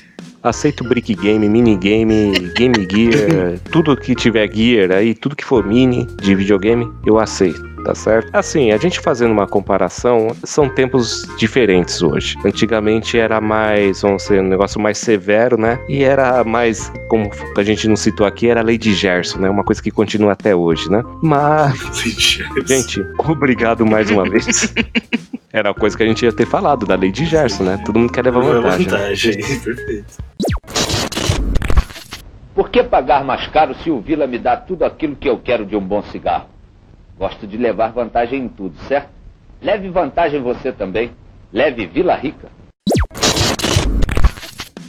[0.42, 6.08] Aceito Brick Game, Minigame, Game Gear, tudo que tiver gear aí, tudo que for mini
[6.22, 8.30] de videogame, eu aceito, tá certo?
[8.34, 12.38] Assim, a gente fazendo uma comparação, são tempos diferentes hoje.
[12.46, 15.80] Antigamente era mais, vamos dizer, um negócio mais severo, né?
[15.88, 19.50] E era mais, como a gente não citou aqui, era a lei de Gerson, né?
[19.50, 21.04] Uma coisa que continua até hoje, né?
[21.22, 21.78] Mas,
[22.66, 24.74] gente, obrigado mais uma vez.
[25.54, 27.78] Era a coisa que a gente ia ter falado, da lei de Gerson, né?
[27.86, 28.86] Todo mundo quer levar vantagem.
[28.86, 28.92] né?
[28.94, 30.18] Vantagem, perfeito.
[32.56, 35.66] Por que pagar mais caro se o Vila me dá tudo aquilo que eu quero
[35.66, 36.46] de um bom cigarro?
[37.22, 39.12] Gosto de levar vantagem em tudo, certo?
[39.62, 41.12] Leve vantagem você também.
[41.54, 42.50] Leve Vila Rica.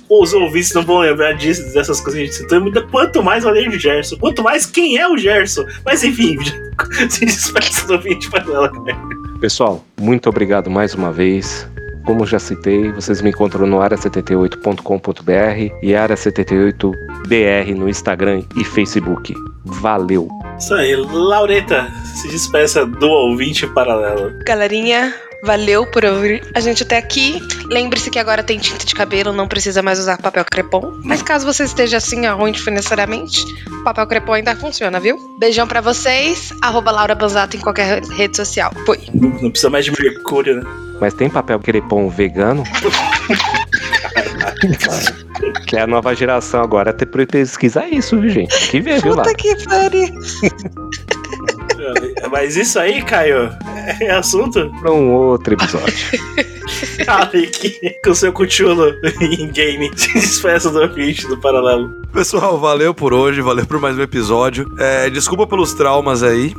[0.08, 2.88] Pô, os ouvintes não vão lembrar disso, dessas coisas que a gente citou.
[2.90, 5.66] Quanto mais lei de Gerson, quanto mais quem é o Gerson.
[5.84, 6.38] Mas enfim,
[7.10, 9.38] se despeça do ouvinte paralelo, Caio.
[9.38, 11.70] Pessoal, muito obrigado mais uma vez.
[12.04, 19.34] Como já citei, vocês me encontram no área78.com.br e área78br no Instagram e Facebook.
[19.64, 20.28] Valeu!
[20.58, 24.32] Isso aí, Laureta, se despeça do ouvinte paralelo.
[24.44, 27.40] Galerinha, valeu por ouvir a gente até aqui.
[27.68, 31.00] Lembre-se que agora tem tinta de cabelo, não precisa mais usar papel crepom.
[31.04, 33.44] Mas caso você esteja assim, ó, ruim financeiramente,
[33.84, 35.16] papel crepom ainda funciona, viu?
[35.38, 36.52] Beijão pra vocês.
[36.60, 38.72] Arroba Laura Banzato em qualquer rede social.
[38.84, 38.98] Fui.
[39.14, 40.91] Não, não precisa mais de mercúrio, né?
[41.02, 42.62] Mas tem papel crepom vegano?
[45.66, 46.90] que é a nova geração agora.
[46.90, 48.56] Até pra pesquisar isso, viu, gente?
[48.56, 49.24] Tem que ver, viu lá?
[49.24, 50.08] Puta que pariu.
[52.30, 53.50] Mas isso aí, Caio,
[54.00, 54.72] é assunto?
[54.80, 56.20] Pra um outro episódio.
[57.08, 59.90] Alec, com seu cuchulo em game.
[59.98, 62.00] Se despeça do ouvinte do paralelo.
[62.12, 64.72] Pessoal, valeu por hoje, valeu por mais um episódio.
[64.78, 66.54] É, desculpa pelos traumas aí.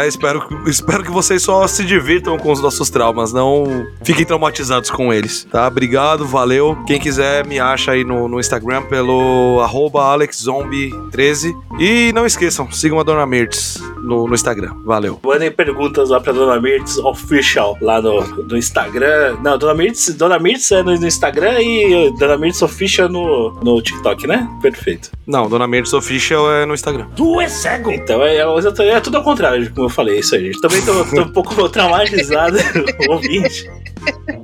[0.00, 4.24] Né, espero, que- espero que vocês só se divirtam com os nossos traumas, não fiquem
[4.24, 5.66] traumatizados com eles, tá?
[5.66, 6.76] Obrigado, valeu.
[6.86, 11.54] Quem quiser me acha aí no, no Instagram pelo arroba AlexZombie13.
[11.78, 14.74] E não esqueçam, sigam a Dona Mirtz no, no Instagram.
[14.84, 15.20] Valeu.
[15.24, 19.36] Mandem perguntas lá pra Dona Mirtz Official, lá no, no Instagram.
[19.42, 23.80] Não, Dona Mirtz, Dona Mirtz é no, no Instagram e Dona Mirtz Official no, no
[23.82, 24.48] TikTok, né?
[24.60, 25.10] Perfeito.
[25.26, 27.06] Não, Dona Mirtz Official é no Instagram.
[27.16, 27.90] Tu é cego!
[27.90, 30.60] Então é, é, é tudo ao contrário, como eu falei, isso aí, gente.
[30.60, 32.56] Também tô, tô um pouco traumatizado,
[33.08, 33.68] ouvinte.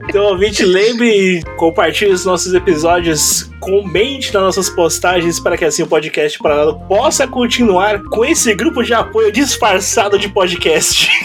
[0.09, 5.87] Então, ouvinte, lembre compartilhe os nossos episódios, comente nas nossas postagens para que assim o
[5.87, 11.09] podcast paralelo possa continuar com esse grupo de apoio disfarçado de podcast.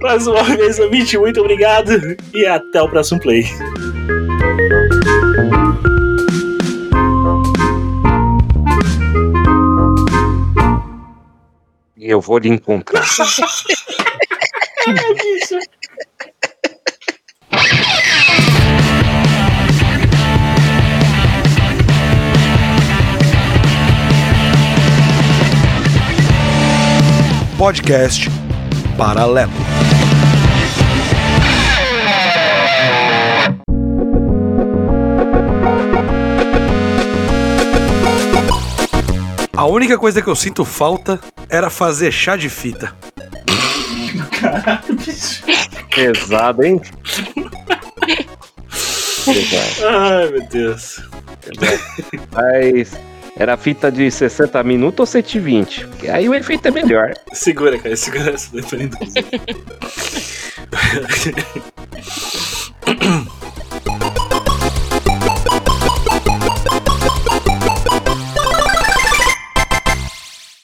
[0.00, 3.44] Mais uma vez, ouvinte, muito obrigado e até o próximo play.
[12.00, 13.04] E eu vou lhe encontrar.
[27.58, 28.30] Podcast
[28.96, 29.50] Paralelo.
[39.58, 41.18] A única coisa que eu sinto falta
[41.50, 42.94] era fazer chá de fita.
[44.40, 45.42] Caralho, bicho.
[45.92, 46.80] Pesado, hein?
[49.24, 49.88] Pesado.
[49.88, 51.02] Ai, meu Deus.
[52.30, 52.92] Mas
[53.36, 55.88] era fita de 60 minutos ou 120?
[55.88, 57.14] Porque aí o efeito é melhor.
[57.32, 59.00] Segura, cara, segura essa daí pra.